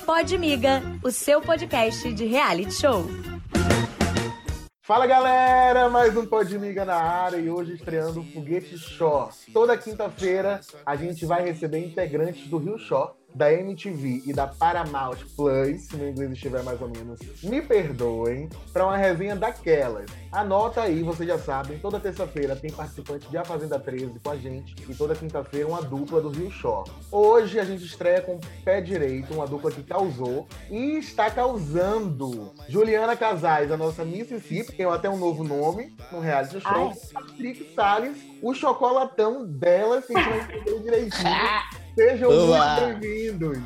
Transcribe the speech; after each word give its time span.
Pode 0.00 0.36
Miga, 0.38 0.82
o 1.02 1.10
seu 1.10 1.40
podcast 1.40 2.12
de 2.12 2.24
reality 2.24 2.72
show. 2.72 3.04
Fala 4.82 5.06
galera, 5.06 5.88
mais 5.88 6.16
um 6.16 6.26
Pode 6.26 6.58
Miga 6.58 6.84
na 6.84 6.96
área 6.96 7.36
e 7.36 7.48
hoje 7.48 7.74
estreando 7.74 8.20
o 8.20 8.24
Foguete 8.24 8.76
Show. 8.76 9.30
Toda 9.52 9.78
quinta-feira 9.78 10.60
a 10.84 10.96
gente 10.96 11.24
vai 11.24 11.44
receber 11.44 11.78
integrantes 11.78 12.48
do 12.48 12.58
Rio 12.58 12.78
Show 12.78 13.16
da 13.34 13.52
MTV 13.52 14.22
e 14.26 14.32
da 14.32 14.46
Paramount 14.46 15.18
Plus, 15.36 15.82
se 15.82 15.96
meu 15.96 16.08
inglês 16.10 16.32
estiver 16.32 16.62
mais 16.62 16.80
ou 16.80 16.88
menos, 16.88 17.20
me 17.42 17.62
perdoem, 17.62 18.48
para 18.72 18.84
uma 18.84 18.96
resenha 18.96 19.36
daquelas. 19.36 20.10
Anota 20.30 20.82
aí, 20.82 21.02
vocês 21.02 21.28
já 21.28 21.38
sabem, 21.38 21.78
toda 21.78 22.00
terça-feira 22.00 22.56
tem 22.56 22.70
participante 22.70 23.28
de 23.28 23.36
A 23.36 23.44
Fazenda 23.44 23.78
13 23.78 24.18
com 24.20 24.30
a 24.30 24.36
gente 24.36 24.74
e 24.88 24.94
toda 24.94 25.14
quinta-feira 25.14 25.68
uma 25.68 25.82
dupla 25.82 26.20
do 26.20 26.30
Rio 26.30 26.50
Show. 26.50 26.84
Hoje 27.10 27.58
a 27.58 27.64
gente 27.64 27.84
estreia 27.84 28.20
com 28.20 28.40
Pé 28.64 28.80
Direito, 28.80 29.34
uma 29.34 29.46
dupla 29.46 29.70
que 29.70 29.82
causou 29.82 30.46
e 30.70 30.98
está 30.98 31.30
causando. 31.30 32.52
Juliana 32.68 33.16
Casais, 33.16 33.70
a 33.70 33.76
nossa 33.76 34.04
Mississippi, 34.04 34.72
tem 34.72 34.86
até 34.86 35.08
um 35.08 35.18
novo 35.18 35.44
nome 35.44 35.94
no 36.10 36.20
reality 36.20 36.60
show. 36.60 36.88
Ai. 36.88 36.92
Patrick 37.12 37.74
Salles, 37.74 38.18
o 38.42 38.54
chocolatão 38.54 39.46
dela, 39.46 40.00
se 40.02 40.16
a 40.16 40.20
gente 40.20 40.56
entender 40.56 40.82
direitinho. 40.82 41.30
Sejam 41.94 42.30
Olá. 42.30 42.80
muito 42.80 43.00
bem-vindos. 43.00 43.58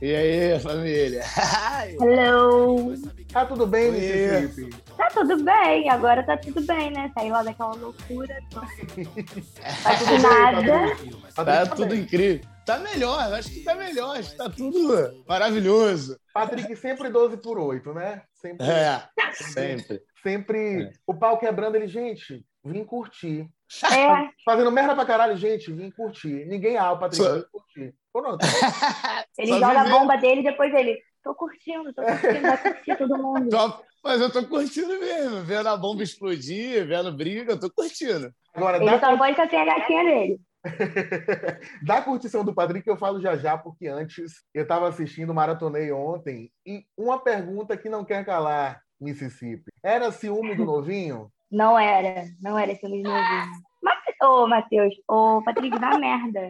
E 0.00 0.14
aí, 0.14 0.60
família? 0.60 1.22
Hello! 2.00 2.94
Tá 3.30 3.44
tudo 3.44 3.66
bem, 3.66 3.92
Mississippi? 3.92 4.82
Tá 4.96 5.08
tudo 5.08 5.42
bem, 5.42 5.90
agora 5.90 6.22
tá 6.22 6.38
tudo 6.38 6.62
bem, 6.62 6.90
né? 6.90 7.10
Saí 7.14 7.30
lá 7.30 7.42
daquela 7.42 7.74
loucura. 7.74 8.34
Tô... 8.50 8.60
tá 8.60 9.96
tudo 9.98 10.22
nada. 10.22 10.96
Tá, 11.34 11.44
tá 11.44 11.66
tudo 11.66 11.94
incrível. 11.94 12.40
Tá 12.64 12.78
melhor, 12.78 13.32
acho 13.34 13.50
que 13.50 13.60
tá 13.60 13.74
melhor, 13.74 14.18
acho 14.18 14.30
que 14.30 14.36
tá 14.36 14.48
tudo 14.50 15.24
maravilhoso. 15.28 16.18
Patrick 16.32 16.74
sempre 16.76 17.10
12 17.10 17.36
por 17.36 17.58
8, 17.58 17.92
né? 17.92 18.22
Sempre. 18.34 18.66
É, 18.66 19.02
sempre. 19.32 20.02
Sempre 20.22 20.82
é. 20.82 20.90
o 21.06 21.14
pau 21.14 21.38
quebrando 21.38 21.76
ele, 21.76 21.86
gente, 21.86 22.44
vim 22.66 22.84
curtir. 22.84 23.48
É. 23.84 24.30
Fazendo 24.44 24.70
merda 24.70 24.94
pra 24.94 25.06
caralho, 25.06 25.36
gente, 25.36 25.72
vim 25.72 25.90
curtir. 25.90 26.44
Ninguém 26.46 26.76
ah, 26.76 26.92
o 26.92 26.98
Patrick, 26.98 27.22
vim 27.22 27.44
curtir. 27.50 27.94
Pronto. 28.12 28.38
ele 29.38 29.48
Só 29.48 29.58
joga 29.58 29.84
viver. 29.84 29.94
a 29.94 29.98
bomba 29.98 30.16
dele 30.16 30.40
e 30.40 30.44
depois 30.44 30.72
ele, 30.74 31.00
tô 31.22 31.34
curtindo, 31.34 31.92
tô 31.92 32.02
curtindo, 32.02 32.42
vai 32.42 32.58
curtir 32.58 32.96
todo 32.96 33.16
mundo. 33.18 33.48
Tô... 33.48 33.84
Mas 34.02 34.20
eu 34.20 34.30
tô 34.30 34.46
curtindo 34.46 35.00
mesmo, 35.00 35.42
vendo 35.42 35.68
a 35.68 35.76
bomba 35.76 36.02
explodir, 36.02 36.86
vendo 36.86 37.12
briga, 37.12 37.52
eu 37.52 37.60
tô 37.60 37.68
curtindo. 37.70 38.32
Agora, 38.54 38.76
ele 38.76 38.98
só 39.00 39.16
pode 39.16 39.34
ter 39.34 39.56
a 39.56 39.64
gatinha 39.64 40.04
dele. 40.04 40.40
da 41.82 42.02
curtição 42.02 42.44
do 42.44 42.54
Patrick 42.54 42.88
eu 42.88 42.96
falo 42.96 43.20
já 43.20 43.36
já, 43.36 43.56
porque 43.58 43.86
antes 43.86 44.44
eu 44.54 44.62
estava 44.62 44.88
assistindo 44.88 45.34
Maratonei 45.34 45.92
ontem 45.92 46.50
e 46.64 46.84
uma 46.96 47.18
pergunta 47.22 47.76
que 47.76 47.88
não 47.88 48.04
quer 48.04 48.24
calar, 48.24 48.80
Mississippi. 49.00 49.70
Era 49.82 50.10
ciúme 50.10 50.56
do 50.56 50.64
novinho? 50.64 51.30
Não 51.56 51.78
era, 51.78 52.26
não 52.42 52.58
era 52.58 52.74
ciúme 52.74 53.02
do 53.02 53.08
novinho. 53.08 53.66
Ô, 54.22 54.42
oh, 54.42 54.46
Matheus, 54.46 54.94
ô, 55.08 55.38
oh, 55.38 55.42
Patrick, 55.42 55.78
dá 55.78 55.98
merda. 55.98 56.48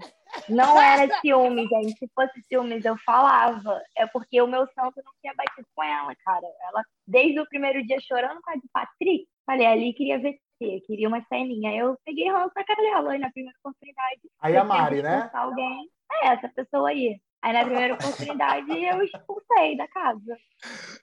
Não 0.49 0.81
era 0.81 1.13
ciúme, 1.21 1.67
gente. 1.69 1.99
Se 1.99 2.09
fosse 2.15 2.41
ciúmes, 2.43 2.85
eu 2.85 2.97
falava. 3.05 3.81
É 3.97 4.07
porque 4.07 4.41
o 4.41 4.47
meu 4.47 4.67
santo 4.69 5.03
não 5.05 5.13
tinha 5.21 5.35
batido 5.37 5.67
com 5.75 5.83
ela, 5.83 6.13
cara. 6.25 6.47
Ela, 6.69 6.83
desde 7.07 7.39
o 7.41 7.49
primeiro 7.49 7.85
dia 7.87 7.99
chorando 8.01 8.41
com 8.41 8.51
a 8.51 8.55
de 8.55 8.69
Patrick, 8.73 9.27
falei, 9.45 9.67
ali 9.67 9.93
queria 9.95 10.19
ver 10.19 10.39
queria 10.87 11.09
uma 11.09 11.23
ceninha. 11.29 11.73
Eu 11.77 11.97
peguei 12.05 12.31
ranço 12.31 12.53
na 12.57 12.65
cara 12.65 12.83
dela 12.83 13.13
aí 13.13 13.19
na 13.19 13.31
primeira 13.31 13.59
oportunidade. 13.59 14.21
Aí 14.41 14.57
a 14.57 14.65
Mari, 14.65 15.03
né? 15.03 15.31
Alguém. 15.33 15.89
É, 16.23 16.29
essa 16.29 16.49
pessoa 16.49 16.89
aí. 16.89 17.21
Aí 17.43 17.53
na 17.53 17.65
primeira 17.65 17.95
oportunidade 17.95 18.71
eu 18.71 19.03
expulsei 19.05 19.77
da 19.77 19.87
casa. 19.89 20.37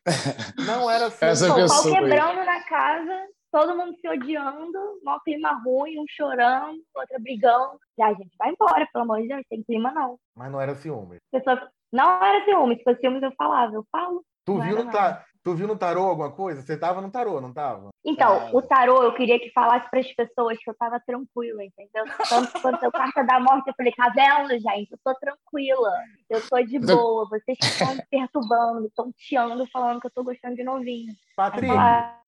Não 0.66 0.90
era 0.90 1.08
assim. 1.08 1.26
Essa 1.26 1.48
Pô, 1.48 1.56
pessoa 1.56 1.84
pau 1.84 1.94
quebrando 1.94 2.40
aí. 2.40 2.46
na 2.46 2.64
casa, 2.64 3.28
todo 3.54 3.78
mundo 3.78 3.96
se 4.02 4.10
odiando, 4.10 4.80
mó 5.04 5.20
clima 5.20 5.52
ruim, 5.64 6.00
um 6.00 6.06
chorando, 6.10 6.82
outra 6.96 7.20
brigando. 7.20 7.78
Já, 7.96 8.12
gente, 8.12 8.36
vai 8.38 8.50
embora, 8.50 8.88
pelo 8.92 9.04
amor 9.04 9.22
de 9.22 9.28
Deus, 9.28 9.46
tem 9.48 9.62
clima 9.62 9.92
não. 9.92 10.18
Mas 10.36 10.52
não 10.52 10.60
era 10.60 10.74
ciúme. 10.74 11.20
Pessoa... 11.32 11.70
Não 11.92 12.24
era 12.24 12.44
ciúme, 12.44 12.76
se 12.76 12.84
fosse 12.84 13.00
ciúmes 13.00 13.22
eu 13.22 13.32
falava, 13.38 13.76
eu 13.76 13.86
falo. 13.92 14.26
Tu 14.44 14.60
viu, 14.60 14.84
no 14.84 14.92
ta... 14.92 15.24
tu 15.44 15.54
viu 15.54 15.68
no 15.68 15.78
tarô 15.78 16.02
alguma 16.02 16.32
coisa? 16.32 16.64
Você 16.64 16.76
tava 16.76 17.00
no 17.00 17.12
tarô, 17.12 17.40
não 17.40 17.54
tava? 17.54 17.92
Então, 18.04 18.48
é... 18.48 18.50
o 18.52 18.62
tarô 18.64 19.04
eu 19.04 19.14
queria 19.14 19.40
que 19.40 19.52
falasse 19.52 19.88
para 19.92 20.00
as 20.00 20.12
pessoas 20.12 20.58
que 20.58 20.68
eu 20.68 20.76
tava 20.76 21.00
tranquila, 21.00 21.64
entendeu? 21.64 22.04
Tanto 22.28 22.60
quanto 22.60 22.84
a 22.84 22.92
carta 22.92 23.24
da 23.24 23.40
morte, 23.40 23.68
eu 23.68 23.76
falei, 23.78 23.94
tá 23.94 24.10
vendo, 24.10 24.60
gente? 24.60 24.92
Eu 24.92 25.00
tô 25.04 25.14
tranquila, 25.20 25.94
eu 26.28 26.42
tô 26.50 26.60
de 26.64 26.80
boa, 26.80 27.30
vocês 27.30 27.58
estão 27.62 27.94
me 27.94 28.04
perturbando, 28.10 28.88
estão 28.88 29.12
teando, 29.30 29.68
falando 29.68 30.02
que 30.02 30.08
eu 30.08 30.12
tô 30.12 30.24
gostando 30.24 30.56
de 30.56 30.64
novinho. 30.64 31.14
Patrícia. 31.36 31.76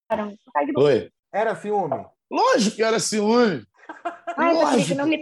Falaram, 0.08 0.36
tá 0.54 0.62
de 0.62 0.72
boa. 0.72 0.86
Oi. 0.86 1.10
Era 1.36 1.54
ciúme? 1.54 2.06
Lógico 2.30 2.76
que 2.76 2.82
era 2.82 2.98
ciúme. 2.98 3.62
Ai, 4.38 4.54
Lógico. 4.54 4.94
não 4.94 5.06
me 5.06 5.20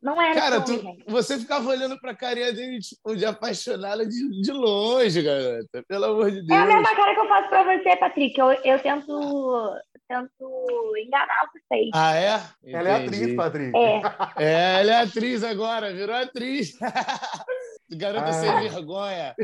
não 0.00 0.22
era 0.22 0.34
Cara, 0.34 0.60
tu, 0.60 0.72
você 1.08 1.38
ficava 1.38 1.68
olhando 1.70 1.98
pra 1.98 2.14
carinha 2.14 2.52
dele, 2.52 2.78
tipo, 2.78 3.16
de 3.16 3.24
apaixonada 3.24 4.06
de, 4.06 4.42
de 4.42 4.52
longe, 4.52 5.22
garota. 5.22 5.82
Pelo 5.88 6.04
amor 6.04 6.30
de 6.30 6.46
Deus. 6.46 6.50
É 6.50 6.62
a 6.62 6.66
mesma 6.66 6.94
cara 6.94 7.14
que 7.14 7.20
eu 7.20 7.28
faço 7.28 7.48
pra 7.48 7.64
você, 7.64 7.96
Patrick. 7.96 8.38
Eu, 8.38 8.52
eu 8.52 8.78
tento, 8.78 9.74
tento 10.06 10.96
enganar 10.98 11.50
vocês. 11.52 11.90
Ah, 11.92 12.14
é? 12.14 12.34
Entendi. 12.62 12.76
Ela 12.76 12.88
é 12.88 13.04
atriz, 13.04 13.34
Patrick. 13.34 13.76
É. 13.76 14.02
é, 14.36 14.80
ela 14.80 14.92
é 14.92 15.02
atriz 15.02 15.42
agora, 15.42 15.92
virou 15.92 16.14
atriz. 16.14 16.78
Garota 17.90 18.28
ah. 18.28 18.32
sem 18.32 18.70
vergonha. 18.70 19.34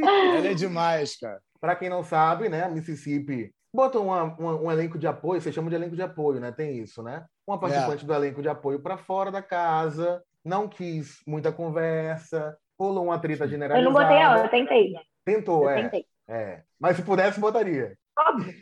ela 0.00 0.48
é 0.48 0.54
demais, 0.54 1.16
cara. 1.16 1.40
Pra 1.60 1.76
quem 1.76 1.88
não 1.88 2.02
sabe, 2.02 2.48
né, 2.48 2.68
Mississippi 2.68 3.52
botam 3.78 4.06
uma, 4.06 4.24
uma, 4.24 4.60
um 4.60 4.72
elenco 4.72 4.98
de 4.98 5.06
apoio, 5.06 5.40
vocês 5.40 5.54
chamam 5.54 5.70
de 5.70 5.76
elenco 5.76 5.94
de 5.94 6.02
apoio, 6.02 6.40
né? 6.40 6.50
Tem 6.50 6.78
isso, 6.78 7.00
né? 7.00 7.24
Uma 7.46 7.60
participante 7.60 8.02
é. 8.02 8.06
do 8.08 8.12
elenco 8.12 8.42
de 8.42 8.48
apoio 8.48 8.80
para 8.80 8.96
fora 8.98 9.30
da 9.30 9.40
casa, 9.40 10.20
não 10.44 10.66
quis 10.66 11.22
muita 11.24 11.52
conversa, 11.52 12.58
rolou 12.76 13.04
uma 13.04 13.20
treta 13.20 13.46
generalizada. 13.46 13.88
Eu 13.88 13.92
não 13.92 13.92
botei, 13.92 14.20
não, 14.20 14.36
eu 14.36 14.48
tentei. 14.48 14.94
Tentou, 15.24 15.62
eu 15.62 15.70
é. 15.70 15.82
Tentei. 15.82 16.06
é. 16.28 16.62
Mas 16.80 16.96
se 16.96 17.02
pudesse, 17.02 17.38
botaria. 17.38 17.96
Óbvio. 18.18 18.52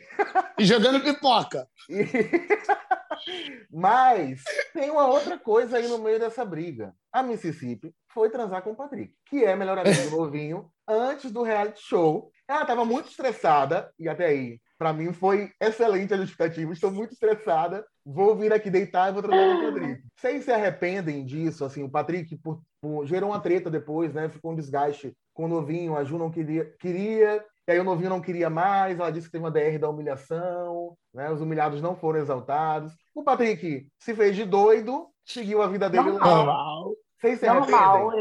e 0.59 0.63
jogando 0.63 1.01
pipoca. 1.01 1.67
Mas 3.73 4.43
tem 4.71 4.91
uma 4.91 5.07
outra 5.07 5.39
coisa 5.39 5.77
aí 5.77 5.87
no 5.87 5.97
meio 5.97 6.19
dessa 6.19 6.45
briga. 6.45 6.93
A 7.11 7.23
Mississippi 7.23 7.91
foi 8.13 8.29
transar 8.29 8.61
com 8.61 8.69
o 8.69 8.75
Patrick, 8.75 9.15
que 9.25 9.43
é 9.43 9.55
melhor 9.55 9.79
amigo 9.79 10.11
do 10.11 10.11
novinho, 10.15 10.69
antes 10.87 11.31
do 11.31 11.41
reality 11.41 11.81
show. 11.81 12.29
Ela 12.47 12.61
estava 12.61 12.85
muito 12.85 13.09
estressada, 13.09 13.91
e 13.97 14.07
até 14.07 14.27
aí 14.27 14.59
para 14.77 14.93
mim 14.93 15.11
foi 15.11 15.51
excelente 15.59 16.13
a 16.13 16.17
justificativa. 16.17 16.71
Estou 16.71 16.91
muito 16.91 17.13
estressada. 17.13 17.85
Vou 18.05 18.35
vir 18.35 18.53
aqui 18.53 18.69
deitar 18.69 19.09
e 19.09 19.13
vou 19.13 19.21
trabalhar 19.21 19.55
com 19.55 19.67
o 19.67 19.73
Patrick. 19.73 20.01
Vocês 20.15 20.45
se 20.45 20.51
arrependem 20.51 21.25
disso? 21.25 21.65
Assim, 21.65 21.83
o 21.83 21.89
Patrick 21.89 22.37
por, 22.37 22.61
por, 22.81 23.05
gerou 23.05 23.31
uma 23.31 23.39
treta 23.39 23.69
depois, 23.69 24.13
né? 24.13 24.29
Ficou 24.29 24.51
um 24.51 24.55
desgaste 24.55 25.13
com 25.33 25.45
o 25.45 25.47
novinho. 25.47 25.95
A 25.95 26.03
Ju 26.03 26.17
não 26.17 26.31
queria, 26.31 26.65
queria 26.79 27.43
e 27.67 27.71
aí 27.73 27.79
o 27.79 27.83
novinho 27.83 28.09
não 28.09 28.21
queria 28.21 28.49
mais. 28.49 28.97
Ela 28.97 29.11
disse 29.11 29.27
que 29.27 29.33
teve 29.33 29.43
uma 29.43 29.51
DR 29.51 29.77
da 29.77 29.89
humilhação. 29.89 30.95
Né? 31.13 31.29
Os 31.29 31.41
humilhados 31.41 31.81
não 31.81 31.95
foram 31.95 32.19
exaltados. 32.19 32.93
O 33.13 33.23
Patrick 33.23 33.87
se 33.99 34.15
fez 34.15 34.35
de 34.35 34.45
doido, 34.45 35.07
seguiu 35.25 35.61
a 35.61 35.67
vida 35.67 35.89
dele 35.89 36.11
lá. 36.11 36.83
Vocês 37.19 37.39
se 37.39 37.45
Normal. 37.45 38.11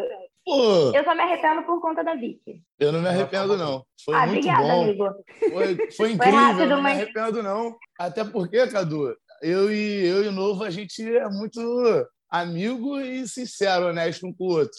Pô. 0.46 0.92
Eu 0.94 1.02
só 1.02 1.12
me 1.12 1.22
arrependo 1.22 1.64
por 1.64 1.80
conta 1.80 2.04
da 2.04 2.14
Vicky. 2.14 2.62
Eu 2.78 2.92
não 2.92 3.02
me 3.02 3.08
arrependo, 3.08 3.56
não. 3.56 3.84
Foi 4.04 4.14
ah, 4.14 4.26
muito 4.28 4.48
obrigada, 4.48 4.62
bom. 4.62 4.84
Amigo. 4.84 5.04
Foi, 5.40 5.90
foi 5.90 6.12
incrível, 6.12 6.18
foi 6.22 6.30
rápido, 6.30 6.68
não 6.68 6.82
mas... 6.82 6.96
me 6.96 7.02
arrependo, 7.02 7.42
não. 7.42 7.76
Até 7.98 8.24
porque, 8.24 8.64
Cadu, 8.68 9.12
eu 9.42 9.72
e, 9.72 10.06
eu 10.06 10.22
e 10.24 10.28
o 10.28 10.32
Novo, 10.32 10.62
a 10.62 10.70
gente 10.70 11.02
é 11.04 11.28
muito 11.28 11.60
amigo 12.30 13.00
e 13.00 13.26
sincero, 13.26 13.88
honesto 13.88 14.24
um 14.24 14.32
com 14.32 14.44
o 14.44 14.52
outro. 14.52 14.78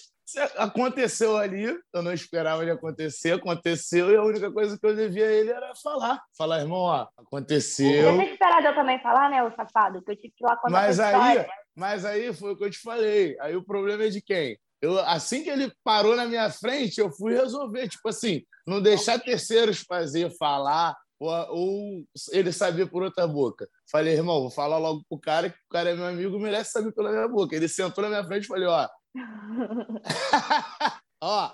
Aconteceu 0.55 1.35
ali, 1.35 1.66
eu 1.94 2.01
não 2.01 2.13
esperava 2.13 2.61
ele 2.61 2.72
acontecer, 2.72 3.34
aconteceu, 3.34 4.09
e 4.09 4.16
a 4.16 4.23
única 4.23 4.49
coisa 4.49 4.79
que 4.79 4.85
eu 4.85 4.96
devia 4.96 5.25
a 5.25 5.31
ele 5.31 5.52
era 5.52 5.73
falar. 5.84 6.22
Falar, 6.37 6.61
irmão, 6.61 6.79
ó, 6.79 7.08
aconteceu. 7.17 8.03
Você 8.03 8.11
tinha 8.14 8.31
esperado 8.31 8.67
eu 8.67 8.75
também 8.75 9.02
falar, 9.02 9.29
né, 9.29 9.43
o 9.43 9.53
safado? 9.53 10.02
Que 10.02 10.11
eu 10.11 10.16
tive 10.16 10.34
que 10.34 10.46
ir 10.46 10.47
lá 10.47 10.55
contar 10.55 10.72
mas 10.72 10.99
aí, 10.99 11.46
Mas 11.75 12.05
aí 12.05 12.34
foi 12.34 12.53
o 12.53 12.58
que 12.58 12.64
eu 12.64 12.72
te 12.72 12.79
falei. 12.79 13.37
Aí 13.41 13.55
o 13.55 13.66
problema 13.66 14.03
é 14.03 14.09
de 14.09 14.22
quem? 14.22 14.58
Eu, 14.82 15.00
assim 15.00 15.44
que 15.44 15.50
ele 15.50 15.72
parou 15.84 16.16
na 16.16 16.26
minha 16.26 16.50
frente, 16.52 17.00
eu 17.00 17.12
fui 17.12 17.34
resolver, 17.34 17.88
tipo 17.88 18.08
assim, 18.09 18.44
não 18.66 18.82
deixar 18.82 19.20
terceiros 19.20 19.79
fazer, 19.79 20.29
falar, 20.38 20.96
ou, 21.20 21.32
ou 21.50 22.03
ele 22.32 22.52
saber 22.52 22.88
por 22.88 23.02
outra 23.02 23.28
boca. 23.28 23.68
Falei, 23.91 24.14
irmão, 24.14 24.41
vou 24.41 24.52
falar 24.52 24.78
logo 24.78 25.03
pro 25.09 25.20
cara, 25.20 25.50
que 25.50 25.56
o 25.56 25.70
cara 25.70 25.90
é 25.90 25.96
meu 25.96 26.06
amigo, 26.06 26.40
merece 26.40 26.72
saber 26.72 26.91
pela 26.94 27.12
minha 27.12 27.28
boca. 27.28 27.56
Ele 27.56 27.68
sentou 27.68 28.03
na 28.03 28.09
minha 28.09 28.24
frente 28.24 28.44
e 28.44 28.47
falei, 28.47 28.68
ó. 28.68 28.88
ó. 31.24 31.52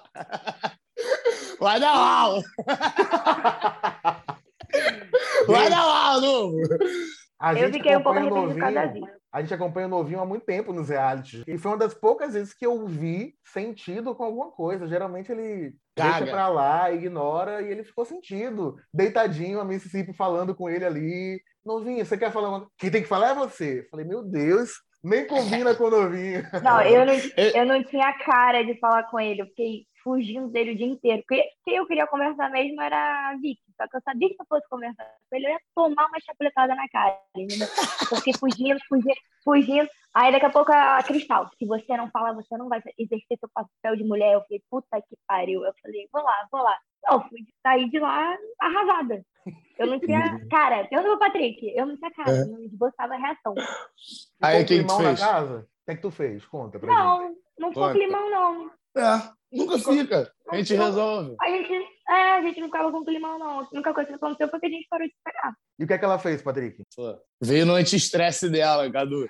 Vai 1.59 1.79
dar 1.79 1.93
mal! 1.93 2.41
Vai 5.47 5.69
dar 5.69 5.85
mal, 5.85 6.19
novo! 6.21 6.57
Eu 7.57 7.71
fiquei 7.71 7.95
um 7.95 8.03
pouco 8.03 8.19
acompanha 8.19 8.59
o 8.59 8.63
arrependida 8.63 9.22
A 9.33 9.41
gente 9.41 9.53
acompanha 9.53 9.87
o 9.87 9.89
novinho 9.89 10.19
há 10.19 10.25
muito 10.25 10.45
tempo 10.45 10.71
nos 10.71 10.89
realities. 10.89 11.43
E 11.47 11.57
foi 11.57 11.71
uma 11.71 11.77
das 11.77 11.95
poucas 11.95 12.35
vezes 12.35 12.53
que 12.53 12.63
eu 12.63 12.85
vi 12.85 13.33
sentido 13.43 14.13
com 14.13 14.23
alguma 14.23 14.51
coisa. 14.51 14.87
Geralmente 14.87 15.31
ele 15.31 15.75
Caga. 15.95 16.19
deixa 16.19 16.31
pra 16.31 16.47
lá, 16.49 16.91
ignora, 16.91 17.63
e 17.63 17.71
ele 17.71 17.83
ficou 17.83 18.05
sentido. 18.05 18.75
Deitadinho, 18.93 19.59
a 19.59 19.65
Mississippi 19.65 20.13
falando 20.13 20.53
com 20.53 20.69
ele 20.69 20.85
ali. 20.85 21.41
Novinho, 21.65 22.05
você 22.05 22.15
quer 22.15 22.31
falar 22.31 22.49
uma... 22.49 22.67
Quem 22.77 22.91
tem 22.91 23.01
que 23.01 23.07
falar 23.07 23.31
é 23.31 23.35
você. 23.35 23.79
Eu 23.79 23.89
Falei, 23.89 24.05
meu 24.05 24.21
Deus, 24.21 24.69
nem 25.03 25.27
combina 25.27 25.75
com 25.75 25.85
o 25.85 25.89
novinho. 25.91 26.43
Não, 26.63 26.81
eu 26.81 27.05
não, 27.05 27.13
Eu- 27.13 27.51
eu 27.61 27.65
não 27.65 27.83
tinha 27.83 28.13
cara 28.19 28.63
de 28.63 28.79
falar 28.79 29.03
com 29.03 29.19
ele. 29.19 29.41
Eu 29.41 29.47
fiquei 29.47 29.85
fugindo 30.03 30.47
dele 30.49 30.71
o 30.71 30.75
dia 30.75 30.87
inteiro. 30.87 31.23
Porque 31.27 31.43
quem 31.65 31.75
eu 31.75 31.85
queria 31.85 32.07
conversar 32.07 32.49
mesmo 32.51 32.81
era 32.81 33.29
a 33.29 33.35
Vicky. 33.35 33.61
Só 33.77 33.87
que 33.87 33.97
eu 33.97 34.01
sabia 34.01 34.29
que 34.29 34.35
se 34.35 34.41
eu 34.41 34.45
fosse 34.47 34.67
conversar 34.69 35.03
com 35.29 35.35
ele, 35.35 35.45
eu 35.47 35.51
ia 35.51 35.59
tomar 35.75 36.05
uma 36.07 36.19
chapuletada 36.19 36.75
na 36.75 36.87
cara, 36.89 37.17
entendeu? 37.35 37.67
Porque 38.09 38.31
fugindo, 38.37 38.79
fugindo, 38.87 39.15
fugindo. 39.43 39.89
Aí 40.13 40.31
daqui 40.31 40.45
a 40.45 40.49
pouco 40.51 40.71
a 40.71 41.01
Cristal, 41.01 41.49
se 41.57 41.65
você 41.65 41.97
não 41.97 42.09
falar, 42.11 42.33
você 42.33 42.55
não 42.55 42.69
vai 42.69 42.81
exercer 42.97 43.37
seu 43.39 43.49
papel 43.53 43.95
de 43.95 44.03
mulher. 44.03 44.33
Eu 44.33 44.41
falei, 44.41 44.63
puta 44.69 45.01
que 45.01 45.17
pariu. 45.27 45.63
Eu 45.65 45.73
falei, 45.81 46.07
vou 46.11 46.21
lá, 46.21 46.47
vou 46.51 46.61
lá. 46.61 46.77
Não, 47.09 47.27
fui 47.27 47.39
sair 47.63 47.89
de 47.89 47.99
lá 47.99 48.37
arrasada. 48.59 49.25
Eu 49.77 49.87
não 49.87 49.99
tinha 49.99 50.47
cara. 50.49 50.87
Pergunta 50.87 51.09
pro 51.09 51.19
Patrick, 51.19 51.73
eu 51.75 51.85
não 51.85 51.97
tinha 51.97 52.11
cara, 52.11 52.31
É. 52.31 52.45
não 52.45 52.61
esboçava 52.63 53.15
reação. 53.15 53.55
Aí, 54.41 54.63
o 54.63 54.65
que 54.65 54.79
que 54.79 54.87
tu 54.87 54.97
fez? 54.97 55.19
casa? 55.19 55.59
O 55.59 55.85
que 55.85 55.91
é 55.91 55.95
que 55.95 56.01
tu 56.01 56.11
fez? 56.11 56.45
Conta 56.45 56.79
pra 56.79 56.93
gente. 57.25 57.37
Não, 57.57 57.69
ficou 57.69 57.91
climão, 57.91 58.29
não. 58.29 58.71
É, 58.95 59.21
nunca 59.51 59.77
fica. 59.79 60.31
A 60.49 60.57
gente 60.57 60.75
Não. 60.75 60.85
resolve. 60.85 61.35
A 61.41 61.49
gente, 61.49 61.73
é, 62.09 62.13
a 62.33 62.41
gente 62.41 62.59
não 62.59 62.67
ficava 62.67 62.91
com 62.91 63.03
climão, 63.03 63.39
não. 63.39 63.59
A 63.61 63.67
única 63.73 63.93
coisa 63.93 64.09
que 64.09 64.15
aconteceu 64.15 64.49
foi 64.49 64.59
que 64.59 64.65
a 64.67 64.69
gente 64.69 64.87
parou 64.89 65.07
de 65.07 65.13
pegar. 65.23 65.53
E 65.79 65.83
o 65.83 65.87
que 65.87 65.93
é 65.93 65.97
que 65.97 66.05
ela 66.05 66.19
fez, 66.19 66.41
Patrick? 66.41 66.83
Pô, 66.95 67.17
Veio 67.41 67.65
no 67.65 67.73
anti-estresse 67.73 68.49
dela, 68.49 68.91
Cadu. 68.91 69.27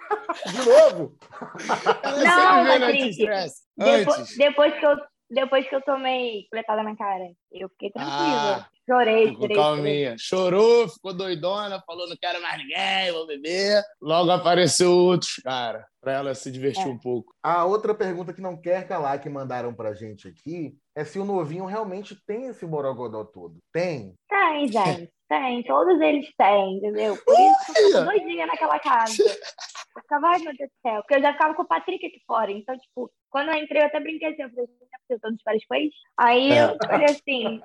De 0.48 0.58
novo? 0.58 1.18
Ela 2.04 2.24
Não, 2.24 2.24
sempre 2.24 2.64
veio 2.64 2.80
no 2.80 2.86
Patrick. 2.86 3.04
anti-estresse. 3.04 3.62
Depois, 3.78 4.38
depois, 4.38 4.74
que 4.80 4.86
eu, 4.86 4.98
depois 5.34 5.68
que 5.68 5.76
eu 5.76 5.82
tomei 5.82 6.46
coletada 6.50 6.84
na 6.84 6.96
cara, 6.96 7.26
eu 7.52 7.68
fiquei 7.70 7.90
tranquila. 7.92 8.58
Ah, 8.58 8.68
chorei, 8.90 9.28
Ficou 9.30 9.50
calminha. 9.56 10.16
Chorou, 10.20 10.88
ficou 10.90 11.14
doidona, 11.14 11.82
falou: 11.86 12.08
não 12.08 12.16
quero 12.20 12.42
mais 12.42 12.58
ninguém, 12.58 13.12
vou 13.12 13.26
beber. 13.28 13.82
Logo 14.02 14.32
apareceu 14.32 14.92
outros, 14.92 15.36
cara, 15.44 15.86
pra 16.02 16.14
ela 16.14 16.36
se 16.36 16.52
divertir 16.52 16.86
É. 16.86 16.90
um 16.90 16.98
pouco. 17.00 17.34
A 17.44 17.66
outra 17.66 17.94
pergunta 17.94 18.34
que 18.34 18.42
não 18.42 18.56
quer 18.60 18.88
calar, 18.88 19.20
que 19.22 19.30
mandaram 19.30 19.74
pra 19.74 19.94
gente 19.94 20.28
aqui, 20.28 20.76
é 20.96 21.04
se 21.04 21.18
o 21.20 21.26
novinho 21.26 21.66
realmente 21.66 22.16
tem 22.26 22.46
esse 22.48 22.66
borogodó 22.66 23.24
todo. 23.24 23.58
Tem. 23.74 24.14
Tem, 24.30 24.68
gente. 24.72 25.10
Tem. 25.30 25.64
Todos 25.64 26.00
eles 26.00 26.28
têm, 26.38 26.78
entendeu? 26.78 27.18
Por 27.26 27.34
isso 27.34 28.04
doidinha 28.06 28.46
naquela 28.46 28.78
casa. 28.80 29.14
Eu 29.96 30.02
ficava, 30.02 30.28
ai 30.28 30.40
meu 30.40 30.54
Deus 30.58 30.70
do 30.70 30.82
céu. 30.90 31.02
Porque 31.02 31.16
eu 31.16 31.22
já 31.22 31.34
ficava 31.34 31.54
com 31.54 31.62
o 31.62 31.68
Patrick 31.68 32.06
aqui 32.06 32.20
fora. 32.26 32.52
Então, 32.52 32.76
tipo, 32.78 33.12
quando 33.30 33.50
eu 33.50 33.56
entrei, 33.62 33.82
eu 33.82 33.86
até 33.86 34.00
brinquei 34.00 34.30
assim. 34.30 34.42
Eu 34.44 34.50
falei, 34.50 34.66
é 34.66 34.98
possível, 34.98 35.20
todos 35.22 35.38
os 35.38 35.44
férias 35.44 35.66
com 35.66 35.76
ex? 35.76 35.94
Aí 36.18 36.58
eu 36.58 36.78
falei 36.88 37.06
assim. 37.06 37.62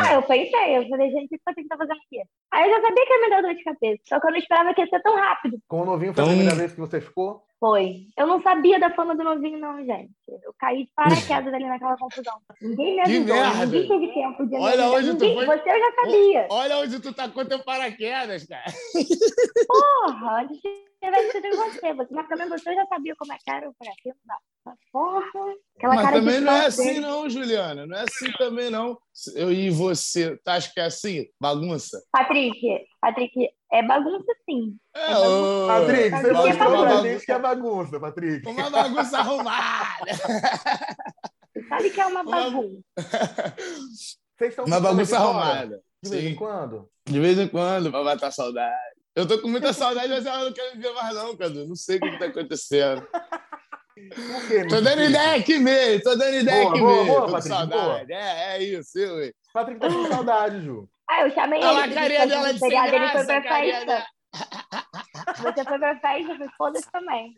Ah, 0.00 0.14
eu 0.14 0.22
pensei. 0.22 0.76
Eu 0.78 0.88
falei, 0.88 1.10
gente, 1.10 1.26
o 1.26 1.28
que 1.28 1.38
Patrick 1.44 1.68
tá 1.68 1.76
fazendo 1.76 1.96
aqui? 1.98 2.20
Aí 2.52 2.68
eu 2.68 2.74
já 2.76 2.82
sabia 2.82 3.06
que 3.06 3.12
ia 3.12 3.20
me 3.20 3.30
dar 3.30 3.42
dor 3.42 3.54
de 3.54 3.64
cabeça. 3.64 4.02
Só 4.08 4.20
que 4.20 4.26
eu 4.26 4.30
não 4.32 4.38
esperava 4.38 4.74
que 4.74 4.80
ia 4.80 4.86
ser 4.88 5.02
tão 5.02 5.14
rápido. 5.16 5.58
Com 5.68 5.82
o 5.82 5.84
novinho 5.84 6.12
foi 6.14 6.22
a 6.22 6.26
Então- 6.26 6.36
primeira 6.36 6.56
vez 6.58 6.72
que 6.72 6.80
você 6.80 7.00
ficou? 7.00 7.45
Foi. 7.58 8.06
Eu 8.18 8.26
não 8.26 8.42
sabia 8.42 8.78
da 8.78 8.90
fama 8.94 9.16
do 9.16 9.24
novinho, 9.24 9.58
não, 9.58 9.78
gente. 9.84 10.10
Eu 10.28 10.54
caí 10.58 10.84
de 10.84 10.90
paraquedas 10.94 11.54
ali 11.54 11.64
naquela 11.64 11.96
confusão. 11.96 12.34
Ninguém 12.60 12.96
me 13.02 13.20
merda. 13.20 13.66
Ninguém 13.66 13.88
teve 13.88 14.12
tempo 14.12 14.46
de 14.46 14.56
Olha 14.56 14.90
onde 14.90 15.06
tu 15.16 15.24
Ninguém- 15.24 15.34
foi- 15.34 15.46
Você 15.46 15.70
eu 15.70 15.78
já 15.78 15.92
sabia. 15.94 16.46
Olha 16.50 16.78
onde 16.78 17.00
tu 17.00 17.12
tacou 17.14 17.44
teu 17.46 17.58
paraquedas, 17.60 18.44
cara. 18.46 18.64
Porra, 19.66 20.42
antes 20.42 20.60
de 20.60 21.32
sido 21.32 21.46
em 21.46 21.50
você. 21.56 21.92
você. 21.94 22.14
Mas 22.14 22.28
também 22.28 22.48
você 22.48 22.74
já 22.74 22.86
sabia 22.86 23.14
como 23.16 23.32
é 23.32 23.36
que 23.36 23.50
era. 23.50 23.66
Não 23.66 23.74
dá. 24.24 24.74
Porra. 24.92 25.22
Aquela 25.76 25.94
Mas 25.94 26.04
cara 26.04 26.16
também 26.18 26.40
não 26.40 26.52
é 26.52 26.66
assim, 26.66 26.84
dele. 26.86 27.00
não, 27.00 27.30
Juliana. 27.30 27.86
Não 27.86 27.96
é 27.96 28.02
assim 28.02 28.32
também, 28.32 28.70
não. 28.70 28.98
Eu 29.34 29.52
e 29.52 29.70
você, 29.70 30.36
tu 30.44 30.48
acha 30.48 30.72
que 30.72 30.80
é 30.80 30.84
assim? 30.84 31.26
Bagunça? 31.40 32.02
Patrick, 32.12 32.60
Patrick, 33.00 33.48
é 33.78 33.82
bagunça 33.82 34.32
sim. 34.48 34.76
É, 34.94 35.08
bagunça. 35.08 35.28
ô, 35.28 35.66
Patrick, 35.66 36.10
você 36.10 36.32
mostrou 36.32 36.82
pra 36.82 36.96
gente 37.02 37.26
que 37.26 37.32
é 37.32 37.38
bagunça, 37.38 38.00
Patrick. 38.00 38.48
Uma 38.48 38.70
bagunça 38.70 39.18
arrumada. 39.18 40.12
Você 41.52 41.68
sabe 41.68 41.90
que 41.90 42.00
é 42.00 42.06
uma 42.06 42.24
bagunça. 42.24 42.82
Vocês 44.36 44.50
estão 44.50 44.64
Uma 44.66 44.80
bagunça 44.80 45.16
arrumada. 45.16 45.80
De 46.02 46.10
vez 46.10 46.24
em 46.24 46.28
Sim. 46.30 46.34
quando? 46.34 46.88
De 47.06 47.20
vez 47.20 47.38
em 47.38 47.48
quando, 47.48 47.90
pra 47.90 48.04
matar 48.04 48.30
saudade. 48.30 48.76
Eu 49.14 49.26
tô 49.26 49.40
com 49.40 49.48
muita 49.48 49.72
saudade, 49.72 50.08
mas 50.08 50.26
ela 50.26 50.44
não 50.44 50.52
quer 50.52 50.74
me 50.74 50.82
ver 50.82 50.92
mais, 50.92 51.14
não, 51.14 51.36
Cadu. 51.36 51.66
Não 51.66 51.74
sei 51.74 51.96
o 51.96 52.00
que, 52.00 52.10
que 52.10 52.18
tá 52.18 52.26
acontecendo. 52.26 53.06
Quê, 54.46 54.66
Tô 54.68 54.78
dando 54.82 55.02
ideia 55.02 55.36
aqui 55.40 55.58
mesmo, 55.58 56.02
tô 56.02 56.14
dando 56.16 56.34
ideia 56.36 56.64
Boa, 56.64 56.70
aqui 56.70 56.80
boa, 56.80 56.92
mesmo. 56.92 57.06
boa, 57.06 57.20
tô 57.20 57.26
com 57.26 57.32
Patrick, 57.32 57.54
saudade. 57.56 58.12
É, 58.12 58.56
é 58.56 58.62
isso, 58.62 58.98
eu, 58.98 59.14
ué. 59.16 59.32
Patrick 59.54 59.80
tá 59.80 59.88
com 59.88 60.06
saudade, 60.06 60.60
Ju. 60.62 60.86
Ah, 61.08 61.22
eu 61.22 61.30
chamei 61.32 61.62
Olha 61.62 61.68
ele. 61.68 61.70
a 61.70 61.74
pra 61.74 61.86
gente 61.86 61.94
carinha 62.16 62.26
dela 62.26 62.52
de 62.52 62.58
sem 62.58 62.68
feriado, 62.70 62.88
Ele 62.96 63.08
foi 63.08 63.24
graça, 63.26 63.26
pra 63.26 63.42
festa. 63.42 64.06
Você 65.42 65.64
foi 65.64 65.78
pra 65.78 65.98
festa, 66.00 66.32
eu 66.32 66.36
fui 66.36 66.48
foda-se 66.58 66.90
também. 66.92 67.36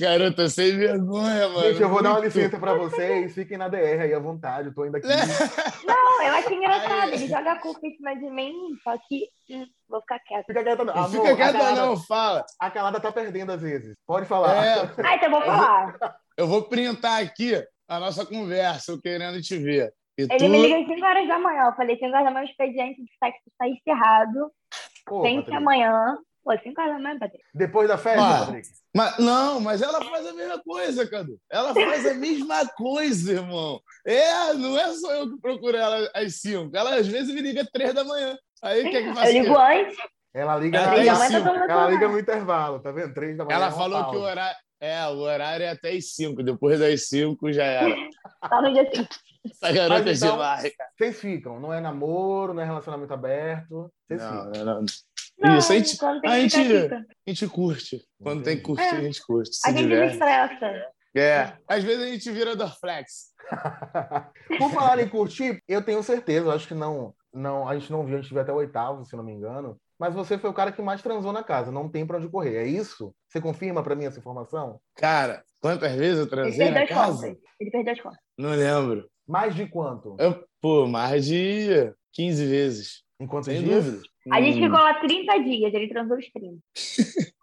Garota, 0.00 0.48
sem 0.48 0.76
vergonha, 0.76 1.48
mano. 1.48 1.68
Gente, 1.68 1.82
eu 1.82 1.88
vou 1.88 2.02
dar 2.02 2.10
uma 2.12 2.20
licença 2.20 2.58
pra 2.58 2.74
vocês. 2.74 3.34
Fiquem 3.34 3.56
na 3.58 3.68
DR 3.68 4.00
aí 4.02 4.12
à 4.14 4.18
vontade. 4.18 4.68
Eu 4.68 4.74
tô 4.74 4.84
indo 4.86 4.96
aqui. 4.96 5.06
Não, 5.86 6.22
eu 6.22 6.34
acho 6.34 6.52
engraçado. 6.52 6.92
Ai. 6.92 7.14
Ele 7.14 7.28
joga 7.28 7.52
a 7.52 7.60
culpa 7.60 7.86
em 7.86 7.94
cima 7.96 8.14
de 8.16 8.30
mim, 8.30 8.52
só 8.82 8.96
que 9.08 9.28
hum, 9.50 9.66
vou 9.88 10.00
ficar 10.00 10.18
quieta. 10.20 10.44
Fica 10.46 10.62
quieta, 10.64 10.84
não. 10.84 10.94
Amor, 10.94 11.10
fica 11.10 11.32
a 11.32 11.36
quieta, 11.36 11.52
calada- 11.58 11.86
não, 11.86 11.96
fala. 11.96 12.44
A 12.60 12.70
calada 12.70 13.00
tá 13.00 13.12
perdendo 13.12 13.52
às 13.52 13.60
vezes. 13.62 13.94
Pode 14.06 14.26
falar. 14.26 14.64
É, 14.64 14.80
Ah, 15.04 15.14
então 15.16 15.26
eu 15.26 15.30
vou 15.30 15.42
falar. 15.42 15.96
eu 16.36 16.46
vou 16.48 16.62
printar 16.62 17.22
aqui 17.22 17.62
a 17.88 18.00
nossa 18.00 18.26
conversa, 18.26 18.90
eu 18.92 19.00
querendo 19.00 19.40
te 19.40 19.56
ver. 19.56 19.92
E 20.18 20.22
Ele 20.22 20.38
tu... 20.38 20.48
me 20.48 20.62
liga 20.62 20.78
às 20.80 20.86
5 20.86 21.06
horas 21.06 21.28
da 21.28 21.38
manhã. 21.38 21.64
Eu 21.66 21.72
falei, 21.74 21.96
5 21.96 22.06
horas 22.12 22.24
da 22.24 22.30
manhã 22.30 22.46
o 22.46 22.48
expediente 22.48 23.02
de 23.02 23.10
sexo 23.22 23.42
está 23.48 23.68
encerrado. 23.68 24.50
Pô, 25.04 25.22
Tem 25.22 25.42
que 25.42 25.54
amanhã. 25.54 26.18
Pô, 26.42 26.52
5 26.56 26.80
horas 26.80 26.94
da 26.94 26.98
manhã, 27.00 27.18
Patrick. 27.18 27.44
Depois 27.54 27.88
da 27.88 27.98
festa, 27.98 28.22
Ah. 28.22 28.46
Patrick. 28.46 28.68
Mas, 28.94 29.18
não, 29.18 29.60
mas 29.60 29.82
ela 29.82 30.02
faz 30.02 30.26
a 30.26 30.32
mesma 30.32 30.58
coisa, 30.62 31.06
Cadu. 31.08 31.38
Ela 31.50 31.74
faz 31.74 32.06
a 32.06 32.14
mesma 32.14 32.66
coisa, 32.68 33.32
irmão. 33.32 33.80
É, 34.06 34.54
não 34.54 34.78
é 34.78 34.90
só 34.94 35.12
eu 35.12 35.30
que 35.30 35.40
procuro 35.40 35.76
ela 35.76 36.08
às 36.14 36.40
5. 36.40 36.74
Ela 36.74 36.94
às 36.96 37.06
vezes 37.06 37.34
me 37.34 37.42
liga 37.42 37.60
às 37.60 37.68
3 37.68 37.92
da 37.92 38.04
manhã. 38.04 38.38
Aí 38.62 38.86
o 38.86 38.90
que 38.90 38.96
é 38.96 39.02
que 39.02 39.14
faz? 39.14 39.34
Eu 39.34 39.42
ligo 39.42 39.58
antes. 39.58 39.96
Ela 40.34 40.56
liga, 40.58 40.78
Ela 40.78 40.96
liga 40.96 41.10
ela, 41.72 41.90
liga 41.90 42.08
no 42.08 42.18
intervalo, 42.18 42.78
tá 42.80 42.92
vendo? 42.92 43.14
Três 43.14 43.36
da 43.38 43.44
manhã. 43.44 43.56
Ela 43.56 43.66
é 43.68 43.72
falou 43.72 44.10
que 44.10 44.16
o 44.16 44.20
horário. 44.20 44.56
É, 44.86 45.06
o 45.08 45.18
horário 45.18 45.64
é 45.64 45.70
até 45.70 45.90
às 45.92 46.14
5. 46.14 46.42
Depois 46.42 46.78
das 46.78 47.08
5 47.08 47.52
já 47.52 47.64
era. 47.64 47.94
Tá 48.48 48.62
no 48.62 48.72
dia 48.72 48.84
seguinte. 48.90 49.08
Essa 49.50 49.72
garota 49.72 50.04
Mas 50.04 50.22
é 50.22 50.26
então- 50.26 50.36
demais, 50.36 50.76
cara. 50.76 50.90
Vocês 50.98 51.20
ficam, 51.20 51.60
não 51.60 51.72
é 51.72 51.80
namoro, 51.80 52.52
não 52.54 52.62
é 52.62 52.66
relacionamento 52.66 53.12
aberto. 53.14 53.90
Vocês 54.06 54.20
Não, 54.20 54.28
ficam. 54.52 54.64
não, 54.64 54.74
não. 54.80 54.84
Não, 55.38 55.58
Isso, 55.58 55.72
a 55.72 55.76
gente, 55.76 55.98
a 56.24 56.38
gente- 56.40 56.56
fica. 56.56 56.96
a 57.26 57.30
gente 57.30 57.46
curte. 57.48 58.00
Quando 58.22 58.42
tem 58.42 58.56
que 58.56 58.62
curtir, 58.62 58.84
É. 58.84 58.90
a 58.90 59.00
gente 59.02 59.22
curte. 59.24 59.54
Se 59.54 59.68
A 59.68 59.72
gente 59.72 59.82
diverte. 59.82 60.18
desestressa. 60.18 60.86
É. 61.14 61.52
Às 61.68 61.82
vezes 61.84 62.02
a 62.02 62.06
gente 62.08 62.30
vira 62.30 62.56
Dorflex. 62.56 63.32
Por 64.58 64.70
falar 64.72 65.00
em 65.00 65.08
curtir, 65.08 65.62
eu 65.68 65.82
tenho 65.82 66.02
certeza, 66.02 66.46
eu 66.46 66.52
acho 66.52 66.66
que 66.68 66.74
não, 66.74 67.14
não, 67.32 67.68
a 67.68 67.78
gente 67.78 67.90
não 67.92 68.04
viu, 68.04 68.18
a 68.18 68.20
gente 68.20 68.32
viu 68.32 68.42
até 68.42 68.52
o 68.52 68.56
oitavo, 68.56 69.04
se 69.04 69.16
não 69.16 69.24
me 69.24 69.32
engano. 69.32 69.78
Mas 69.98 70.14
você 70.14 70.36
foi 70.36 70.50
o 70.50 70.54
cara 70.54 70.70
que 70.72 70.82
mais 70.82 71.00
transou 71.02 71.32
na 71.32 71.42
casa, 71.42 71.72
não 71.72 71.88
tem 71.88 72.06
pra 72.06 72.18
onde 72.18 72.28
correr. 72.28 72.56
É 72.56 72.66
isso? 72.66 73.14
Você 73.28 73.40
confirma 73.40 73.82
pra 73.82 73.94
mim 73.94 74.04
essa 74.04 74.18
informação? 74.18 74.78
Cara, 74.96 75.42
quantas 75.60 75.92
vezes 75.94 76.18
eu 76.20 76.28
transei 76.28 76.70
na 76.70 76.82
as 76.82 76.88
casa? 76.88 77.26
contas. 77.28 77.42
Ele 77.60 77.70
perdeu 77.70 77.92
as 77.94 78.00
contas. 78.00 78.18
Não 78.38 78.50
lembro. 78.50 79.08
Mais 79.26 79.54
de 79.54 79.66
quanto? 79.66 80.14
Eu, 80.18 80.44
pô, 80.60 80.86
mais 80.86 81.24
de 81.24 81.92
15 82.12 82.46
vezes. 82.46 83.02
Em 83.18 83.26
quantos 83.26 83.46
Sem 83.46 83.62
dias? 83.64 83.84
dúvida. 83.84 84.02
A 84.32 84.40
gente 84.42 84.58
Hum. 84.58 84.64
ficou 84.64 84.78
lá 84.78 84.94
30 85.00 85.38
dias. 85.42 85.72
Ele 85.72 85.88
transou 85.88 86.18
os 86.18 86.30
30. 86.30 86.58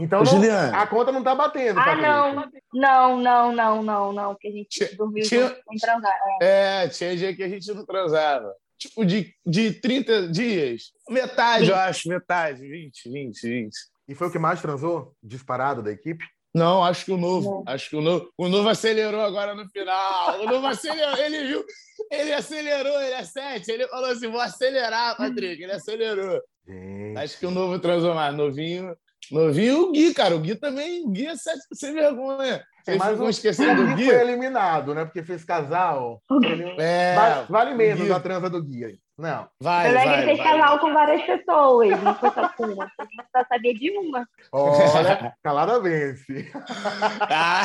Então 0.00 0.20
não- 0.20 0.26
Juliana. 0.26 0.80
a 0.80 0.86
conta 0.86 1.10
não 1.10 1.24
tá 1.24 1.34
batendo, 1.34 1.76
Ah, 1.80 1.84
Patrick. 1.84 2.02
não. 2.06 2.34
Não, 2.72 3.20
não, 3.20 3.52
não, 3.52 3.82
não, 3.82 4.12
não. 4.12 4.32
Porque 4.34 4.46
a 4.46 4.52
gente 4.52 4.68
Tinha- 4.68 4.96
dormiu 4.96 5.24
tinha- 5.24 5.48
sem 5.48 5.78
transar. 5.80 6.16
É. 6.40 6.84
É, 6.84 6.88
tinha 6.88 7.16
dia 7.16 7.34
que 7.34 7.42
a 7.42 7.48
gente 7.48 7.66
não 7.74 7.84
transava. 7.84 8.54
Tipo, 8.78 9.04
de, 9.04 9.34
de 9.44 9.72
30 9.72 10.28
dias, 10.28 10.92
metade, 11.08 11.68
eu 11.68 11.76
acho, 11.76 12.08
metade, 12.08 12.60
20, 12.60 13.10
20, 13.10 13.48
20. 13.48 13.76
E 14.08 14.14
foi 14.14 14.28
o 14.28 14.30
que 14.30 14.38
mais 14.38 14.62
transou? 14.62 15.14
Disparado 15.22 15.82
da 15.82 15.90
equipe? 15.90 16.24
Não, 16.54 16.82
acho 16.82 17.04
que 17.04 17.12
o 17.12 17.16
novo. 17.16 17.62
Acho 17.66 17.90
que 17.90 17.96
o 17.96 18.00
novo. 18.00 18.32
O 18.36 18.48
novo 18.48 18.68
acelerou 18.68 19.20
agora 19.20 19.54
no 19.54 19.68
final. 19.68 20.40
O 20.40 20.46
novo 20.46 20.66
acelerou. 20.66 21.16
Ele 21.16 21.46
viu. 21.46 21.64
Ele 22.10 22.32
acelerou, 22.32 23.00
ele 23.02 23.14
é 23.14 23.24
7. 23.24 23.70
Ele 23.70 23.86
falou 23.88 24.10
assim: 24.10 24.28
vou 24.28 24.40
acelerar, 24.40 25.16
Patrick. 25.16 25.62
Ele 25.62 25.72
acelerou. 25.72 26.40
Gente. 26.66 27.18
Acho 27.18 27.38
que 27.38 27.46
o 27.46 27.50
novo 27.50 27.78
transou 27.78 28.14
mais. 28.14 28.34
Novinho. 28.34 28.96
Novinho 29.30 29.76
e 29.76 29.80
o 29.80 29.92
Gui, 29.92 30.14
cara. 30.14 30.36
O 30.36 30.40
Gui 30.40 30.54
também. 30.54 31.04
O 31.04 31.10
Gui 31.10 31.26
é 31.26 31.36
7 31.36 31.58
sem 31.74 31.92
vergonha. 31.92 32.64
Vocês 32.88 32.98
Mas 32.98 33.10
ficam 33.10 33.26
o, 33.26 33.30
esquecendo 33.30 33.86
do 33.86 33.94
Gui 33.94 34.06
foi 34.06 34.20
eliminado, 34.20 34.94
né? 34.94 35.04
Porque 35.04 35.22
fez 35.22 35.44
casal. 35.44 36.22
Ele- 36.42 36.74
É, 36.78 37.14
vale, 37.14 37.46
vale 37.48 37.74
menos 37.74 38.00
Gui. 38.00 38.08
da 38.08 38.18
transa 38.20 38.48
do 38.48 38.62
Gui. 38.62 38.84
aí. 38.84 38.98
Não. 39.18 39.48
vai, 39.60 39.88
que 39.88 39.94
vai, 39.94 40.12
ele 40.18 40.26
fez 40.26 40.38
vai. 40.38 40.46
casal 40.60 40.78
com 40.78 40.92
várias 40.94 41.22
pessoas, 41.22 42.02
não 42.04 42.14
foi 42.14 42.30
só 42.30 42.48
com 42.50 42.66
uma. 42.66 42.84
A 42.84 43.04
gente 43.04 43.28
só 43.36 43.44
sabia 43.48 43.74
de 43.74 43.90
uma. 43.98 44.24
Olha, 44.52 45.34
calada 45.42 45.80
vence. 45.80 46.50
Ah, 47.30 47.62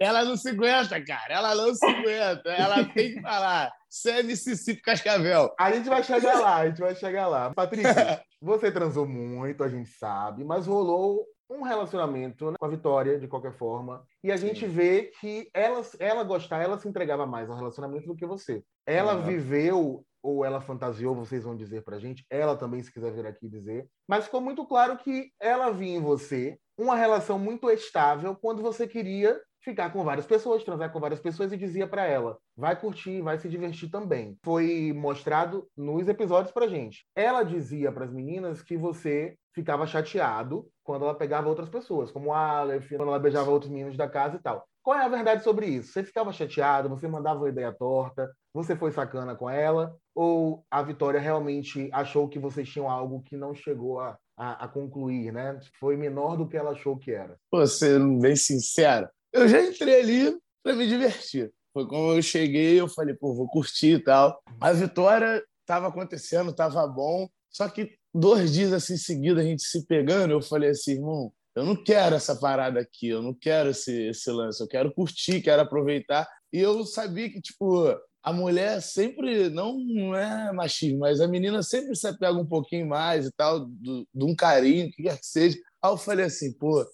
ela 0.00 0.24
não 0.24 0.36
se 0.36 0.50
aguenta, 0.50 1.00
cara. 1.04 1.32
Ela 1.34 1.54
não 1.54 1.74
se 1.74 1.86
aguenta. 1.86 2.50
Ela 2.50 2.84
tem 2.86 3.14
que 3.14 3.20
falar. 3.22 3.70
É 4.08 4.22
Mississippi 4.24 4.82
Cascavel. 4.82 5.54
A 5.58 5.70
gente 5.70 5.88
vai 5.88 6.02
chegar 6.02 6.40
lá, 6.40 6.56
a 6.56 6.66
gente 6.66 6.80
vai 6.80 6.94
chegar 6.96 7.28
lá. 7.28 7.54
Patrícia, 7.54 8.20
você 8.42 8.72
transou 8.72 9.06
muito, 9.06 9.62
a 9.62 9.68
gente 9.68 9.88
sabe, 9.90 10.42
mas 10.44 10.66
rolou 10.66 11.24
um 11.50 11.62
relacionamento 11.62 12.50
né, 12.50 12.56
com 12.58 12.66
a 12.66 12.68
Vitória, 12.68 13.18
de 13.18 13.28
qualquer 13.28 13.52
forma, 13.52 14.04
e 14.22 14.32
a 14.32 14.36
gente 14.36 14.66
vê 14.66 15.10
que 15.20 15.48
ela, 15.54 15.82
ela 15.98 16.24
gostava, 16.24 16.62
ela 16.62 16.78
se 16.78 16.88
entregava 16.88 17.26
mais 17.26 17.50
ao 17.50 17.56
relacionamento 17.56 18.06
do 18.06 18.16
que 18.16 18.26
você. 18.26 18.62
Ela 18.86 19.14
Uhum. 19.14 19.22
viveu, 19.22 20.04
ou 20.22 20.44
ela 20.44 20.60
fantasiou, 20.60 21.14
vocês 21.14 21.44
vão 21.44 21.54
dizer 21.56 21.82
pra 21.84 21.98
gente, 21.98 22.24
ela 22.30 22.56
também, 22.56 22.82
se 22.82 22.92
quiser 22.92 23.12
vir 23.12 23.26
aqui 23.26 23.48
dizer, 23.48 23.86
mas 24.08 24.24
ficou 24.24 24.40
muito 24.40 24.66
claro 24.66 24.96
que 24.96 25.30
ela 25.40 25.70
via 25.70 25.96
em 25.96 26.00
você 26.00 26.58
uma 26.78 26.96
relação 26.96 27.38
muito 27.38 27.70
estável 27.70 28.34
quando 28.34 28.62
você 28.62 28.86
queria 28.88 29.40
ficar 29.62 29.92
com 29.92 30.02
várias 30.02 30.26
pessoas, 30.26 30.64
transar 30.64 30.92
com 30.92 30.98
várias 31.00 31.20
pessoas 31.20 31.52
e 31.52 31.56
dizia 31.56 31.86
pra 31.86 32.04
ela: 32.06 32.38
vai 32.56 32.78
curtir, 32.78 33.20
vai 33.20 33.38
se 33.38 33.48
divertir 33.48 33.90
também. 33.90 34.36
Foi 34.44 34.92
mostrado 34.94 35.68
nos 35.76 36.08
episódios 36.08 36.52
pra 36.52 36.68
gente. 36.68 37.06
Ela 37.14 37.42
dizia 37.42 37.92
pras 37.92 38.12
meninas 38.12 38.62
que 38.62 38.76
você 38.76 39.36
ficava 39.54 39.86
chateado 39.86 40.68
quando 40.82 41.04
ela 41.04 41.14
pegava 41.14 41.48
outras 41.48 41.68
pessoas, 41.68 42.10
como 42.10 42.32
a 42.32 42.58
Aleph, 42.58 42.88
quando 42.90 43.08
ela 43.08 43.18
beijava 43.18 43.50
outros 43.50 43.70
meninos 43.70 43.96
da 43.96 44.08
casa 44.08 44.36
e 44.36 44.40
tal. 44.40 44.66
Qual 44.82 44.98
é 44.98 45.04
a 45.04 45.08
verdade 45.08 45.42
sobre 45.42 45.66
isso? 45.66 45.92
Você 45.92 46.04
ficava 46.04 46.30
chateado, 46.30 46.90
você 46.90 47.08
mandava 47.08 47.40
uma 47.40 47.48
ideia 47.48 47.72
torta, 47.72 48.30
você 48.52 48.76
foi 48.76 48.92
sacana 48.92 49.34
com 49.34 49.48
ela, 49.48 49.96
ou 50.14 50.62
a 50.70 50.82
Vitória 50.82 51.18
realmente 51.18 51.88
achou 51.90 52.28
que 52.28 52.38
vocês 52.38 52.68
tinham 52.68 52.90
algo 52.90 53.22
que 53.22 53.34
não 53.34 53.54
chegou 53.54 53.98
a, 53.98 54.18
a, 54.36 54.64
a 54.64 54.68
concluir, 54.68 55.32
né? 55.32 55.58
Foi 55.80 55.96
menor 55.96 56.36
do 56.36 56.46
que 56.46 56.56
ela 56.56 56.72
achou 56.72 56.98
que 56.98 57.12
era. 57.12 57.36
Pô, 57.50 57.66
sendo 57.66 58.20
bem 58.20 58.36
sincero, 58.36 59.08
eu 59.32 59.48
já 59.48 59.62
entrei 59.62 60.00
ali 60.00 60.38
para 60.62 60.74
me 60.74 60.86
divertir. 60.86 61.50
Foi 61.74 61.88
como 61.88 62.12
eu 62.12 62.22
cheguei, 62.22 62.80
eu 62.80 62.86
falei, 62.86 63.14
pô, 63.14 63.34
vou 63.34 63.48
curtir 63.48 63.96
e 63.96 63.98
tal. 63.98 64.40
A 64.60 64.72
vitória 64.72 65.44
estava 65.60 65.88
acontecendo, 65.88 66.52
estava 66.52 66.86
bom, 66.86 67.28
só 67.50 67.68
que 67.68 67.90
dois 68.14 68.52
dias 68.52 68.72
assim 68.72 68.96
seguidos 68.96 69.42
a 69.42 69.44
gente 69.44 69.62
se 69.62 69.84
pegando, 69.84 70.30
eu 70.30 70.40
falei 70.40 70.70
assim, 70.70 70.92
irmão, 70.92 71.32
eu 71.56 71.64
não 71.64 71.74
quero 71.74 72.14
essa 72.14 72.36
parada 72.36 72.78
aqui, 72.78 73.08
eu 73.08 73.20
não 73.20 73.34
quero 73.34 73.70
esse, 73.70 74.08
esse 74.08 74.30
lance, 74.30 74.62
eu 74.62 74.68
quero 74.68 74.94
curtir, 74.94 75.42
quero 75.42 75.62
aproveitar. 75.62 76.28
E 76.52 76.60
eu 76.60 76.84
sabia 76.84 77.28
que, 77.28 77.40
tipo, 77.40 77.92
a 78.22 78.32
mulher 78.32 78.80
sempre, 78.80 79.50
não, 79.50 79.76
é 80.14 80.52
machismo, 80.52 81.00
mas 81.00 81.20
a 81.20 81.28
menina 81.28 81.62
sempre 81.62 81.94
se 81.94 82.06
apega 82.06 82.38
um 82.38 82.46
pouquinho 82.46 82.88
mais 82.88 83.26
e 83.26 83.32
tal, 83.32 83.66
de 83.68 84.24
um 84.24 84.34
carinho, 84.34 84.86
o 84.86 84.90
que 84.90 85.02
quer 85.02 85.18
que 85.18 85.26
seja. 85.26 85.58
Aí 85.82 85.90
eu 85.90 85.96
falei 85.96 86.26
assim, 86.26 86.52
pô, 86.54 86.84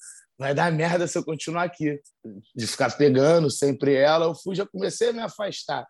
vai 0.40 0.54
dar 0.54 0.73
merda 0.73 1.06
se 1.06 1.18
eu 1.18 1.23
continuar 1.23 1.64
aqui. 1.64 2.00
De 2.56 2.66
ficar 2.66 2.97
pegando 2.97 3.50
sempre 3.50 3.94
ela, 3.94 4.25
eu 4.25 4.35
fui, 4.35 4.56
já 4.56 4.66
comecei 4.66 5.11
a 5.11 5.12
me 5.12 5.20
afastar. 5.20 5.87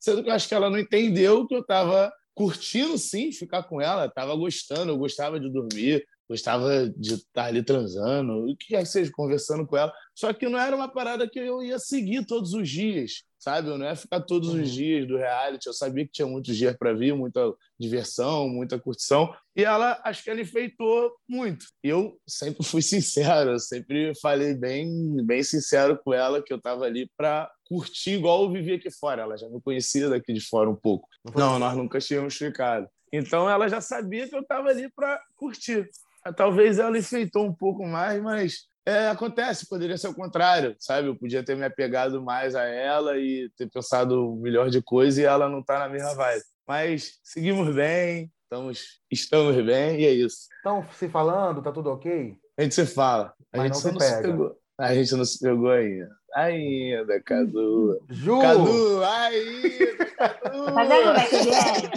Sendo 0.00 0.24
que 0.24 0.30
eu 0.30 0.34
acho 0.34 0.48
que 0.48 0.54
ela 0.54 0.70
não 0.70 0.78
entendeu 0.78 1.46
que 1.46 1.54
eu 1.54 1.60
estava 1.60 2.10
curtindo, 2.34 2.96
sim, 2.96 3.30
ficar 3.30 3.64
com 3.64 3.78
ela, 3.78 4.06
estava 4.06 4.34
gostando, 4.34 4.90
eu 4.90 4.96
gostava 4.96 5.38
de 5.38 5.52
dormir, 5.52 6.02
gostava 6.30 6.88
de 6.96 7.14
estar 7.14 7.46
ali 7.46 7.60
transando, 7.60 8.44
o 8.48 8.56
que 8.56 8.68
quer 8.68 8.82
que 8.84 8.88
seja, 8.88 9.10
conversando 9.12 9.66
com 9.66 9.76
ela. 9.76 9.92
Só 10.14 10.32
que 10.32 10.48
não 10.48 10.60
era 10.60 10.76
uma 10.76 10.86
parada 10.88 11.28
que 11.28 11.40
eu 11.40 11.60
ia 11.60 11.76
seguir 11.80 12.24
todos 12.24 12.54
os 12.54 12.68
dias, 12.68 13.24
sabe? 13.36 13.68
Eu 13.68 13.76
não 13.76 13.84
ia 13.84 13.96
ficar 13.96 14.20
todos 14.20 14.50
Uhum. 14.54 14.62
os 14.62 14.70
dias 14.70 15.08
do 15.08 15.16
reality. 15.16 15.66
Eu 15.66 15.72
sabia 15.72 16.04
que 16.06 16.12
tinha 16.12 16.28
muitos 16.28 16.56
dias 16.56 16.76
para 16.76 16.92
vir, 16.92 17.16
muita 17.16 17.52
diversão, 17.76 18.48
muita 18.48 18.78
curtição. 18.78 19.34
E 19.56 19.64
ela, 19.64 20.00
acho 20.04 20.22
que 20.22 20.30
ela 20.30 20.40
enfeitou 20.40 21.10
muito. 21.28 21.66
Eu 21.82 22.16
sempre 22.28 22.64
fui 22.64 22.80
sincero, 22.82 23.50
eu 23.50 23.58
sempre 23.58 24.12
falei 24.22 24.54
bem, 24.54 24.88
bem 25.26 25.42
sincero 25.42 25.98
com 26.04 26.14
ela 26.14 26.40
que 26.40 26.52
eu 26.52 26.58
estava 26.58 26.84
ali 26.84 27.10
para 27.16 27.50
curtir 27.68 28.12
igual 28.12 28.44
eu 28.44 28.52
vivia 28.52 28.76
aqui 28.76 28.90
fora. 28.92 29.22
Ela 29.22 29.36
já 29.36 29.48
me 29.48 29.60
conhecia 29.60 30.08
daqui 30.08 30.32
de 30.32 30.40
fora 30.40 30.70
um 30.70 30.76
pouco. 30.76 31.08
Não, 31.34 31.58
nós 31.58 31.76
nunca 31.76 31.98
tínhamos 31.98 32.36
ficado. 32.36 32.86
Então 33.12 33.50
ela 33.50 33.66
já 33.68 33.80
sabia 33.80 34.28
que 34.28 34.36
eu 34.36 34.40
estava 34.42 34.68
ali 34.68 34.88
para 34.94 35.20
curtir. 35.34 35.88
Talvez 36.36 36.78
ela 36.78 36.98
enfeitou 36.98 37.46
um 37.46 37.52
pouco 37.52 37.86
mais, 37.86 38.22
mas 38.22 38.70
é, 38.86 39.08
acontece, 39.08 39.68
poderia 39.68 39.96
ser 39.96 40.08
o 40.08 40.14
contrário, 40.14 40.74
sabe? 40.78 41.08
Eu 41.08 41.16
podia 41.16 41.44
ter 41.44 41.56
me 41.56 41.64
apegado 41.64 42.22
mais 42.22 42.54
a 42.54 42.64
ela 42.64 43.18
e 43.18 43.50
ter 43.56 43.68
pensado 43.68 44.32
o 44.32 44.36
melhor 44.36 44.70
de 44.70 44.82
coisa 44.82 45.20
e 45.20 45.24
ela 45.24 45.48
não 45.48 45.62
tá 45.62 45.78
na 45.78 45.88
mesma 45.88 46.14
vibe. 46.14 46.42
Mas 46.66 47.18
seguimos 47.22 47.74
bem, 47.74 48.30
estamos, 48.44 49.00
estamos 49.10 49.56
bem 49.64 50.00
e 50.00 50.06
é 50.06 50.10
isso. 50.10 50.48
Então, 50.60 50.84
se 50.98 51.08
falando, 51.08 51.62
tá 51.62 51.70
tudo 51.70 51.90
ok? 51.90 52.36
A 52.58 52.62
gente 52.62 52.74
se 52.74 52.86
fala. 52.86 53.34
A 53.52 53.58
Mas 53.58 53.66
gente 53.66 53.74
não 53.74 53.80
só 53.80 53.88
se 53.88 53.94
não 53.94 54.00
se 54.00 54.22
pegou. 54.22 54.56
A 54.78 54.94
gente 54.94 55.14
não 55.14 55.24
se 55.24 55.38
pegou 55.40 55.70
ainda. 55.70 56.08
Ainda, 56.34 57.20
Cadu. 57.22 58.00
Ju! 58.08 58.40
Cadu, 58.40 59.04
ainda, 59.04 60.06
Cadu. 60.16 60.64
Tá 60.74 60.84
vendo 60.84 61.10
é? 61.10 61.90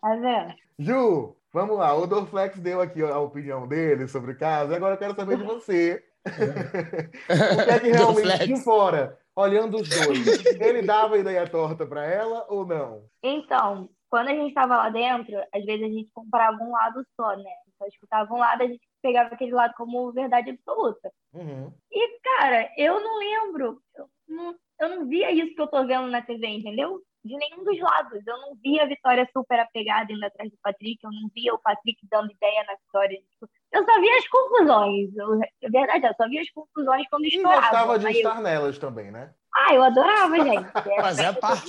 Tá 0.00 0.16
vendo? 0.16 0.54
Ju, 0.78 1.36
vamos 1.54 1.78
lá. 1.78 1.94
O 1.94 2.06
Dorflex 2.06 2.58
deu 2.58 2.80
aqui 2.80 3.00
a 3.00 3.18
opinião 3.18 3.66
dele 3.66 4.08
sobre 4.08 4.32
o 4.32 4.36
caso. 4.38 4.72
e 4.72 4.74
Agora 4.74 4.94
eu 4.94 4.98
quero 4.98 5.14
saber 5.14 5.38
de 5.38 5.44
você. 5.44 6.04
o 6.26 7.64
que 7.64 7.70
é 7.70 7.78
que 7.78 7.88
realmente 7.92 8.46
de 8.46 8.56
fora, 8.62 9.16
olhando 9.36 9.76
os 9.76 9.88
dois, 9.88 10.44
ele 10.60 10.82
dava 10.82 11.16
ideia 11.16 11.48
torta 11.48 11.86
pra 11.86 12.04
ela 12.04 12.44
ou 12.48 12.66
não? 12.66 13.04
Então, 13.22 13.88
quando 14.10 14.28
a 14.28 14.34
gente 14.34 14.52
tava 14.52 14.76
lá 14.76 14.90
dentro, 14.90 15.36
às 15.54 15.64
vezes 15.64 15.84
a 15.84 15.88
gente 15.88 16.10
comprava 16.12 16.56
um 16.60 16.72
lado 16.72 17.06
só, 17.14 17.36
né? 17.36 17.50
Só 17.78 17.86
escutava 17.86 18.32
um 18.34 18.38
lado, 18.38 18.62
a 18.62 18.66
gente 18.66 18.82
pegava 19.02 19.32
aquele 19.34 19.52
lado 19.52 19.74
como 19.76 20.12
verdade 20.12 20.50
absoluta. 20.50 21.12
Uhum. 21.32 21.72
E, 21.92 22.20
cara, 22.20 22.68
eu 22.76 23.00
não 23.00 23.18
lembro. 23.18 23.80
Eu 23.96 24.08
não, 24.28 24.54
eu 24.80 24.88
não 24.88 25.06
via 25.06 25.30
isso 25.30 25.54
que 25.54 25.60
eu 25.60 25.66
tô 25.66 25.86
vendo 25.86 26.08
na 26.08 26.22
TV, 26.22 26.46
entendeu? 26.46 27.00
De 27.24 27.34
nenhum 27.36 27.64
dos 27.64 27.80
lados. 27.80 28.20
Eu 28.26 28.36
não 28.38 28.54
via 28.62 28.82
a 28.82 28.86
Vitória 28.86 29.26
super 29.32 29.58
apegada 29.58 30.12
indo 30.12 30.24
atrás 30.26 30.50
do 30.50 30.58
Patrick. 30.62 30.98
Eu 31.02 31.10
não 31.10 31.30
via 31.34 31.54
o 31.54 31.58
Patrick 31.58 31.98
dando 32.10 32.30
ideia 32.30 32.64
na 32.66 32.74
Vitória. 32.74 33.18
Eu 33.72 33.84
só 33.84 34.00
via 34.00 34.16
as 34.18 34.28
conclusões. 34.28 35.16
Eu, 35.16 35.42
é 35.42 35.70
verdade, 35.70 36.06
eu 36.06 36.14
só 36.16 36.28
via 36.28 36.42
as 36.42 36.50
conclusões 36.50 37.06
quando 37.08 37.24
E 37.24 37.28
estourava. 37.28 37.60
gostava 37.62 37.98
de 37.98 38.06
Aí 38.06 38.12
eu- 38.14 38.28
estar 38.28 38.42
nelas 38.42 38.78
também, 38.78 39.10
né? 39.10 39.32
Ah, 39.56 39.72
eu 39.72 39.82
adorava, 39.84 40.36
gente. 40.36 40.66
Era 40.92 41.02
Fazia 41.02 41.32
parte. 41.32 41.66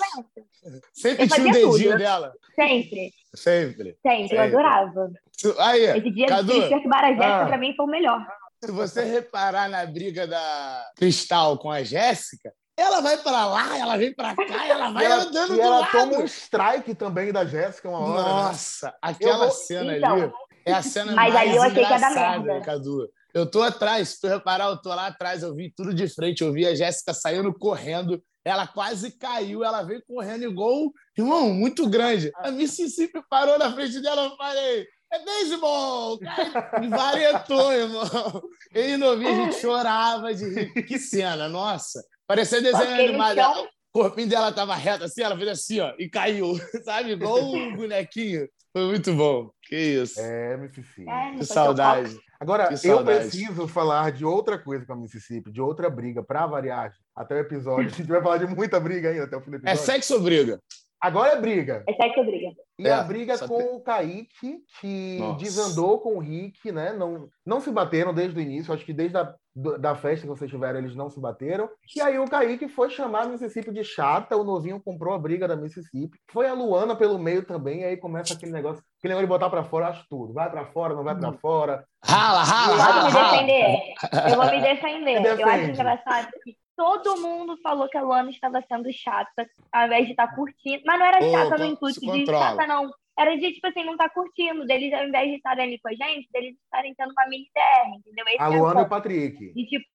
Sempre 0.93 1.27
tinha 1.27 1.43
um 1.43 1.47
fazia 1.47 1.61
tudo. 1.61 1.77
dedinho 1.77 1.97
dela. 1.99 2.33
Sempre, 2.55 3.11
Sempre. 3.35 3.97
sempre. 4.01 4.37
Eu 4.37 4.41
adorava. 4.41 5.11
Aí, 5.59 5.83
Esse 5.83 6.11
dia 6.11 6.27
Cadu, 6.27 6.51
de 6.51 6.67
Cristian 6.67 6.89
Barra 6.89 7.07
Jéssica, 7.09 7.43
ah. 7.43 7.45
pra 7.47 7.57
mim, 7.57 7.73
foi 7.75 7.85
o 7.85 7.89
melhor. 7.89 8.27
se 8.63 8.71
você 8.71 9.03
reparar 9.03 9.69
na 9.69 9.85
briga 9.85 10.25
da 10.25 10.91
Cristal 10.95 11.57
com 11.59 11.69
a 11.69 11.83
Jéssica, 11.83 12.51
ela 12.77 13.01
vai 13.01 13.17
pra 13.17 13.45
lá, 13.47 13.77
ela 13.77 13.97
vem 13.97 14.13
pra 14.13 14.35
cá, 14.35 14.43
ela 14.67 14.91
vai 14.91 15.03
e 15.03 15.05
ela, 15.05 15.23
andando 15.23 15.53
e 15.53 15.55
do 15.57 15.61
ela 15.61 15.79
lado. 15.79 15.91
toma 15.91 16.17
um 16.17 16.25
strike 16.25 16.95
também 16.95 17.31
da 17.31 17.45
Jéssica 17.45 17.89
uma 17.89 17.99
hora. 17.99 18.23
né? 18.23 18.29
Nossa, 18.29 18.95
aquela 19.01 19.33
Eu 19.45 19.49
vou- 19.49 19.51
cena 19.51 19.97
Então, 19.97 20.13
ali 20.13 20.31
é 20.65 20.73
a 20.73 20.81
cena 20.83 21.13
mas 21.13 21.33
mais 21.33 21.49
aí 21.49 21.55
eu 21.55 21.61
achei 21.61 21.73
que 21.75 21.79
ia 21.81 21.89
dar 21.89 21.97
engraçada, 21.97 22.39
merda. 22.43 22.65
Cadu. 22.65 23.09
Eu 23.33 23.45
tô 23.49 23.61
atrás, 23.61 24.09
se 24.09 24.21
tu 24.21 24.27
reparar, 24.27 24.67
eu 24.67 24.81
tô 24.81 24.89
lá 24.89 25.07
atrás, 25.07 25.43
eu 25.43 25.53
vi 25.53 25.69
tudo 25.75 25.93
de 25.93 26.07
frente, 26.07 26.41
eu 26.41 26.53
vi 26.53 26.65
a 26.65 26.73
Jéssica 26.73 27.13
saindo 27.13 27.53
correndo, 27.53 28.21
ela 28.45 28.65
quase 28.65 29.11
caiu, 29.17 29.61
ela 29.63 29.83
veio 29.83 30.01
correndo 30.07 30.43
igual, 30.45 30.89
irmão, 31.17 31.49
muito 31.53 31.89
grande. 31.89 32.31
A 32.37 32.49
Mississippi 32.49 33.21
parou 33.29 33.57
na 33.59 33.73
frente 33.73 34.01
dela, 34.01 34.23
eu 34.25 34.37
falei, 34.37 34.85
é 35.11 35.19
beisebol! 35.25 36.17
Varetou, 36.89 37.73
irmão. 37.73 38.41
Ele 38.73 38.97
não 38.97 39.17
via, 39.17 39.29
a 39.29 39.33
gente 39.35 39.55
chorava 39.59 40.33
de 40.33 40.45
rir. 40.49 40.73
Que 40.85 40.97
cena, 40.97 41.49
nossa. 41.49 42.01
Parecia 42.27 42.61
desenho 42.61 42.93
animado. 42.93 43.35
chão- 43.35 43.67
O 43.93 43.99
corpinho 44.01 44.27
dela 44.27 44.51
tava 44.51 44.75
reto 44.75 45.05
assim, 45.05 45.21
ela 45.21 45.37
fez 45.37 45.47
assim, 45.49 45.79
ó, 45.79 45.93
e 45.97 46.09
caiu, 46.09 46.53
sabe? 46.83 47.11
Igual 47.11 47.41
um 47.53 47.75
bonequinho. 47.75 48.47
Foi 48.73 48.87
muito 48.87 49.13
bom. 49.13 49.49
Que 49.63 49.75
isso. 49.77 50.19
É, 50.19 50.57
Mississippi. 50.57 51.09
É, 51.09 51.35
que 51.37 51.45
saudade. 51.45 52.19
Agora, 52.37 52.67
Que 52.67 52.73
eu 52.73 52.77
saudade. 52.97 53.19
preciso 53.29 53.67
falar 53.69 54.11
de 54.11 54.25
outra 54.25 54.59
coisa 54.59 54.85
com 54.85 54.91
a 54.91 54.95
Mississippi, 54.97 55.49
de 55.49 55.61
outra 55.61 55.89
briga, 55.89 56.21
pra 56.21 56.45
variar 56.45 56.91
até 57.15 57.35
o 57.35 57.39
episódio. 57.39 57.87
A 57.87 57.97
gente 57.97 58.07
vai 58.07 58.21
falar 58.21 58.37
de 58.39 58.47
muita 58.47 58.77
briga 58.81 59.09
ainda 59.09 59.23
até 59.23 59.37
o 59.37 59.41
fim 59.41 59.51
do 59.51 59.55
É 59.55 59.59
episódio. 59.59 59.81
sexo 59.85 60.13
ou 60.15 60.19
briga? 60.21 60.59
Agora 61.05 61.33
é 61.33 61.39
briga. 61.41 61.83
É 61.87 61.93
sexo 61.93 62.19
ou 62.19 62.25
briga. 62.25 62.51
E 62.77 62.87
É, 62.87 62.91
a 62.91 63.03
briga 63.03 63.37
com 63.47 63.57
tem- 63.57 63.67
o 63.73 63.79
Kaique, 63.79 64.57
que 64.81 65.17
Nossa. 65.19 65.37
desandou 65.39 65.99
com 65.99 66.15
o 66.17 66.19
Rick, 66.19 66.71
né? 66.71 66.91
Não, 66.93 67.29
não 67.45 67.61
se 67.61 67.71
bateram 67.71 68.13
desde 68.13 68.37
o 68.37 68.41
início. 68.41 68.73
Acho 68.73 68.83
que 68.85 68.91
desde 68.93 69.17
a 69.17 69.33
da 69.79 69.95
festa 69.95 70.23
que 70.23 70.27
vocês 70.27 70.51
tiveram, 70.51 70.79
eles 70.79 70.97
não 70.97 71.09
se 71.09 71.17
bateram. 71.17 71.69
E 71.95 72.01
aí 72.01 72.19
o 72.19 72.25
Kaique 72.29 72.67
foi 72.67 72.89
chamar 72.89 73.21
a 73.23 73.27
Mississippi 73.29 73.71
de 73.71 73.85
chata. 73.85 74.35
O 74.35 74.43
novinho 74.43 74.81
comprou 74.83 75.13
a 75.13 75.17
briga 75.17 75.47
da 75.47 75.55
Mississippi. 75.55 76.19
Foi 76.29 76.45
a 76.45 76.53
Luana 76.53 76.93
pelo 76.93 77.17
meio 77.17 77.45
também. 77.45 77.79
E 77.79 77.85
aí 77.85 77.95
começa 77.95 78.33
aquele 78.33 78.51
negócio, 78.51 78.83
aquele 78.99 79.13
negócio 79.13 79.27
de 79.27 79.29
botar 79.33 79.49
pra 79.49 79.63
fora, 79.63 79.85
eu 79.85 79.89
acho 79.91 80.05
tudo. 80.09 80.33
Vai 80.33 80.49
pra 80.51 80.65
fora, 80.65 80.93
não 80.93 81.05
vai 81.05 81.15
pra 81.17 81.31
fora. 81.33 81.85
Rala, 82.03 82.43
rala, 82.43 82.73
Eu 83.07 83.11
vou 83.13 83.21
me 83.23 83.31
defender. 83.31 83.93
Eu 84.29 84.35
vou 84.35 84.45
me 84.51 84.61
defender. 84.61 85.15
Eu 85.41 85.47
acho 85.47 85.69
engraçado 85.71 86.27
que 86.43 86.57
todo 86.75 87.21
mundo 87.21 87.57
falou 87.61 87.87
que 87.89 87.97
a 87.97 88.01
Luana 88.01 88.29
estava 88.29 88.61
sendo 88.61 88.91
chata, 88.91 89.49
ao 89.71 89.85
invés 89.85 90.05
de 90.05 90.11
estar 90.11 90.27
tá 90.27 90.35
curtindo. 90.35 90.83
Mas 90.85 90.99
não 90.99 91.05
era 91.05 91.25
Ô, 91.25 91.31
chata 91.31 91.57
no 91.57 91.65
intuito 91.65 91.99
se 91.99 92.05
de 92.05 92.19
controla. 92.19 92.39
chata, 92.39 92.67
não. 92.67 92.91
Era 93.17 93.37
de, 93.37 93.53
tipo 93.53 93.67
assim, 93.67 93.83
não 93.85 93.95
tá 93.95 94.09
curtindo. 94.09 94.65
Deles, 94.65 94.93
ao 94.93 95.07
invés 95.07 95.29
de 95.29 95.37
estarem 95.37 95.65
ali 95.65 95.79
com 95.79 95.87
a 95.87 95.93
gente, 95.93 96.27
deles 96.31 96.55
estarem 96.63 96.93
tendo 96.95 97.11
uma 97.11 97.27
mini 97.27 97.49
DR, 97.55 97.95
entendeu? 97.97 98.25
Esse 98.27 98.41
A 98.41 98.53
é 98.53 98.57
Luana 98.57 98.81
e 98.81 98.83
o. 98.83 98.89
Patrick. 98.89 99.53
De 99.53 99.65
tipo, 99.65 99.85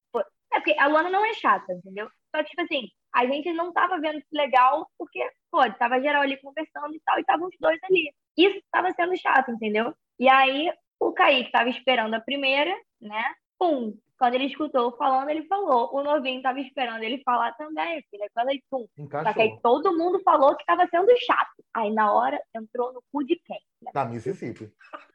é 0.53 0.59
porque 0.59 0.75
a 0.79 0.87
Luana 0.87 1.11
não 1.11 1.25
é 1.25 1.35
chata, 1.35 1.73
entendeu? 1.73 2.09
Só 2.35 2.43
que, 2.43 2.51
tipo 2.51 2.63
assim, 2.63 2.89
a 3.15 3.27
gente 3.27 3.53
não 3.53 3.73
tava 3.73 4.01
vendo 4.01 4.19
isso 4.19 4.29
legal 4.33 4.89
porque, 4.97 5.21
pô, 5.51 5.59
tava 5.73 6.01
geral 6.01 6.23
ali 6.23 6.37
conversando 6.41 6.95
e 6.95 7.01
tal, 7.05 7.19
e 7.19 7.21
estavam 7.21 7.49
os 7.49 7.57
dois 7.61 7.79
ali. 7.85 8.13
Isso 8.37 8.61
tava 8.71 8.91
sendo 8.93 9.17
chato, 9.17 9.51
entendeu? 9.51 9.95
E 10.19 10.29
aí, 10.29 10.73
o 10.99 11.13
Kaique 11.13 11.51
tava 11.51 11.69
esperando 11.69 12.15
a 12.15 12.21
primeira, 12.21 12.75
né? 13.01 13.25
Pum. 13.59 13.95
Quando 14.21 14.35
ele 14.35 14.45
escutou 14.49 14.95
falando, 14.99 15.31
ele 15.31 15.47
falou. 15.47 15.89
O 15.97 16.03
novinho 16.03 16.43
tava 16.43 16.61
esperando 16.61 17.03
ele 17.03 17.23
falar 17.25 17.53
também, 17.55 18.05
filha. 18.11 18.29
Quando 18.35 18.51
ele, 18.51 18.63
pum. 18.71 18.87
Só 18.99 19.09
que 19.09 19.17
aí 19.17 19.49
Encaixou. 19.49 19.61
todo 19.63 19.97
mundo 19.97 20.21
falou 20.23 20.55
que 20.57 20.65
tava 20.67 20.87
sendo 20.91 21.09
chato. 21.25 21.65
Aí, 21.75 21.91
na 21.91 22.13
hora, 22.13 22.39
entrou 22.55 22.93
no 22.93 23.03
cu 23.11 23.25
de 23.25 23.41
quem? 23.47 23.59
né? 23.81 23.91
Da 23.95 24.05
Mississippi. 24.05 24.71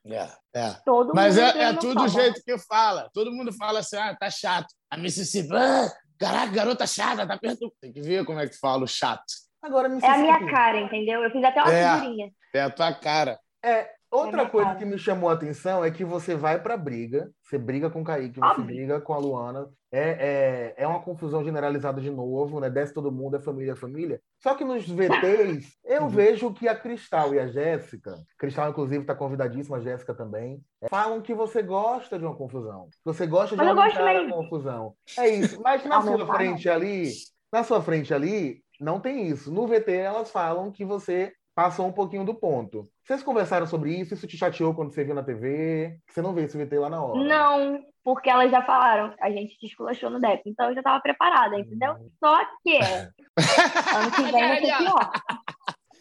É, 0.07 0.27
é. 0.59 0.71
Todo 0.83 1.13
Mas 1.13 1.35
mundo 1.37 1.45
é, 1.45 1.63
é 1.65 1.73
tudo 1.73 1.93
pau. 1.95 2.05
o 2.05 2.07
jeito 2.07 2.41
que 2.43 2.57
fala. 2.57 3.07
Todo 3.13 3.31
mundo 3.31 3.53
fala 3.53 3.79
assim, 3.81 3.95
ah, 3.95 4.15
tá 4.19 4.27
chato. 4.31 4.73
A 4.89 4.97
Mississippi, 4.97 5.55
ah, 5.55 5.87
caraca, 6.19 6.51
garota 6.51 6.87
chata, 6.87 7.27
tá 7.27 7.37
perto. 7.37 7.71
Tem 7.79 7.93
que 7.93 8.01
ver 8.01 8.25
como 8.25 8.39
é 8.39 8.47
que 8.49 8.57
fala 8.57 8.85
o 8.85 8.87
chato. 8.87 9.23
Agora, 9.61 9.87
É 9.87 9.91
a 9.91 9.93
Mississippi. 9.93 10.21
minha 10.21 10.51
cara, 10.51 10.79
entendeu? 10.79 11.21
Eu 11.23 11.29
fiz 11.29 11.43
até 11.43 11.61
uma 11.61 11.71
É. 11.71 11.93
figurinha. 11.99 12.31
É 12.55 12.61
a 12.61 12.69
tua 12.71 12.91
cara. 12.91 13.39
É, 13.63 13.87
outra 14.11 14.31
minha 14.37 14.49
coisa 14.49 14.75
que 14.75 14.85
me 14.85 14.97
chamou 14.97 15.29
a 15.29 15.33
atenção 15.33 15.83
é 15.83 15.91
que 15.91 16.05
você 16.05 16.35
vai 16.35 16.61
pra 16.61 16.77
briga, 16.77 17.31
você 17.41 17.57
briga 17.57 17.89
com 17.89 18.01
o 18.01 18.03
Kaique, 18.03 18.39
você 18.39 18.61
Óbvio. 18.61 18.65
briga 18.65 19.01
com 19.01 19.13
a 19.13 19.17
Luana. 19.17 19.69
É, 19.91 20.73
é, 20.77 20.83
é 20.83 20.87
uma 20.87 21.01
confusão 21.01 21.43
generalizada 21.43 22.01
de 22.01 22.09
novo, 22.11 22.59
né? 22.59 22.69
Desce 22.69 22.93
todo 22.93 23.11
mundo, 23.11 23.37
é 23.37 23.39
família, 23.39 23.71
é 23.71 23.75
família. 23.75 24.21
Só 24.43 24.53
que 24.55 24.65
nos 24.65 24.85
VTs, 24.89 25.77
eu 25.85 26.03
Uhum. 26.03 26.09
vejo 26.09 26.53
que 26.53 26.67
a 26.67 26.75
Cristal 26.75 27.33
e 27.33 27.39
a 27.39 27.47
Jéssica, 27.47 28.21
Cristal, 28.37 28.69
inclusive, 28.69 29.01
está 29.01 29.15
convidadíssima, 29.15 29.77
a 29.77 29.81
Jéssica 29.81 30.13
também, 30.13 30.61
é, 30.81 30.89
falam 30.89 31.21
que 31.21 31.33
você 31.33 31.61
gosta 31.63 32.19
de 32.19 32.25
uma 32.25 32.35
confusão. 32.35 32.89
Você 33.05 33.25
gosta 33.25 33.55
de 33.55 33.63
Mas 33.63 33.69
eu 33.69 33.75
gosto 33.75 33.99
aumentar 33.99 34.19
a 34.19 34.23
mesmo. 34.25 34.35
confusão. 34.35 34.95
É 35.17 35.29
isso. 35.29 35.61
Mas 35.61 35.83
na 35.85 36.01
sua 36.01 36.11
Aumentar, 36.11 36.35
frente 36.37 36.69
ali, 36.69 37.11
na 37.51 37.63
sua 37.63 37.81
frente 37.81 38.13
ali, 38.13 38.61
não 38.79 38.99
tem 38.99 39.27
isso. 39.27 39.51
No 39.51 39.65
VT, 39.67 39.91
elas 39.93 40.29
falam 40.31 40.71
que 40.71 40.83
você 40.83 41.31
passou 41.55 41.87
um 41.87 41.91
pouquinho 41.91 42.25
do 42.25 42.35
ponto. 42.35 42.87
Vocês 43.01 43.23
conversaram 43.23 43.65
sobre 43.65 43.97
isso? 43.97 44.13
Isso 44.13 44.27
te 44.27 44.37
chateou 44.37 44.75
quando 44.75 44.93
você 44.93 45.03
viu 45.05 45.15
na 45.15 45.23
TV? 45.23 45.97
Você 46.07 46.21
não 46.21 46.33
vê 46.33 46.43
esse 46.43 46.57
VT 46.57 46.77
lá 46.77 46.89
na 46.89 47.01
hora? 47.01 47.23
Não, 47.23 47.79
porque 48.03 48.29
elas 48.29 48.51
já 48.51 48.61
falaram, 48.61 49.15
a 49.21 49.31
gente 49.31 49.57
te 49.57 49.65
esculachou 49.65 50.09
no 50.09 50.19
DEP, 50.19 50.41
então 50.45 50.69
eu 50.69 50.75
já 50.75 50.83
tava 50.83 51.01
preparada, 51.01 51.57
entendeu? 51.57 51.93
Hum. 51.93 52.09
Só 52.23 52.45
que 52.61 52.77
ano 53.95 54.11
que 54.11 54.21
vem 54.23 54.31
vai 54.31 54.59
ser 54.59 54.77
pior. 54.77 55.11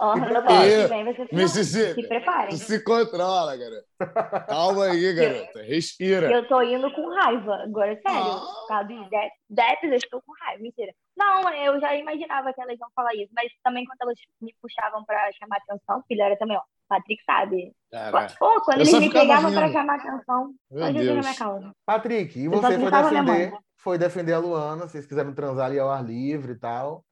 Vem 0.89 1.15
ser 1.15 1.29
pior. 1.29 1.39
Mississippi, 1.39 2.03
Se 2.03 2.09
preparem. 2.09 2.57
se 2.57 2.85
controla, 2.85 3.57
garota. 3.57 4.45
Calma 4.49 4.85
aí, 4.87 5.13
garota. 5.15 5.63
Respira. 5.63 6.31
Eu 6.33 6.47
tô 6.49 6.61
indo 6.63 6.91
com 6.93 7.09
raiva, 7.15 7.55
agora 7.63 7.95
sério. 8.07 8.33
Ah. 8.33 8.41
Por 8.61 8.69
causa 8.69 8.85
dos 8.89 9.11
DEP, 9.11 9.33
DEPs, 9.51 9.91
eu 9.91 9.95
estou 9.97 10.23
com 10.23 10.33
raiva, 10.41 10.63
mentira. 10.63 10.93
Não, 11.17 11.49
eu 11.55 11.81
já 11.81 11.95
imaginava 11.97 12.53
que 12.53 12.61
elas 12.61 12.79
iam 12.79 12.89
falar 12.95 13.15
isso, 13.15 13.31
mas 13.35 13.51
também 13.63 13.85
quando 13.85 14.01
elas 14.03 14.19
me 14.43 14.53
puxavam 14.61 15.05
pra 15.05 15.31
chamar 15.33 15.59
atenção, 15.59 16.03
filho, 16.09 16.23
era 16.23 16.37
também, 16.37 16.57
ó, 16.57 16.63
Patrick 16.89 17.23
sabe. 17.25 17.73
Caraca. 17.91 18.35
Pô, 18.39 18.61
quando 18.63 18.79
Eu 18.81 18.83
eles 18.87 18.99
me 19.01 19.13
pegavam 19.13 19.53
pra 19.53 19.61
rindo. 19.67 19.73
chamar 19.73 19.95
atenção, 19.95 20.55
Meu 20.71 20.87
Jesus 20.87 21.07
na 21.07 21.13
Deus. 21.13 21.25
minha 21.27 21.39
causa. 21.39 21.71
Patrick, 21.87 22.39
e 22.39 22.49
você 22.49 22.79
foi 22.79 22.91
defender, 22.91 23.53
foi 23.77 23.99
defender 23.99 24.33
a 24.33 24.39
Luana, 24.39 24.89
vocês 24.89 25.07
quiseram 25.07 25.33
transar 25.35 25.67
ali 25.67 25.79
ao 25.79 25.89
ar 25.91 26.05
livre 26.05 26.53
e 26.53 26.59
tal. 26.59 27.05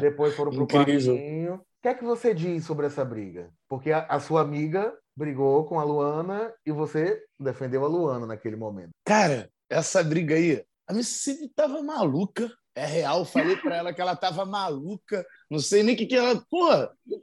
Depois 0.00 0.34
foram 0.34 0.50
pro 0.50 0.62
Incrível. 0.64 1.14
quartinho. 1.14 1.60
O 1.80 1.82
que 1.82 1.88
é 1.88 1.94
que 1.94 2.04
você 2.04 2.34
diz 2.34 2.66
sobre 2.66 2.86
essa 2.86 3.02
briga? 3.02 3.50
Porque 3.66 3.90
a, 3.90 4.04
a 4.04 4.20
sua 4.20 4.42
amiga 4.42 4.94
brigou 5.16 5.64
com 5.64 5.80
a 5.80 5.82
Luana 5.82 6.52
e 6.66 6.70
você 6.70 7.24
defendeu 7.38 7.82
a 7.82 7.88
Luana 7.88 8.26
naquele 8.26 8.54
momento. 8.54 8.90
Cara, 9.02 9.50
essa 9.66 10.04
briga 10.04 10.34
aí, 10.34 10.62
a 10.86 10.92
Mississippi 10.92 11.48
tava 11.48 11.82
maluca. 11.82 12.52
É 12.74 12.84
real, 12.84 13.24
falei 13.24 13.56
pra 13.56 13.76
ela 13.76 13.94
que 13.94 14.00
ela 14.00 14.14
tava 14.14 14.44
maluca. 14.44 15.26
Não 15.50 15.58
sei 15.58 15.82
nem 15.82 15.94
o 15.94 15.96
que, 15.98 16.04
que 16.04 16.16
ela. 16.16 16.44
Pô, 16.50 16.68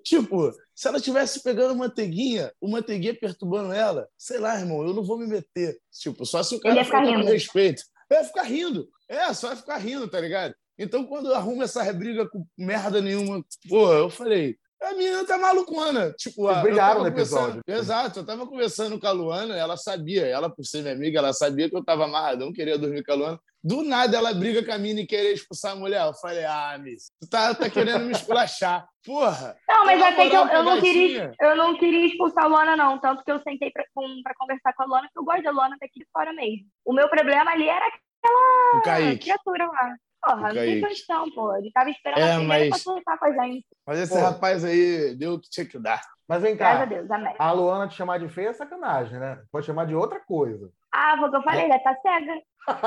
tipo, 0.04 0.52
se 0.74 0.88
ela 0.88 1.00
tivesse 1.00 1.44
pegando 1.44 1.76
manteiguinha, 1.76 2.52
o 2.60 2.68
manteiguinha 2.68 3.14
perturbando 3.14 3.72
ela, 3.72 4.10
sei 4.18 4.40
lá, 4.40 4.60
irmão, 4.60 4.82
eu 4.82 4.92
não 4.92 5.04
vou 5.04 5.20
me 5.20 5.28
meter. 5.28 5.78
Tipo, 5.92 6.26
só 6.26 6.42
se 6.42 6.56
o 6.56 6.60
cara 6.60 6.84
ficar 6.84 7.06
com 7.06 7.22
respeito. 7.26 7.84
Eu 8.10 8.18
ia 8.18 8.24
ficar 8.24 8.44
rindo. 8.44 8.90
É, 9.08 9.32
só 9.36 9.52
ia 9.52 9.56
ficar 9.56 9.78
rindo, 9.78 10.08
tá 10.08 10.20
ligado? 10.20 10.56
Então, 10.78 11.04
quando 11.06 11.28
eu 11.30 11.36
arrumo 11.36 11.64
essa 11.64 11.92
briga 11.94 12.28
com 12.30 12.46
merda 12.58 13.02
nenhuma, 13.02 13.44
pô, 13.68 13.92
eu 13.94 14.10
falei. 14.10 14.56
A 14.80 14.92
menina 14.94 15.26
tá 15.26 15.40
malucona. 15.40 16.14
Tipo, 16.14 16.44
Vocês 16.44 16.62
brigaram 16.62 17.02
no 17.02 17.08
episódio. 17.08 17.62
Exato, 17.68 18.20
eu 18.20 18.26
tava 18.26 18.46
conversando 18.46 19.00
com 19.00 19.08
a 19.08 19.12
Luana, 19.12 19.56
ela 19.58 19.76
sabia, 19.76 20.28
ela 20.28 20.52
por 20.52 20.64
ser 20.64 20.84
minha 20.84 20.94
amiga, 20.94 21.18
ela 21.18 21.34
sabia 21.34 21.68
que 21.68 21.76
eu 21.76 21.84
tava 21.84 22.06
amarradão, 22.06 22.54
queria 22.54 22.78
dormir 22.78 23.04
com 23.04 23.12
a 23.12 23.16
Luana. 23.16 23.40
Do 23.64 23.82
nada 23.82 24.16
ela 24.16 24.32
briga 24.36 24.64
com 24.64 24.72
a 24.72 24.78
mina 24.78 25.02
e 25.02 25.08
querer 25.08 25.34
expulsar 25.34 25.72
a 25.72 25.76
mulher. 25.76 26.06
Eu 26.06 26.14
falei, 26.14 26.46
ah, 26.46 26.78
Miss, 26.80 27.08
tu 27.20 27.28
tá, 27.28 27.56
tá 27.56 27.68
querendo 27.72 28.06
me 28.06 28.12
esculachar. 28.12 28.88
Porra! 29.04 29.58
Não, 29.68 29.84
mas 29.84 30.00
até 30.02 30.30
que 30.30 30.36
eu, 30.36 30.46
eu 30.48 30.64
não 30.64 30.80
queria, 30.80 31.34
eu 31.42 31.56
não 31.56 31.76
queria 31.76 32.06
expulsar 32.06 32.44
a 32.44 32.48
Luana, 32.48 32.76
não. 32.78 33.00
Tanto 33.00 33.24
que 33.24 33.32
eu 33.32 33.42
sentei 33.42 33.72
pra, 33.72 33.84
com- 33.96 34.22
pra 34.22 34.36
conversar 34.38 34.74
com 34.74 34.84
a 34.84 34.86
Luana, 34.86 35.08
porque 35.08 35.20
eu 35.20 35.26
gosto 35.26 35.44
da 35.44 35.52
Luana 35.52 35.76
daqui 35.82 36.00
de 36.00 36.08
fora 36.14 36.32
mesmo. 36.34 36.68
O 36.86 36.94
meu 36.94 37.10
problema 37.10 37.50
ali 37.52 37.68
era 37.68 37.86
O 38.24 38.78
a 38.78 38.82
Kaique. 38.84 39.24
criatura 39.24 39.66
lá. 39.66 39.96
Porra, 40.36 40.48
não 40.50 40.54
tem 40.56 40.82
condição, 40.82 41.32
pô. 41.32 41.56
Ele 41.58 41.72
tava 41.72 41.90
esperando 41.90 42.20
É, 42.20 42.34
a 42.34 42.38
primeira 42.38 42.70
mas- 42.70 42.84
pra 42.84 42.92
conversar 42.94 43.18
com 43.18 43.26
a 43.26 43.32
gente. 43.46 43.66
Mas 43.86 44.00
esse 44.00 44.14
Pô. 44.14 44.20
rapaz 44.20 44.64
aí 44.66 45.16
deu 45.16 45.34
o 45.34 45.40
que 45.40 45.50
tinha 45.50 45.66
que 45.66 45.80
dar. 45.80 46.02
Mas 46.28 46.42
vem 46.42 46.56
Graças 46.58 46.82
a 46.82 46.86
cá, 46.86 46.86
Deus, 46.94 47.10
amém. 47.12 47.34
a 47.40 47.52
Luana 47.54 47.88
te 47.88 47.96
chamar 47.96 48.20
de 48.20 48.28
feia 48.28 48.50
é 48.50 48.54
sacanagem, 48.54 49.18
né? 49.18 49.40
Pode 49.52 49.66
chamar 49.66 49.86
de 49.86 49.96
outra 49.96 50.20
coisa. 50.20 50.70
Ah, 50.94 51.16
foi 51.18 51.28
o 51.28 51.32
que 51.32 51.38
eu 51.38 51.44
falei, 51.44 51.66
ela 51.66 51.80
tá 51.80 51.96
cega. 52.02 52.34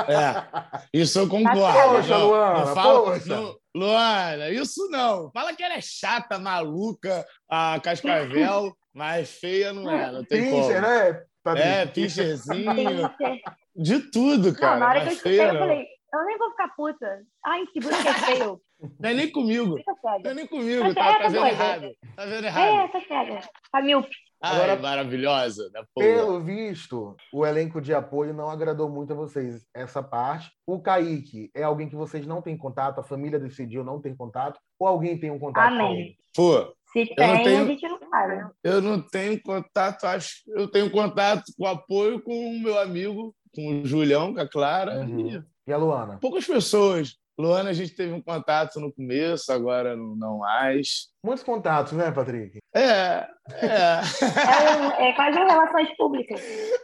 É, 0.07 0.81
isso 0.93 1.17
eu 1.19 1.27
concordo. 1.27 1.59
Poxa, 1.59 2.09
Não, 2.17 2.27
Luana, 2.27 2.65
não 2.65 2.75
fala- 2.75 3.01
poxa. 3.13 3.35
não- 3.35 3.55
Luana, 3.75 4.49
isso 4.51 4.87
não. 4.91 5.31
Fala 5.31 5.55
que 5.55 5.63
ela 5.63 5.73
é 5.75 5.81
chata, 5.81 6.37
maluca, 6.37 7.25
a 7.49 7.79
Cascavel, 7.83 8.75
mas 8.93 9.31
feia 9.39 9.73
não 9.73 9.89
é, 9.89 10.11
não 10.11 10.23
tem 10.23 10.49
como. 10.51 10.61
Pincher, 10.63 10.81
né? 10.81 11.23
Patrick? 11.43 11.67
É, 11.67 11.85
pincherzinho, 11.87 12.75
Pincher. 12.75 13.41
de 13.75 13.99
tudo, 14.11 14.49
Não, 14.51 14.55
cara. 14.59 14.79
na 14.79 14.89
hora 14.89 15.01
que 15.01 15.07
eu 15.07 15.11
escutei, 15.13 15.39
eu 15.39 15.53
não. 15.53 15.59
falei, 15.61 15.85
eu 16.13 16.25
nem 16.25 16.37
vou 16.37 16.51
ficar 16.51 16.69
puta. 16.75 17.23
Ai, 17.45 17.65
segura 17.73 18.01
que 18.01 18.07
é 18.07 18.13
feio. 18.13 18.61
Não 18.99 19.09
é 19.11 19.13
nem 19.13 19.31
comigo. 19.31 19.75
Não 20.23 20.31
é 20.31 20.33
nem 20.33 20.47
comigo, 20.47 20.93
tá, 20.95 21.05
é, 21.11 21.19
tá 21.19 21.27
vendo 21.27 21.45
errado. 21.45 21.91
Tá 22.15 22.25
vendo 22.25 22.43
É, 22.45 22.47
errado. 22.47 22.91
tá 22.91 23.01
cega. 23.01 23.39
Tá 23.71 23.79
míope. 23.81 24.09
Ai, 24.43 24.55
Agora- 24.55 24.81
maravilhosa. 24.81 25.69
Da 25.69 25.85
porra. 25.93 26.07
Pelo 26.07 26.39
visto, 26.43 27.15
o 27.31 27.45
elenco 27.45 27.79
de 27.79 27.93
apoio 27.93 28.33
não 28.33 28.49
agradou 28.49 28.89
muito 28.89 29.13
a 29.13 29.15
vocês 29.15 29.63
essa 29.71 30.01
parte. 30.01 30.49
O 30.65 30.81
Kaique 30.81 31.51
é 31.55 31.61
alguém 31.61 31.87
que 31.87 31.95
vocês 31.95 32.25
não 32.25 32.41
têm 32.41 32.57
contato, 32.57 32.97
a 32.99 33.03
família 33.03 33.39
decidiu 33.39 33.83
não 33.83 34.01
tem 34.01 34.15
contato, 34.15 34.59
ou 34.79 34.87
alguém 34.87 35.15
tem 35.19 35.29
um 35.29 35.37
contato 35.37 35.69
com 35.69 35.75
Amém. 35.83 36.01
ele? 36.01 36.15
Pô, 36.35 36.73
Se 36.91 37.05
tem, 37.15 37.43
tenho- 37.43 37.61
a 37.61 37.65
gente 37.67 37.87
não 37.87 37.99
sabe. 38.09 38.49
eu 38.63 38.81
não 38.81 38.99
tenho 38.99 39.39
contato, 39.43 40.05
acho. 40.05 40.37
Eu 40.47 40.67
tenho 40.71 40.89
contato 40.89 41.43
com 41.55 41.67
apoio 41.67 42.19
com 42.23 42.33
o 42.33 42.59
meu 42.59 42.79
amigo, 42.79 43.35
com 43.53 43.81
o 43.81 43.85
Julião, 43.85 44.33
com 44.33 44.39
a 44.41 44.47
Clara. 44.47 44.99
Uhum. 45.01 45.27
E 45.29 45.43
E 45.67 45.73
a 45.73 45.77
Luana? 45.77 46.17
poucas 46.21 46.45
pessoas. 46.45 47.15
Luana, 47.39 47.69
a 47.71 47.73
gente 47.73 47.95
teve 47.95 48.13
um 48.13 48.21
contato 48.21 48.79
no 48.79 48.91
começo, 48.93 49.51
agora 49.51 49.95
não, 49.95 50.15
não 50.15 50.37
mais. 50.39 51.07
Muitos 51.25 51.43
contatos, 51.43 51.93
né, 51.93 52.11
Patrick? 52.11 52.59
É, 52.75 52.81
é. 52.83 53.27
É, 53.63 54.77
um- 54.77 54.91
é 55.05 55.13
quase 55.13 55.39
um 55.39 55.47
relações 55.47 55.95
públicas. 55.97 56.39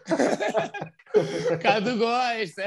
Cadu 1.62 1.98
gosta. 1.98 2.64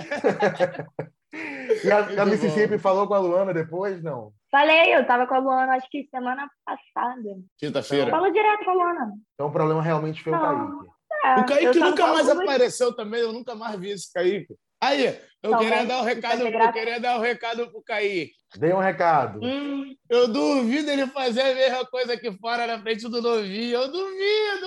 E 1.84 1.90
a, 1.90 2.22
a 2.22 2.26
Mississippi 2.26 2.78
falou 2.78 3.06
com 3.06 3.14
a 3.14 3.18
Luana 3.18 3.52
depois? 3.54 4.02
Não. 4.02 4.32
Falei, 4.50 4.94
eu 4.94 5.06
tava 5.06 5.26
com 5.26 5.34
a 5.34 5.38
Luana, 5.38 5.74
acho 5.76 5.88
que 5.90 6.06
semana 6.10 6.48
passada. 6.64 7.28
Quinta-feira. 7.58 8.10
Falou 8.10 8.32
direto 8.32 8.64
com 8.64 8.70
a 8.70 8.74
Luana. 8.74 9.12
Então 9.34 9.46
o 9.48 9.52
problema 9.52 9.82
realmente 9.82 10.22
foi 10.22 10.32
o 10.32 10.36
Não. 10.36 10.42
Kaique. 10.78 10.90
É, 11.24 11.40
O 11.40 11.46
Kaique 11.46 11.78
nunca 11.78 12.06
mais 12.06 12.26
você. 12.26 12.42
apareceu 12.42 12.94
também, 12.94 13.20
eu 13.20 13.32
nunca 13.32 13.54
mais 13.54 13.78
vi 13.78 13.90
esse 13.90 14.12
Kaique. 14.12 14.54
Aí, 14.82 15.18
eu 15.42 15.58
queria 15.58 15.84
dar 15.84 16.00
um 16.00 16.04
recado, 16.04 16.46
eu 16.46 16.72
queria 16.72 16.98
dar 16.98 17.18
um 17.18 17.20
recado 17.20 17.70
pro 17.70 17.82
Kaique. 17.82 18.32
Dei 18.56 18.72
um 18.72 18.78
recado. 18.78 19.38
Hum, 19.42 19.94
Eu 20.08 20.26
duvido 20.26 20.90
ele 20.90 21.06
fazer 21.06 21.42
a 21.42 21.54
mesma 21.54 21.86
coisa 21.86 22.14
aqui 22.14 22.32
fora 22.38 22.66
na 22.66 22.80
frente 22.80 23.02
do 23.08 23.20
novinho. 23.22 23.74
Eu 23.74 23.92
duvido! 23.92 24.66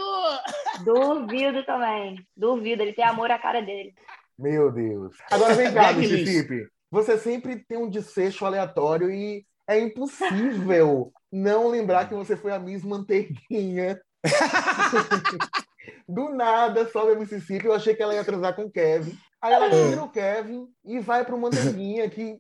duvido 0.86 1.66
também. 1.66 2.16
Duvido, 2.38 2.82
ele 2.84 2.94
tem 2.94 3.04
amor 3.04 3.32
à 3.32 3.40
cara 3.40 3.62
dele. 3.62 3.94
Meu 4.38 4.72
Deus. 4.72 5.16
Agora 5.32 5.54
vem 5.56 5.74
cá. 5.74 5.92
Mississippi. 5.94 6.68
Você 6.92 7.18
sempre 7.18 7.58
tem 7.68 7.78
um 7.78 7.90
desfecho 7.90 8.46
aleatório 8.46 9.10
e 9.10 9.44
é 9.68 9.80
impossível 9.80 11.12
não 11.32 11.68
lembrar 11.68 12.08
que 12.08 12.14
você 12.14 12.38
foi 12.38 12.52
a 12.52 12.60
Miss 12.60 12.84
Manteiguinha. 12.84 14.00
Do 16.14 16.30
nada 16.30 16.88
sobe 16.90 17.14
a 17.14 17.16
Mississippi. 17.16 17.66
Eu 17.66 17.74
achei 17.74 17.96
que 17.96 18.04
ela 18.04 18.14
ia 18.14 18.24
transar 18.24 18.56
com 18.56 18.66
o 18.66 18.72
Kevin. 18.72 19.18
Aí 19.42 19.52
ela 19.52 19.68
tira 19.68 20.04
o 20.04 20.12
Kevin 20.12 20.68
e 20.86 21.00
vai 21.00 21.26
pro 21.26 21.36
Manteiguinha 21.38 22.08
que 22.08 22.38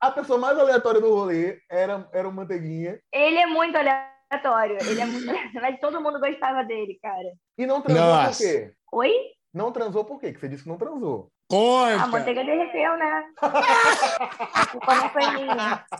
A 0.00 0.10
pessoa 0.10 0.38
mais 0.38 0.58
aleatória 0.58 0.98
do 0.98 1.14
rolê 1.14 1.58
era, 1.70 2.08
era 2.10 2.26
o 2.26 2.32
Manteiguinha. 2.32 2.98
Ele 3.12 3.36
é 3.38 3.44
muito 3.46 3.76
aleatório. 3.76 4.78
Ele 4.80 4.98
é 5.00 5.04
muito... 5.04 5.26
Mas 5.60 5.78
todo 5.78 6.00
mundo 6.00 6.18
gostava 6.18 6.64
dele, 6.64 6.98
cara. 7.02 7.34
E 7.58 7.66
não 7.66 7.82
transou 7.82 8.06
Nossa. 8.06 8.30
por 8.30 8.38
quê? 8.38 8.72
Oi? 8.92 9.12
Não 9.52 9.70
transou 9.70 10.04
por 10.06 10.18
quê? 10.18 10.32
Que 10.32 10.40
você 10.40 10.48
disse 10.48 10.62
que 10.62 10.70
não 10.70 10.78
transou. 10.78 11.28
A 11.50 11.54
Conta! 11.54 12.06
manteiga 12.06 12.42
derreteu, 12.42 12.96
né? 12.96 13.24
A 13.42 14.66
culpa 14.68 14.94
não 14.94 15.10
foi 15.10 15.26
minha. 15.32 15.84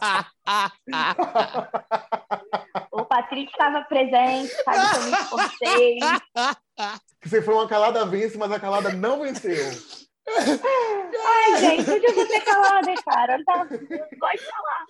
O 2.90 3.04
Patrick 3.06 3.50
estava 3.50 3.82
presente, 3.84 4.48
sabe 4.64 4.78
que 4.78 4.96
eu 4.96 5.02
me 5.02 5.10
esforcei. 5.12 5.98
Que 7.20 7.28
você 7.28 7.40
foi 7.42 7.54
uma 7.54 7.68
calada 7.68 8.04
vence, 8.06 8.36
mas 8.38 8.50
a 8.52 8.58
calada 8.60 8.90
não 8.92 9.20
venceu. 9.20 9.56
Ai, 10.28 11.56
gente, 11.60 11.90
onde 11.90 12.06
eu 12.06 12.14
vou 12.14 12.26
ser 12.26 12.40
calada, 12.42 12.94
cara? 13.04 13.34
Eu 13.34 13.38
não 13.38 13.44
gosto 14.18 14.38
de 14.38 14.50
falar. 14.50 14.86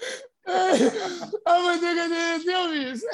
A 1.46 1.58
manteiga 1.60 2.08
derreteu, 2.08 2.68
bicho. 2.68 3.06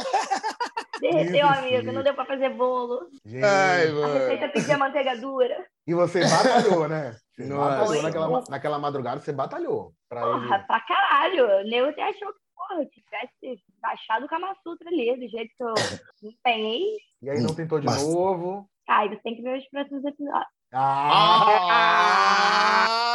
Derreteu, 1.00 1.46
amigo. 1.48 1.92
Não 1.92 2.02
deu 2.02 2.14
pra 2.14 2.24
fazer 2.26 2.50
bolo. 2.50 3.08
Gente. 3.24 3.44
Ai, 3.44 3.88
A 3.88 4.06
receita 4.14 4.48
pedia 4.48 4.78
manteiga 4.78 5.16
dura. 5.16 5.66
E 5.86 5.94
você 5.94 6.20
batalhou, 6.20 6.88
né? 6.88 7.16
Você 7.36 7.44
Nossa. 7.46 7.78
batalhou 7.78 8.02
naquela, 8.02 8.44
naquela 8.48 8.78
madrugada, 8.78 9.20
você 9.20 9.32
batalhou. 9.32 9.92
Pra 10.08 10.22
Porra, 10.22 10.56
ele. 10.56 10.64
pra 10.66 10.80
caralho. 10.80 11.44
O 11.46 11.62
Nego 11.64 11.88
até 11.88 12.02
achou 12.02 12.32
que, 12.32 12.38
porra, 12.56 12.82
eu 12.82 12.88
tivesse 12.90 13.62
baixado 13.80 14.24
o 14.26 14.28
Kama 14.28 14.54
Sutra 14.62 14.88
ali, 14.88 15.14
do 15.16 15.28
jeito 15.28 15.50
que 15.56 15.62
eu 15.62 15.74
me 16.22 16.30
empenhei. 16.34 16.82
E 17.22 17.30
aí 17.30 17.40
não 17.40 17.54
tentou 17.54 17.80
de 17.80 17.86
Mas- 17.86 18.02
novo. 18.06 18.68
Ai, 18.88 19.08
você 19.08 19.16
tem 19.22 19.36
que 19.36 19.42
ver 19.42 19.58
os 19.58 19.68
próximos 19.68 20.04
episódios. 20.04 20.46
Ah! 20.72 21.44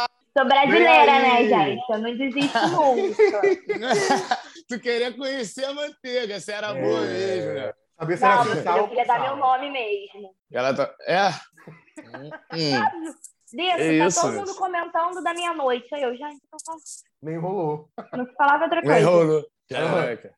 Ah! 0.04 0.06
Sou 0.36 0.46
brasileira, 0.46 1.18
né, 1.20 1.48
gente? 1.48 1.82
Eu 1.90 1.98
não 1.98 2.16
desisto 2.16 2.58
nunca. 2.68 3.40
tu 4.68 4.80
queria 4.80 5.12
conhecer 5.12 5.64
a 5.64 5.74
manteiga, 5.74 6.40
se 6.40 6.52
era 6.52 6.68
É. 6.76 6.82
boa 6.82 7.00
mesmo, 7.02 7.52
né? 7.54 7.72
Saber 7.98 8.16
se 8.16 8.24
era 8.24 8.44
Não, 8.44 8.76
eu 8.78 8.88
queria 8.88 9.04
dar 9.06 9.20
meu 9.20 9.36
nome 9.36 9.70
mesmo. 9.70 10.34
Ela 10.52 10.74
tá. 10.74 10.92
É? 11.06 11.30
Hum. 12.52 13.14
Disso, 13.52 13.70
É 13.78 13.98
tá 13.98 14.06
isso, 14.08 14.20
todo 14.20 14.34
mundo 14.34 14.52
comentando 14.56 15.22
da 15.22 15.32
minha 15.32 15.54
noite. 15.54 15.86
Aí 15.94 16.02
eu 16.02 16.16
já 16.16 16.28
então, 16.28 16.58
tá- 16.66 16.74
Nem 17.22 17.38
rolou. 17.38 17.88
não 18.12 18.26
se 18.26 18.34
falava 18.34 18.64
outra 18.64 18.82
coisa. 18.82 19.08
rolou. 19.08 19.44
Caraca. 19.70 20.34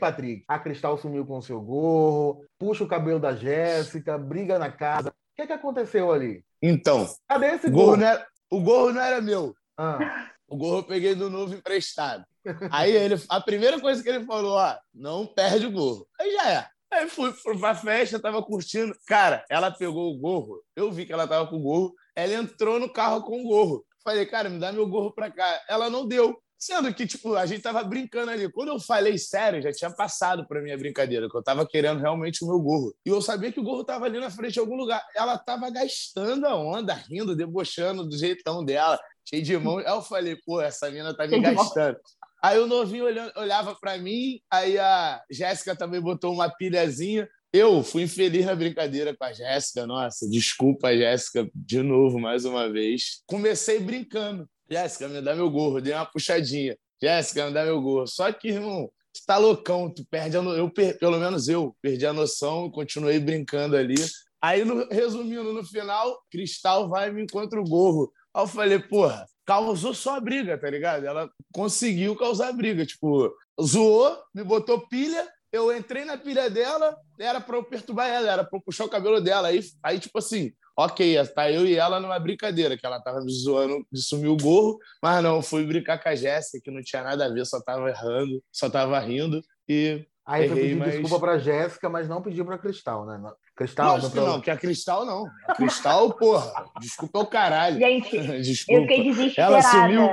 Patrick, 0.00 0.44
a 0.48 0.58
Cristal 0.58 0.98
sumiu 0.98 1.24
com 1.26 1.38
o 1.38 1.42
seu 1.42 1.60
gorro, 1.60 2.42
puxa 2.58 2.82
o 2.82 2.88
cabelo 2.88 3.20
da 3.20 3.34
Jéssica, 3.36 4.18
briga 4.18 4.58
na 4.58 4.72
casa. 4.72 5.10
O 5.10 5.12
que, 5.36 5.46
que 5.46 5.52
aconteceu 5.52 6.10
ali? 6.10 6.42
Então, 6.62 7.08
Cadê 7.28 7.46
esse 7.54 7.68
o 7.68 7.70
gorro, 7.70 7.84
gorro? 7.86 7.96
não 7.98 8.06
era, 8.06 8.26
o 8.50 8.60
gorro 8.60 8.92
não 8.92 9.00
era 9.00 9.20
meu. 9.20 9.54
Ah, 9.78 10.28
O 10.48 10.56
gorro 10.56 10.78
eu 10.78 10.82
peguei 10.82 11.14
do 11.14 11.30
novo 11.30 11.54
emprestado. 11.54 12.24
Aí 12.72 12.90
ele, 12.90 13.14
a 13.28 13.40
primeira 13.40 13.78
coisa 13.80 14.02
que 14.02 14.08
ele 14.08 14.24
falou, 14.24 14.56
ó, 14.56 14.76
não 14.92 15.26
perde 15.26 15.66
o 15.66 15.70
gorro. 15.72 16.06
Aí 16.20 16.32
já 16.32 16.50
é. 16.50 16.66
Aí 16.92 17.08
fui, 17.08 17.30
fui 17.32 17.56
pra 17.58 17.74
festa, 17.74 18.18
tava 18.18 18.42
curtindo. 18.42 18.92
Cara, 19.06 19.44
ela 19.48 19.70
pegou 19.70 20.12
o 20.12 20.18
gorro, 20.18 20.60
eu 20.74 20.90
vi 20.90 21.06
que 21.06 21.12
ela 21.12 21.28
tava 21.28 21.46
com 21.46 21.56
o 21.56 21.62
gorro, 21.62 21.94
ela 22.16 22.32
entrou 22.34 22.80
no 22.80 22.92
carro 22.92 23.22
com 23.22 23.40
o 23.40 23.44
gorro. 23.44 23.84
Falei, 24.02 24.26
cara, 24.26 24.48
me 24.48 24.58
dá 24.58 24.72
meu 24.72 24.88
gorro 24.88 25.12
pra 25.12 25.30
cá. 25.30 25.60
Ela 25.68 25.88
não 25.88 26.06
deu. 26.06 26.36
Sendo 26.62 26.92
que, 26.92 27.06
tipo, 27.06 27.36
a 27.36 27.46
gente 27.46 27.62
tava 27.62 27.82
brincando 27.82 28.30
ali. 28.30 28.52
Quando 28.52 28.68
eu 28.68 28.78
falei 28.78 29.16
sério, 29.16 29.62
já 29.62 29.72
tinha 29.72 29.90
passado 29.90 30.46
pra 30.46 30.60
minha 30.60 30.76
brincadeira, 30.76 31.26
que 31.26 31.34
eu 31.34 31.42
tava 31.42 31.66
querendo 31.66 32.00
realmente 32.00 32.44
o 32.44 32.46
meu 32.46 32.60
gorro. 32.60 32.94
E 33.06 33.08
eu 33.08 33.22
sabia 33.22 33.50
que 33.50 33.58
o 33.58 33.62
gorro 33.62 33.82
tava 33.82 34.04
ali 34.04 34.20
na 34.20 34.30
frente 34.30 34.52
de 34.52 34.60
algum 34.60 34.76
lugar. 34.76 35.02
Ela 35.16 35.38
tava 35.38 35.70
gastando 35.70 36.46
a 36.46 36.54
onda, 36.54 36.92
rindo, 36.92 37.34
debochando 37.34 38.06
do 38.06 38.14
jeitão 38.14 38.62
dela, 38.62 39.00
cheio 39.26 39.42
de 39.42 39.56
mão. 39.56 39.78
Aí 39.78 39.86
eu 39.86 40.02
falei, 40.02 40.36
pô, 40.44 40.60
essa 40.60 40.90
mina 40.90 41.16
tá 41.16 41.26
me 41.26 41.40
gastando. 41.40 41.96
Aí 42.42 42.58
o 42.58 42.66
novinho 42.66 43.06
olhava 43.36 43.74
pra 43.80 43.96
mim, 43.96 44.38
aí 44.50 44.78
a 44.78 45.22
Jéssica 45.30 45.74
também 45.74 46.00
botou 46.00 46.32
uma 46.32 46.50
pilhazinha. 46.50 47.26
Eu 47.52 47.82
fui 47.82 48.02
infeliz 48.02 48.44
na 48.44 48.54
brincadeira 48.54 49.16
com 49.16 49.24
a 49.24 49.32
Jéssica, 49.32 49.86
nossa, 49.86 50.28
desculpa, 50.28 50.94
Jéssica, 50.94 51.50
de 51.54 51.82
novo, 51.82 52.20
mais 52.20 52.44
uma 52.44 52.70
vez. 52.70 53.22
Comecei 53.26 53.80
brincando. 53.80 54.46
Jéssica, 54.70 55.08
me 55.08 55.20
dá 55.20 55.34
meu 55.34 55.50
gorro, 55.50 55.80
dei 55.80 55.92
uma 55.92 56.06
puxadinha. 56.06 56.76
Jéssica, 57.02 57.46
me 57.46 57.52
dá 57.52 57.64
meu 57.64 57.80
gorro. 57.80 58.06
Só 58.06 58.30
que, 58.32 58.48
irmão, 58.48 58.88
tu 59.12 59.20
tá 59.26 59.36
loucão, 59.36 59.92
tu 59.92 60.04
perde 60.08 60.36
a 60.36 60.42
no... 60.42 60.52
eu 60.56 60.70
per- 60.70 60.98
Pelo 60.98 61.18
menos 61.18 61.48
eu 61.48 61.74
perdi 61.82 62.06
a 62.06 62.12
noção 62.12 62.70
continuei 62.70 63.18
brincando 63.18 63.76
ali. 63.76 63.94
Aí, 64.40 64.64
no- 64.64 64.86
resumindo, 64.88 65.52
no 65.52 65.64
final, 65.64 66.16
Cristal 66.30 66.88
vai 66.88 67.08
e 67.08 67.12
me 67.12 67.22
encontra 67.22 67.60
o 67.60 67.64
gorro. 67.64 68.12
Aí 68.34 68.42
eu 68.42 68.46
falei, 68.46 68.78
porra, 68.78 69.26
causou 69.44 69.92
só 69.92 70.16
a 70.16 70.20
briga, 70.20 70.56
tá 70.58 70.70
ligado? 70.70 71.04
Ela 71.04 71.28
conseguiu 71.52 72.14
causar 72.16 72.52
briga. 72.52 72.86
Tipo, 72.86 73.34
zoou, 73.60 74.16
me 74.32 74.44
botou 74.44 74.86
pilha, 74.86 75.26
eu 75.52 75.76
entrei 75.76 76.04
na 76.04 76.16
pilha 76.16 76.48
dela, 76.48 76.96
era 77.18 77.40
pra 77.40 77.56
eu 77.56 77.64
perturbar 77.64 78.08
ela, 78.08 78.30
era 78.30 78.44
pra 78.44 78.56
eu 78.58 78.62
puxar 78.62 78.84
o 78.84 78.88
cabelo 78.88 79.20
dela. 79.20 79.48
Aí, 79.48 79.60
aí 79.82 79.98
tipo 79.98 80.16
assim, 80.18 80.52
ok, 80.84 81.16
tá 81.34 81.50
eu 81.50 81.66
e 81.66 81.76
ela 81.76 82.00
numa 82.00 82.18
brincadeira, 82.18 82.76
que 82.76 82.84
ela 82.86 83.00
tava 83.00 83.20
me 83.20 83.32
zoando 83.32 83.84
de 83.92 84.02
sumir 84.02 84.28
o 84.28 84.36
gorro, 84.36 84.78
mas 85.02 85.22
não, 85.22 85.40
fui 85.42 85.64
brincar 85.66 86.02
com 86.02 86.08
a 86.08 86.14
Jéssica, 86.14 86.60
que 86.64 86.70
não 86.70 86.82
tinha 86.82 87.02
nada 87.02 87.26
a 87.26 87.28
ver, 87.28 87.44
só 87.46 87.60
tava 87.62 87.88
errando, 87.88 88.42
só 88.52 88.68
tava 88.70 88.98
rindo. 89.00 89.40
E 89.68 90.04
aí 90.26 90.44
Errei, 90.44 90.62
pedir 90.62 90.76
mas- 90.76 90.92
desculpa 90.92 91.20
pra 91.20 91.38
Jéssica, 91.38 91.88
mas 91.88 92.08
não 92.08 92.22
pediu 92.22 92.44
pra 92.44 92.58
Cristal, 92.58 93.06
né? 93.06 93.18
Não- 93.18 93.34
Cristal, 93.56 93.92
Lógico 93.92 94.12
que 94.12 94.16
meu 94.18 94.26
não, 94.26 94.34
porque 94.36 94.50
a 94.50 94.56
Cristal 94.56 95.04
não. 95.04 95.26
A 95.46 95.54
Cristal, 95.54 96.14
porra, 96.14 96.64
desculpa 96.80 97.18
é 97.18 97.22
o 97.22 97.26
caralho. 97.26 97.78
Gente, 97.78 98.16
eu 98.16 98.40
Desculpa. 98.40 98.80
fiquei 98.82 99.00
Ela 99.36 99.58
desesperada. 99.58 99.62
sumiu? 99.70 100.08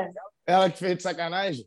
Ela 0.48 0.70
que 0.70 0.80
fez 0.80 0.96
de 0.98 1.04
sacanagem? 1.04 1.66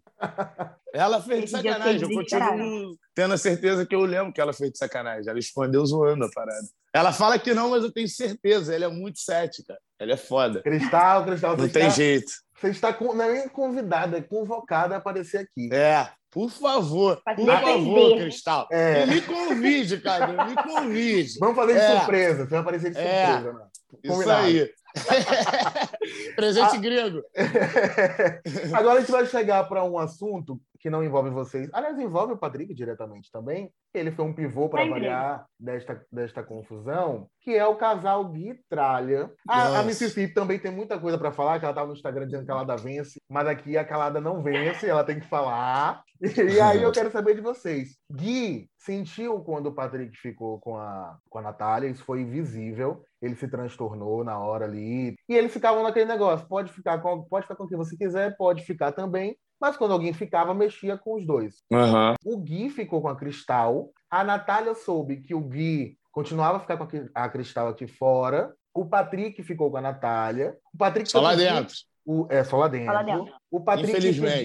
Ela 0.94 1.20
fez 1.22 1.44
de 1.44 1.50
sacanagem. 1.50 2.02
Eu 2.02 2.08
continuo 2.16 2.96
tendo 3.14 3.34
a 3.34 3.38
certeza 3.38 3.84
que 3.84 3.94
eu 3.94 4.00
lembro 4.00 4.32
que 4.32 4.40
ela 4.40 4.52
fez 4.54 4.72
de 4.72 4.78
sacanagem. 4.78 5.28
Ela 5.28 5.38
escondeu 5.38 5.84
zoando 5.84 6.24
a 6.24 6.30
parada. 6.34 6.66
Ela 6.92 7.12
fala 7.12 7.38
que 7.38 7.52
não, 7.52 7.70
mas 7.70 7.84
eu 7.84 7.92
tenho 7.92 8.08
certeza. 8.08 8.74
Ela 8.74 8.86
é 8.86 8.88
muito 8.88 9.20
cética. 9.20 9.76
Ela 9.98 10.12
é 10.12 10.16
foda. 10.16 10.62
Cristal, 10.62 11.24
Cristal, 11.26 11.56
você 11.56 11.62
Não 11.62 11.68
tem 11.68 11.82
está, 11.82 11.94
jeito. 11.94 12.32
você 12.58 12.68
está 12.70 12.92
com- 12.92 13.14
não 13.14 13.24
é 13.24 13.32
nem 13.34 13.48
convidada, 13.48 14.16
é 14.16 14.22
convocada 14.22 14.94
a 14.94 14.98
aparecer 14.98 15.38
aqui. 15.42 15.68
É, 15.72 16.08
por 16.30 16.50
favor. 16.50 17.20
Por 17.36 17.46
favor, 17.46 18.16
Cristal. 18.16 18.66
É. 18.72 19.04
Me 19.04 19.20
convide, 19.20 20.00
cara. 20.00 20.46
Me 20.46 20.54
convide. 20.56 21.38
Vamos 21.38 21.54
fazer 21.56 21.74
de 21.74 21.78
É. 21.80 21.96
surpresa, 21.98 22.44
você 22.44 22.50
vai 22.50 22.60
aparecer 22.60 22.90
de 22.92 22.98
É. 22.98 23.26
surpresa, 23.26 23.52
né? 23.58 23.66
Isso 24.02 24.12
Combinado. 24.14 24.46
aí. 24.46 24.70
Presente 26.36 26.76
Ah. 26.76 26.80
grego. 26.80 27.22
Agora 28.74 28.98
a 28.98 29.00
gente 29.00 29.12
vai 29.12 29.26
chegar 29.26 29.64
para 29.68 29.84
um 29.84 29.98
assunto 29.98 30.60
que 30.78 30.88
não 30.88 31.04
envolve 31.04 31.28
vocês. 31.30 31.68
Aliás, 31.72 31.98
envolve 31.98 32.32
o 32.32 32.38
Patrick 32.38 32.72
diretamente 32.72 33.30
também. 33.30 33.70
Ele 33.92 34.10
foi 34.10 34.24
um 34.24 34.32
pivô 34.32 34.68
para 34.68 34.88
variar 34.88 35.44
desta, 35.58 36.02
desta 36.10 36.42
confusão, 36.42 37.28
que 37.42 37.54
é 37.54 37.66
o 37.66 37.76
casal 37.76 38.24
Gui 38.26 38.50
e 38.50 38.54
Tralha. 38.68 39.30
A, 39.46 39.80
a. 39.80 39.82
Mississippi 39.82 40.32
também 40.32 40.58
tem 40.58 40.70
muita 40.72 40.98
coisa 40.98 41.18
para 41.18 41.32
falar, 41.32 41.58
que 41.58 41.64
ela 41.66 41.72
estava 41.72 41.88
no 41.88 41.92
Instagram 41.94 42.24
dizendo 42.24 42.44
que 42.46 42.50
a 42.50 42.54
Calada 42.54 42.76
vence, 42.76 43.20
mas 43.28 43.46
aqui 43.46 43.76
a 43.76 43.84
Calada 43.84 44.20
não 44.20 44.42
vence, 44.42 44.88
ela 44.88 45.04
tem 45.04 45.20
que 45.20 45.26
falar. 45.28 46.02
E 46.22 46.60
aí 46.60 46.82
eu 46.82 46.92
quero 46.92 47.10
saber 47.10 47.34
de 47.34 47.40
vocês. 47.40 47.96
Gui 48.12 48.69
sentiu 48.80 49.40
quando 49.40 49.66
o 49.66 49.72
Patrick 49.74 50.16
ficou 50.16 50.58
com 50.58 50.76
a, 50.76 51.16
com 51.28 51.38
a 51.38 51.42
Natália, 51.42 51.88
isso 51.88 52.04
foi 52.04 52.24
visível. 52.24 53.02
Ele 53.20 53.36
se 53.36 53.46
transtornou 53.48 54.24
na 54.24 54.38
hora 54.38 54.64
ali. 54.64 55.14
E 55.28 55.34
eles 55.34 55.52
ficavam 55.52 55.82
naquele 55.82 56.06
negócio: 56.06 56.46
pode 56.48 56.72
ficar 56.72 56.98
com, 57.00 57.22
pode 57.24 57.44
ficar 57.44 57.56
com 57.56 57.68
quem 57.68 57.76
você 57.78 57.96
quiser, 57.96 58.36
pode 58.36 58.64
ficar 58.64 58.92
também. 58.92 59.36
Mas 59.60 59.76
quando 59.76 59.92
alguém 59.92 60.12
ficava, 60.14 60.54
mexia 60.54 60.96
com 60.96 61.16
os 61.16 61.26
dois. 61.26 61.56
Aham. 61.70 62.14
O 62.24 62.38
Gui 62.38 62.70
ficou 62.70 63.02
com 63.02 63.08
a 63.08 63.16
Cristal. 63.16 63.90
A 64.10 64.24
Natália 64.24 64.74
soube 64.74 65.18
que 65.18 65.34
o 65.34 65.40
Gui 65.40 65.98
continuava 66.10 66.56
a 66.56 66.60
ficar 66.60 66.78
com 66.78 66.84
a 67.14 67.24
a 67.24 67.28
Cristal 67.28 67.68
aqui 67.68 67.86
fora. 67.86 68.54
O 68.72 68.86
Patrick 68.86 69.42
ficou 69.42 69.70
com 69.70 69.76
a 69.76 69.80
Natália. 69.82 70.56
O 70.72 70.78
Patrick 70.78 71.10
Só 71.10 71.20
lá 71.20 71.34
dentro. 71.34 71.74
o- 72.06 72.26
é, 72.30 72.42
só 72.42 72.56
lá 72.56 72.68
dentro. 72.68 72.86
Só 72.86 72.92
lá 72.92 73.02
dentro. 73.02 73.34
O 73.50 73.60
Patrick 73.60 73.92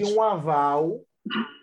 pediu 0.02 0.18
um 0.18 0.22
aval 0.22 1.00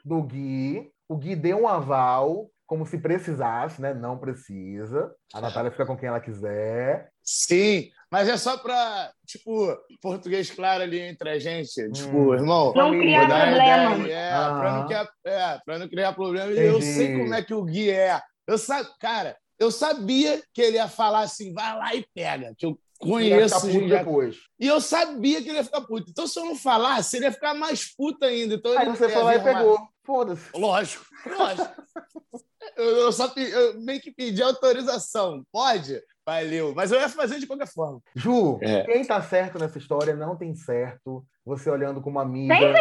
do 0.02 0.22
Gui. 0.22 0.90
O 1.08 1.16
Gui 1.16 1.36
deu 1.36 1.58
um 1.62 1.68
aval, 1.68 2.48
como 2.72 2.86
se 2.86 2.96
precisasse, 2.96 3.82
né? 3.82 3.92
Não 3.92 4.16
precisa. 4.16 5.14
A 5.34 5.42
Natália 5.42 5.70
fica 5.70 5.84
com 5.84 5.94
quem 5.94 6.08
ela 6.08 6.22
quiser. 6.22 7.10
Sim, 7.22 7.90
mas 8.10 8.26
é 8.30 8.36
só 8.38 8.56
pra, 8.56 9.12
tipo, 9.26 9.76
português 10.00 10.50
claro 10.50 10.82
ali 10.82 10.98
entre 10.98 11.28
a 11.28 11.38
gente. 11.38 11.70
Tipo, 11.92 12.30
Hum. 12.30 12.34
irmão, 12.34 12.72
Não 12.74 12.86
Família, 12.86 13.02
criar 13.04 13.20
vou 13.20 13.28
dar 13.28 13.36
uma 13.36 13.56
problema. 13.56 14.04
ideia, 14.04 14.16
É, 14.16 14.32
Aham. 14.32 14.58
pra 14.58 14.72
não, 14.72 14.86
criar, 14.86 15.08
é, 15.26 15.58
pra 15.66 15.78
não 15.78 15.88
criar 15.90 16.12
problema. 16.14 16.50
E 16.50 16.58
eu 16.60 16.76
Entendi. 16.78 16.86
sei 16.94 17.12
como 17.18 17.34
é 17.34 17.42
que 17.42 17.52
o 17.52 17.62
Gui 17.62 17.90
é. 17.90 18.18
Eu 18.46 18.56
sa... 18.56 18.82
Cara, 18.98 19.36
eu 19.58 19.70
sabia 19.70 20.42
que 20.54 20.62
ele 20.62 20.78
ia 20.78 20.88
falar 20.88 21.20
assim, 21.20 21.52
vai 21.52 21.76
lá 21.76 21.94
e 21.94 22.06
pega, 22.14 22.54
que 22.56 22.64
eu 22.64 22.70
E 22.70 23.04
ia 23.04 23.10
conheço. 23.12 23.60
ficar 23.60 23.72
puto 23.74 23.88
já- 23.88 23.98
depois. 23.98 24.36
E 24.58 24.66
eu 24.66 24.80
sabia 24.80 25.42
que 25.42 25.48
ele 25.50 25.58
ia 25.58 25.64
ficar 25.64 25.82
puto. 25.82 26.10
Então, 26.10 26.26
se 26.26 26.40
eu 26.40 26.46
não 26.46 26.56
falasse, 26.56 27.18
ele 27.18 27.26
ia 27.26 27.32
ficar 27.32 27.52
mais 27.52 27.94
puto 27.94 28.24
ainda. 28.24 28.54
Então, 28.54 28.72
Aí 28.78 28.86
ele 28.86 28.96
você 28.96 29.04
ia 29.04 29.10
foi 29.10 29.22
lá 29.24 29.34
e 29.34 29.40
pegou. 29.44 29.78
Foda-se. 30.06 30.48
Lógico, 30.56 31.04
lógico. 31.26 31.70
eu, 32.76 32.84
eu 32.84 33.12
só 33.12 33.28
pe- 33.28 33.50
eu 33.50 33.80
meio 33.80 34.00
que 34.00 34.10
pedi 34.12 34.42
autorização. 34.42 35.42
Pode? 35.52 36.00
Valeu. 36.26 36.72
Mas 36.74 36.92
eu 36.92 37.00
ia 37.00 37.08
fazer 37.08 37.38
de 37.38 37.46
qualquer 37.46 37.66
forma. 37.66 38.00
Ju, 38.14 38.58
É. 38.62 38.84
quem 38.84 39.04
tá 39.04 39.20
certo 39.22 39.58
nessa 39.58 39.78
história 39.78 40.14
não 40.14 40.36
tem 40.36 40.54
certo. 40.54 41.24
Você 41.44 41.68
olhando 41.70 42.00
como 42.00 42.18
amiga. 42.20 42.54
Tem 42.54 42.72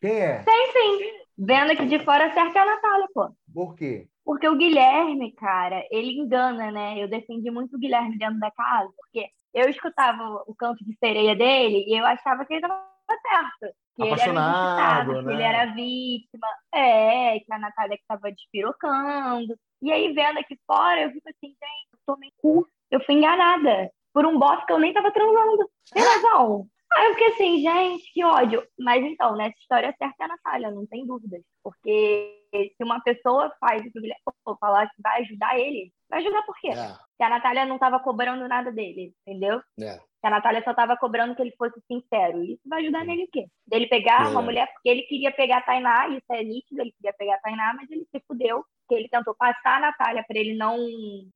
Quem 0.00 0.20
é? 0.20 0.42
Tem 0.42 0.72
sim. 0.72 1.16
Vendo 1.38 1.72
aqui 1.72 1.86
de 1.86 1.98
fora, 2.00 2.32
certo 2.32 2.56
é 2.56 2.60
a 2.60 2.66
Natália, 2.66 3.06
pô. 3.14 3.30
Por 3.52 3.74
quê? 3.74 4.06
Porque 4.24 4.48
o 4.48 4.56
Guilherme, 4.56 5.32
cara, 5.32 5.82
ele 5.90 6.18
engana, 6.18 6.70
né? 6.70 7.02
Eu 7.02 7.08
defendi 7.08 7.50
muito 7.50 7.76
o 7.76 7.78
Guilherme 7.78 8.18
dentro 8.18 8.38
da 8.40 8.50
casa, 8.50 8.90
porque 8.96 9.28
eu 9.54 9.68
escutava 9.70 10.42
o 10.46 10.54
canto 10.54 10.84
de 10.84 10.96
sereia 10.98 11.34
dele 11.36 11.84
e 11.86 11.98
eu 11.98 12.04
achava 12.04 12.44
que 12.44 12.52
ele 12.54 12.60
tava 12.62 12.82
certo. 13.20 13.74
Que 13.94 14.02
ele 14.02 14.10
era 14.10 14.14
Apaixonado, 14.14 15.10
injustiçado, 15.12 15.20
que 15.20 15.26
né? 15.26 15.32
ele 15.34 15.42
era 15.42 15.66
vítima. 15.72 16.48
É, 16.74 17.40
que 17.40 17.52
a 17.52 17.58
Natália 17.58 17.96
que 17.96 18.04
tava 18.06 18.32
despirocando. 18.32 19.56
E 19.82 19.92
aí, 19.92 20.12
vendo 20.12 20.38
aqui 20.38 20.58
fora, 20.66 21.02
eu 21.02 21.10
fico 21.10 21.28
assim, 21.28 21.48
gente, 21.48 21.88
eu 21.92 21.98
tomei 22.06 22.30
cu. 22.40 22.66
Eu 22.90 23.00
fui 23.04 23.14
enganada 23.14 23.90
por 24.12 24.24
um 24.26 24.38
boss 24.38 24.64
que 24.64 24.72
eu 24.72 24.78
nem 24.78 24.92
tava 24.92 25.10
transando. 25.10 25.68
Tem 25.92 26.02
razão. 26.02 26.66
Aí 26.92 27.06
eu 27.06 27.12
fiquei 27.14 27.28
assim, 27.28 27.60
gente, 27.60 28.12
que 28.12 28.24
ódio. 28.24 28.66
Mas 28.78 29.04
então, 29.04 29.36
nessa 29.36 29.56
história 29.58 29.94
certa 29.98 30.14
é 30.20 30.24
a 30.24 30.28
Natália, 30.28 30.70
não 30.70 30.86
tem 30.86 31.06
dúvidas. 31.06 31.42
Porque 31.62 32.42
se 32.52 32.84
uma 32.84 33.00
pessoa 33.00 33.52
faz 33.60 33.80
o 33.82 33.90
que 33.90 33.98
o 33.98 34.02
Guilherme 34.02 34.22
falar 34.60 34.86
que 34.86 35.02
vai 35.02 35.20
ajudar 35.22 35.58
ele, 35.58 35.92
vai 36.08 36.20
ajudar 36.20 36.42
por 36.42 36.54
quê? 36.60 36.68
É, 36.68 36.96
Que 37.18 37.24
a 37.24 37.28
Natália 37.28 37.66
não 37.66 37.78
tava 37.78 37.98
cobrando 38.00 38.46
nada 38.48 38.70
dele, 38.72 39.12
entendeu? 39.26 39.60
é. 39.80 40.00
A 40.26 40.30
Natália 40.30 40.60
só 40.64 40.74
tava 40.74 40.96
cobrando 40.96 41.36
que 41.36 41.42
ele 41.42 41.54
fosse 41.56 41.80
sincero. 41.86 42.42
Isso 42.42 42.60
vai 42.66 42.82
ajudar 42.82 43.04
nele 43.04 43.24
o 43.24 43.28
quê? 43.30 43.46
Dele 43.64 43.86
pegar 43.86 44.16
uma 44.16 44.24
Verdade. 44.24 44.44
mulher, 44.44 44.66
porque 44.72 44.88
ele 44.88 45.02
queria 45.02 45.30
pegar 45.30 45.58
a 45.58 45.62
Tainá, 45.62 46.08
isso 46.08 46.26
é 46.32 46.42
nítido, 46.42 46.80
ele 46.80 46.90
queria 46.90 47.12
pegar 47.12 47.36
a 47.36 47.38
Tainá, 47.38 47.72
mas 47.74 47.88
ele 47.90 48.04
se 48.10 48.20
fudeu. 48.26 48.64
Que 48.88 48.96
ele 48.96 49.08
tentou 49.08 49.36
passar 49.36 49.76
a 49.76 49.80
Natália 49.80 50.24
pra 50.26 50.36
ele 50.36 50.56
não 50.56 50.76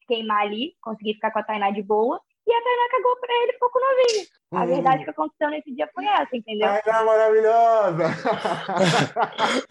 queimar 0.08 0.42
ali, 0.42 0.74
conseguir 0.82 1.14
ficar 1.14 1.30
com 1.30 1.38
a 1.38 1.42
Tainá 1.44 1.70
de 1.70 1.82
boa. 1.84 2.20
E 2.44 2.52
a 2.52 2.60
Tainá 2.62 2.88
cagou 2.90 3.16
pra 3.20 3.32
ele 3.32 3.50
e 3.50 3.52
ficou 3.54 3.70
com 3.70 3.78
o 3.78 3.82
novinho. 3.82 4.26
A 4.52 4.64
Hum. 4.64 4.66
verdade 4.66 5.04
que 5.04 5.10
aconteceu 5.10 5.50
nesse 5.50 5.72
dia 5.72 5.88
foi 5.94 6.04
essa, 6.06 6.36
entendeu? 6.36 6.68
Tainá 6.82 7.04
maravilhosa! 7.04 8.04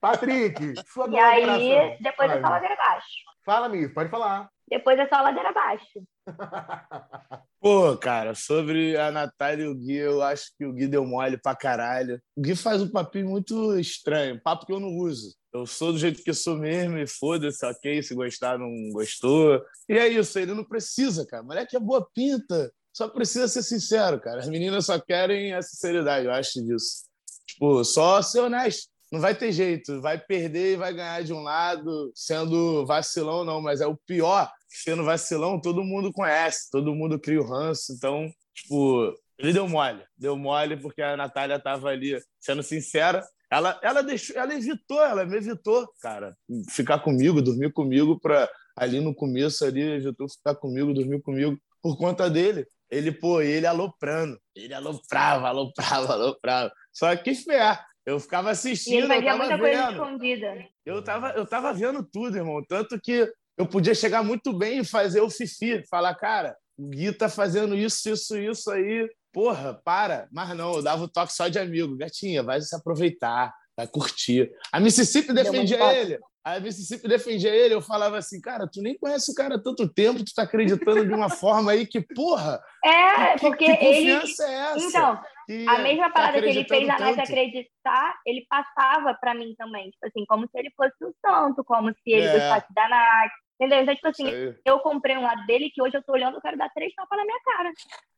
Patrick, 0.00 0.74
sua 0.86 1.08
E 1.08 1.18
aí, 1.18 1.96
depois 2.00 2.30
é 2.30 2.34
só 2.34 2.40
Vai, 2.42 2.50
ladeira 2.50 2.74
abaixo. 2.74 3.06
Fala, 3.42 3.68
Miss, 3.70 3.92
pode 3.94 4.10
falar. 4.10 4.50
Depois 4.68 4.98
é 4.98 5.06
só 5.08 5.20
ladeira 5.20 5.50
abaixo. 5.50 6.02
Pô, 7.60 7.96
cara, 7.96 8.34
sobre 8.34 8.96
a 8.96 9.10
Natália 9.10 9.64
e 9.64 9.68
o 9.68 9.74
Gui, 9.74 9.96
eu 9.96 10.22
acho 10.22 10.50
que 10.58 10.66
o 10.66 10.72
Gui 10.72 10.86
deu 10.86 11.04
mole 11.06 11.38
pra 11.38 11.56
caralho. 11.56 12.20
O 12.36 12.42
Gui 12.42 12.54
faz 12.54 12.82
um 12.82 12.90
papinho 12.90 13.28
muito 13.28 13.78
estranho, 13.78 14.40
papo 14.42 14.66
que 14.66 14.72
eu 14.72 14.80
não 14.80 14.88
uso. 14.88 15.34
Eu 15.52 15.66
sou 15.66 15.92
do 15.92 15.98
jeito 15.98 16.22
que 16.22 16.34
sou 16.34 16.58
mesmo 16.58 16.98
e 16.98 17.06
foda-se, 17.06 17.64
ok, 17.64 18.02
se 18.02 18.14
gostar, 18.14 18.58
não 18.58 18.68
gostou. 18.92 19.62
E 19.88 19.94
é 19.94 20.08
isso, 20.08 20.38
ele 20.38 20.52
não 20.52 20.64
precisa, 20.64 21.26
cara. 21.26 21.42
Moleque 21.42 21.76
é 21.76 21.80
boa 21.80 22.06
pinta, 22.12 22.72
só 22.92 23.08
precisa 23.08 23.48
ser 23.48 23.62
sincero, 23.62 24.20
cara. 24.20 24.40
As 24.40 24.48
meninas 24.48 24.86
só 24.86 25.00
querem 25.00 25.54
a 25.54 25.62
sinceridade, 25.62 26.26
eu 26.26 26.32
acho 26.32 26.64
disso. 26.64 27.04
Tipo, 27.46 27.84
só 27.84 28.20
ser 28.20 28.40
honesto. 28.40 28.88
Não 29.14 29.20
vai 29.20 29.32
ter 29.32 29.52
jeito, 29.52 30.00
vai 30.00 30.18
perder 30.18 30.72
e 30.72 30.76
vai 30.76 30.92
ganhar 30.92 31.22
de 31.22 31.32
um 31.32 31.40
lado, 31.40 32.10
sendo 32.16 32.84
vacilão, 32.84 33.44
não, 33.44 33.60
mas 33.60 33.80
é 33.80 33.86
o 33.86 33.96
pior, 33.96 34.50
sendo 34.68 35.04
vacilão, 35.04 35.60
todo 35.60 35.84
mundo 35.84 36.12
conhece, 36.12 36.68
todo 36.68 36.92
mundo 36.92 37.16
cria 37.16 37.40
o 37.40 37.46
ranço, 37.46 37.92
então, 37.92 38.28
tipo, 38.52 39.14
ele 39.38 39.52
deu 39.52 39.68
mole, 39.68 40.02
deu 40.18 40.36
mole 40.36 40.76
porque 40.76 41.00
a 41.00 41.16
Natália 41.16 41.60
tava 41.60 41.90
ali 41.90 42.20
sendo 42.40 42.60
sincera, 42.60 43.24
ela, 43.48 43.78
ela 43.84 44.02
deixou, 44.02 44.36
ela 44.36 44.52
evitou, 44.52 45.00
ela 45.00 45.24
me 45.24 45.36
evitou, 45.36 45.88
cara, 46.02 46.36
ficar 46.70 46.98
comigo, 46.98 47.40
dormir 47.40 47.72
comigo, 47.72 48.18
pra, 48.18 48.50
ali 48.76 49.00
no 49.00 49.14
começo 49.14 49.64
ali, 49.64 49.80
evitou 49.80 50.28
ficar 50.28 50.56
comigo, 50.56 50.92
dormir 50.92 51.22
comigo, 51.22 51.56
por 51.80 51.96
conta 51.96 52.28
dele, 52.28 52.66
ele, 52.90 53.12
pô, 53.12 53.40
ele 53.40 53.64
aloprando, 53.64 54.36
ele 54.56 54.74
aloprava, 54.74 55.46
aloprava, 55.46 56.14
aloprava, 56.14 56.72
só 56.92 57.14
que 57.14 57.32
fé, 57.32 57.78
eu 58.06 58.20
ficava 58.20 58.48
E 58.48 58.52
assistindo, 58.52 59.12
ele 59.12 59.28
eu 59.28 59.36
muita 59.38 59.58
coisa 59.58 59.86
vendo. 59.86 59.92
escondida. 59.92 60.68
Eu 60.84 61.02
tava, 61.02 61.30
eu 61.30 61.46
tava 61.46 61.72
vendo 61.72 62.02
tudo, 62.04 62.36
irmão. 62.36 62.62
Tanto 62.68 63.00
que 63.00 63.30
eu 63.56 63.66
podia 63.66 63.94
chegar 63.94 64.22
muito 64.22 64.52
bem 64.52 64.80
e 64.80 64.84
fazer 64.84 65.20
o 65.20 65.30
Fifi. 65.30 65.82
Falar, 65.88 66.14
cara, 66.14 66.56
o 66.76 66.88
Gui 66.88 67.12
tá 67.12 67.28
fazendo 67.28 67.74
isso, 67.74 68.08
isso, 68.10 68.36
isso 68.38 68.70
aí. 68.70 69.08
Porra, 69.32 69.80
para. 69.84 70.28
Mas 70.32 70.54
não, 70.56 70.74
eu 70.74 70.82
dava 70.82 71.04
o 71.04 71.08
toque 71.08 71.32
só 71.32 71.48
de 71.48 71.58
amigo. 71.58 71.96
Gatinha, 71.96 72.42
vai 72.42 72.60
se 72.60 72.74
aproveitar, 72.74 73.52
vai 73.76 73.86
curtir. 73.86 74.50
A 74.70 74.78
Mississippi 74.78 75.32
defendia 75.32 75.94
ele. 75.94 76.18
A 76.44 76.60
Mississippi 76.60 77.08
defendia 77.08 77.54
ele. 77.54 77.74
Eu 77.74 77.80
falava 77.80 78.18
assim, 78.18 78.38
cara, 78.40 78.68
tu 78.70 78.82
nem 78.82 78.98
conhece 78.98 79.32
o 79.32 79.34
cara 79.34 79.54
há 79.54 79.58
tanto 79.58 79.88
tempo, 79.88 80.22
tu 80.22 80.32
tá 80.34 80.42
acreditando 80.42 81.06
de 81.06 81.12
uma 81.14 81.30
forma 81.30 81.72
aí 81.72 81.86
que, 81.86 82.02
porra, 82.02 82.60
É, 82.84 83.32
que, 83.32 83.40
porque 83.40 83.64
que 83.64 83.84
ele. 83.84 84.12
confiança 84.12 84.44
é 84.44 84.54
essa? 84.54 84.84
Então, 84.84 85.20
Que 85.46 85.66
a 85.68 85.78
mesma 85.78 86.06
tá 86.06 86.12
parada 86.12 86.40
que 86.42 86.48
ele 86.48 86.64
fez 86.64 86.88
a 86.88 86.98
Nath 86.98 87.16
tanto? 87.16 87.20
acreditar, 87.20 88.18
ele 88.26 88.46
passava 88.48 89.14
pra 89.14 89.34
mim 89.34 89.54
também. 89.56 89.90
Tipo 89.90 90.06
assim, 90.06 90.24
como 90.26 90.46
se 90.48 90.58
ele 90.58 90.70
fosse 90.76 91.04
o 91.04 91.14
santo, 91.24 91.62
como 91.64 91.90
se 91.90 91.98
ele 92.10 92.26
É. 92.26 92.32
gostasse 92.32 92.72
da 92.74 92.88
Nath. 92.88 93.30
Entendeu? 93.60 93.82
Então, 93.82 93.94
tipo 93.94 94.08
assim, 94.08 94.24
eu 94.64 94.80
comprei 94.80 95.16
um 95.16 95.22
lado 95.22 95.46
dele 95.46 95.70
que 95.72 95.80
hoje 95.80 95.96
eu 95.96 96.02
tô 96.02 96.12
olhando, 96.12 96.36
eu 96.36 96.40
quero 96.40 96.56
dar 96.56 96.68
três 96.70 96.92
tapas 96.94 97.16
na 97.16 97.24
minha 97.24 97.38
cara. 97.44 97.70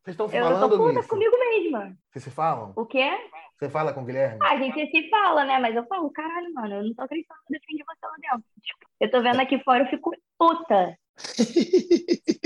Vocês 0.02 0.14
estão 0.14 0.28
se 0.28 0.36
Eu 0.36 0.44
falando, 0.44 0.70
tô 0.70 0.78
puta 0.78 1.02
comigo 1.08 1.36
mesma. 1.38 1.94
Vocês 2.10 2.24
se 2.24 2.30
falam? 2.30 2.72
O 2.74 2.86
quê? 2.86 3.10
Você 3.58 3.68
fala 3.68 3.92
com 3.92 4.00
o 4.00 4.04
Guilherme? 4.04 4.38
Ah, 4.42 4.52
a 4.52 4.56
gente 4.56 4.90
se 4.90 5.10
fala, 5.10 5.44
né? 5.44 5.58
Mas 5.58 5.76
eu 5.76 5.84
falo, 5.86 6.10
caralho, 6.10 6.52
mano, 6.54 6.76
eu 6.76 6.84
não 6.84 6.94
tô 6.94 7.02
acreditando 7.02 7.40
que 7.46 7.54
eu 7.54 7.60
defendi 7.60 7.84
você 7.84 8.06
lá 8.06 8.14
dentro. 8.18 8.48
Eu 9.00 9.10
tô 9.10 9.20
vendo 9.22 9.40
aqui 9.40 9.58
fora, 9.62 9.84
eu 9.84 9.88
fico 9.90 10.10
puta. 10.38 10.96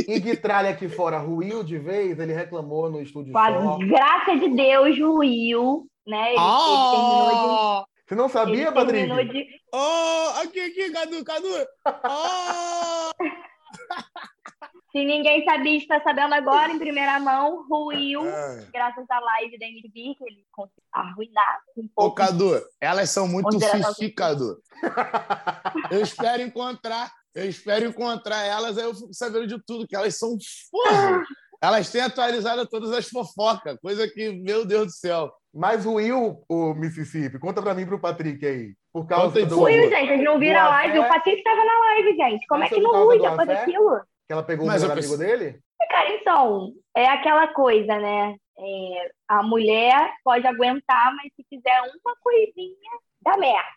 E 0.06 0.20
Guitralha 0.20 0.70
aqui 0.70 0.88
fora 0.88 1.18
ruiu 1.18 1.62
de 1.64 1.78
vez, 1.78 2.18
ele 2.18 2.32
reclamou 2.32 2.90
no 2.90 3.00
estúdio 3.00 3.32
Com 3.32 3.38
a 3.38 3.78
graça 3.78 4.36
de 4.36 4.48
Deus, 4.50 4.98
ruiu, 4.98 5.86
né? 6.06 6.32
Ele, 6.32 6.40
ele 6.40 6.90
terminou 6.90 7.82
de. 7.84 7.90
Você 8.06 8.14
não 8.16 8.28
sabia, 8.28 8.68
Ele 8.68 8.86
terminou 8.86 9.24
de. 9.24 9.46
Oh, 9.72 10.40
aqui, 10.42 10.60
aqui, 10.60 10.90
Cadu, 10.90 11.24
Cadu. 11.24 11.48
Oh! 11.86 13.10
Se 14.92 15.04
ninguém 15.04 15.44
sabia, 15.44 15.76
está 15.78 16.00
sabendo 16.02 16.34
agora, 16.34 16.72
em 16.72 16.78
primeira 16.78 17.20
mão, 17.20 17.64
ruiu, 17.70 18.26
É. 18.26 18.66
graças 18.72 19.08
à 19.08 19.20
live 19.20 19.56
da 19.56 19.66
MTV, 19.66 20.16
que 20.18 20.24
ele 20.24 20.44
conseguiu 20.50 20.82
arruinar 20.92 21.60
um 21.76 21.84
Ô, 21.84 21.88
pouco. 21.94 22.16
Cadu, 22.16 22.60
elas 22.80 23.08
são 23.10 23.28
muito 23.28 23.60
fifi, 23.60 24.10
Cadu. 24.10 24.56
Eu 25.92 26.02
espero 26.02 26.42
encontrar, 26.42 27.12
eu 27.34 27.48
espero 27.48 27.86
encontrar 27.86 28.44
elas, 28.44 28.76
aí 28.76 28.84
eu 28.84 28.94
fico 28.94 29.12
sabendo 29.12 29.46
de 29.46 29.62
tudo, 29.64 29.86
que 29.86 29.96
elas 29.96 30.18
são 30.18 30.36
porra. 30.70 31.24
Elas 31.62 31.90
têm 31.90 32.00
atualizado 32.00 32.66
todas 32.66 32.90
as 32.90 33.06
fofocas, 33.08 33.78
coisa 33.80 34.08
que, 34.08 34.32
meu 34.32 34.64
Deus 34.64 34.86
do 34.86 34.92
céu. 34.92 35.30
Mas 35.52 35.84
ruiu 35.84 36.42
o 36.48 36.74
Mississippi. 36.74 37.38
Conta 37.38 37.60
pra 37.60 37.74
mim 37.74 37.82
e 37.82 37.86
pro 37.86 38.00
Patrick 38.00 38.44
aí. 38.46 38.74
Por 38.92 39.06
causa 39.06 39.40
Conta 39.40 39.46
do... 39.46 39.56
por 39.56 39.62
Ruiu, 39.62 39.90
gente, 39.90 40.06
vocês 40.06 40.24
não 40.24 40.38
viram 40.38 40.60
a 40.60 40.68
live? 40.68 40.98
O 41.00 41.08
Patrick 41.08 41.38
estava 41.38 41.62
na 41.62 41.78
live, 41.78 42.16
gente. 42.16 42.46
Como 42.46 42.64
é 42.64 42.68
que 42.68 42.80
não 42.80 42.92
causa 42.92 43.04
rui 43.04 43.18
do 43.18 43.22
depois 43.24 43.48
daquilo? 43.48 44.00
Que 44.26 44.32
ela 44.32 44.42
pegou 44.42 44.66
Mas 44.66 44.82
o 44.82 44.88
melhor 44.88 44.98
amigo 44.98 45.16
dele? 45.18 45.60
Cara, 45.90 46.14
então, 46.14 46.72
é 46.96 47.06
aquela 47.06 47.48
coisa, 47.48 47.98
né? 47.98 48.36
É, 48.58 49.10
a 49.28 49.42
mulher 49.42 50.12
pode 50.24 50.46
aguentar, 50.46 51.14
mas 51.16 51.32
se 51.34 51.44
fizer 51.48 51.80
uma 51.82 52.16
coisinha, 52.20 52.90
dá 53.20 53.36
merda, 53.36 53.68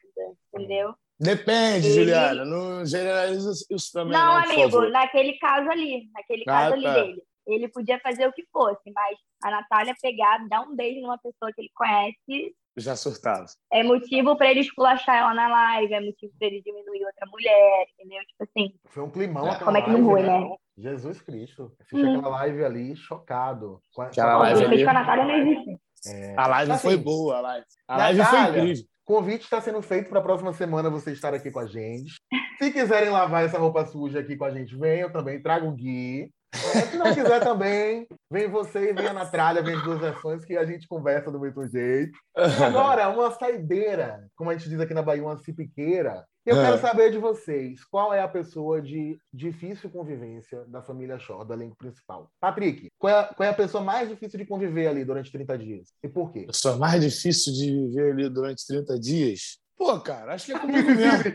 entendeu? 0.53 0.93
Depende, 1.23 1.87
Ele- 1.87 1.95
Juliana. 1.95 2.45
Não 2.45 2.85
generaliza 2.85 3.51
isso 3.71 3.91
também, 3.93 4.13
Não, 4.17 4.37
amigo, 4.37 4.81
naquele 4.89 5.33
caso 5.39 5.69
ali, 5.69 6.09
naquele 6.13 6.43
Ah, 6.43 6.51
caso 6.51 6.73
ali 6.73 6.83
tá. 6.83 6.93
dele. 6.93 7.21
Ele 7.45 7.67
podia 7.67 7.99
fazer 7.99 8.27
o 8.27 8.31
que 8.33 8.45
fosse, 8.51 8.89
mas 8.95 9.17
a 9.43 9.51
Natália 9.51 9.93
pegar, 10.01 10.47
dar 10.47 10.61
um 10.61 10.75
beijo 10.75 11.01
numa 11.01 11.17
pessoa 11.17 11.51
que 11.53 11.61
ele 11.61 11.69
conhece, 11.75 12.55
Já 12.77 12.95
surtava. 12.95 13.45
é 13.71 13.83
motivo 13.83 14.35
pra 14.37 14.49
ele 14.49 14.61
esculachar 14.61 15.17
ela 15.17 15.33
na 15.33 15.47
live, 15.49 15.93
é 15.93 15.99
motivo 15.99 16.31
pra 16.39 16.47
ele 16.47 16.61
diminuir 16.61 17.03
outra 17.05 17.25
mulher, 17.29 17.85
entendeu? 17.99 18.21
Tipo 18.25 18.43
assim, 18.43 18.73
Foi 18.87 19.03
um 19.03 19.09
climão 19.09 19.47
É. 19.49 19.59
como 19.59 19.75
é 19.77 19.81
que 19.81 19.89
não 19.89 20.07
live, 20.09 20.29
rui, 20.29 20.39
né? 20.49 20.55
Jesus 20.77 21.21
Cristo. 21.21 21.71
Assisti 21.81 21.95
Hum. 22.05 22.17
aquela 22.19 22.29
live 22.37 22.63
ali 22.63 22.95
chocado. 22.95 23.79
Com 23.93 24.01
a- 24.03 24.07
Aquela 24.07 24.37
live 24.37 24.59
que 24.59 24.65
ele 24.65 24.69
fez 24.77 24.81
ali- 24.81 24.83
com 24.85 24.89
a 24.89 24.93
Natália 25.01 25.25
não 25.25 25.35
existe. 25.35 25.77
É. 26.05 26.35
A 26.37 26.47
live 26.47 26.71
Assim, 26.71 26.81
foi 26.81 26.97
boa, 26.97 27.37
a 27.37 27.41
live. 27.41 27.65
A 27.87 27.97
live 27.97 28.23
foi 28.25 28.39
incrível. 28.39 28.83
Convite 29.05 29.43
está 29.43 29.59
sendo 29.59 29.81
feito 29.81 30.09
para 30.09 30.19
a 30.19 30.23
próxima 30.23 30.53
semana 30.53 30.89
você 30.89 31.11
estar 31.11 31.33
aqui 31.33 31.51
com 31.51 31.59
a 31.59 31.65
gente. 31.65 32.15
Se 32.57 32.71
quiserem 32.71 33.09
lavar 33.09 33.43
essa 33.43 33.57
roupa 33.57 33.85
suja 33.85 34.19
aqui 34.19 34.37
com 34.37 34.45
a 34.45 34.51
gente, 34.51 34.75
venham 34.77 35.11
também, 35.11 35.41
traga 35.41 35.67
o 35.67 35.71
Gui. 35.73 36.31
É, 36.53 36.81
se 36.85 36.97
não 36.97 37.13
quiser 37.13 37.39
também, 37.43 38.07
vem 38.31 38.47
você 38.47 38.91
e 38.91 38.93
venha 38.93 39.11
na 39.13 39.25
tralha, 39.25 39.63
vem 39.63 39.75
as 39.75 39.83
duas 39.83 39.99
versões 39.99 40.45
que 40.45 40.55
a 40.55 40.65
gente 40.65 40.87
conversa 40.87 41.31
do 41.31 41.39
mesmo 41.39 41.67
jeito. 41.67 42.11
E 42.37 42.63
agora, 42.63 43.09
uma 43.09 43.31
saideira, 43.31 44.27
como 44.35 44.49
a 44.49 44.55
gente 44.55 44.69
diz 44.69 44.79
aqui 44.79 44.93
na 44.93 45.01
Bahia, 45.01 45.23
uma 45.23 45.37
cipiqueira. 45.37 46.23
Eu 46.45 46.55
quero 46.57 46.75
É. 46.75 46.79
saber 46.79 47.09
de 47.09 47.17
vocês, 47.17 47.85
qual 47.85 48.13
é 48.13 48.21
a 48.21 48.27
pessoa 48.27 48.81
de 48.81 49.17
difícil 49.33 49.89
convivência 49.89 50.65
da 50.65 50.81
família 50.81 51.17
Shaw, 51.17 51.45
do 51.45 51.53
elenco 51.53 51.77
principal? 51.77 52.29
Patrick, 52.39 52.89
qual 52.99 53.13
é, 53.13 53.19
a- 53.21 53.33
qual 53.33 53.47
é 53.47 53.49
a 53.49 53.55
pessoa 53.55 53.81
mais 53.81 54.09
difícil 54.09 54.37
de 54.37 54.45
conviver 54.45 54.87
ali 54.87 55.05
durante 55.05 55.31
30 55.31 55.57
dias? 55.57 55.87
E 56.03 56.09
por 56.09 56.31
quê? 56.33 56.41
A 56.43 56.47
pessoa 56.51 56.75
mais 56.77 57.01
difícil 57.01 57.53
de 57.53 57.71
viver 57.71 58.11
ali 58.11 58.29
durante 58.29 58.67
30 58.67 58.99
dias. 58.99 59.57
Pô, 59.77 59.97
cara, 60.01 60.33
acho 60.33 60.45
que 60.47 60.51
é 60.53 60.59
comigo 60.59 60.89
mesmo. 60.91 61.31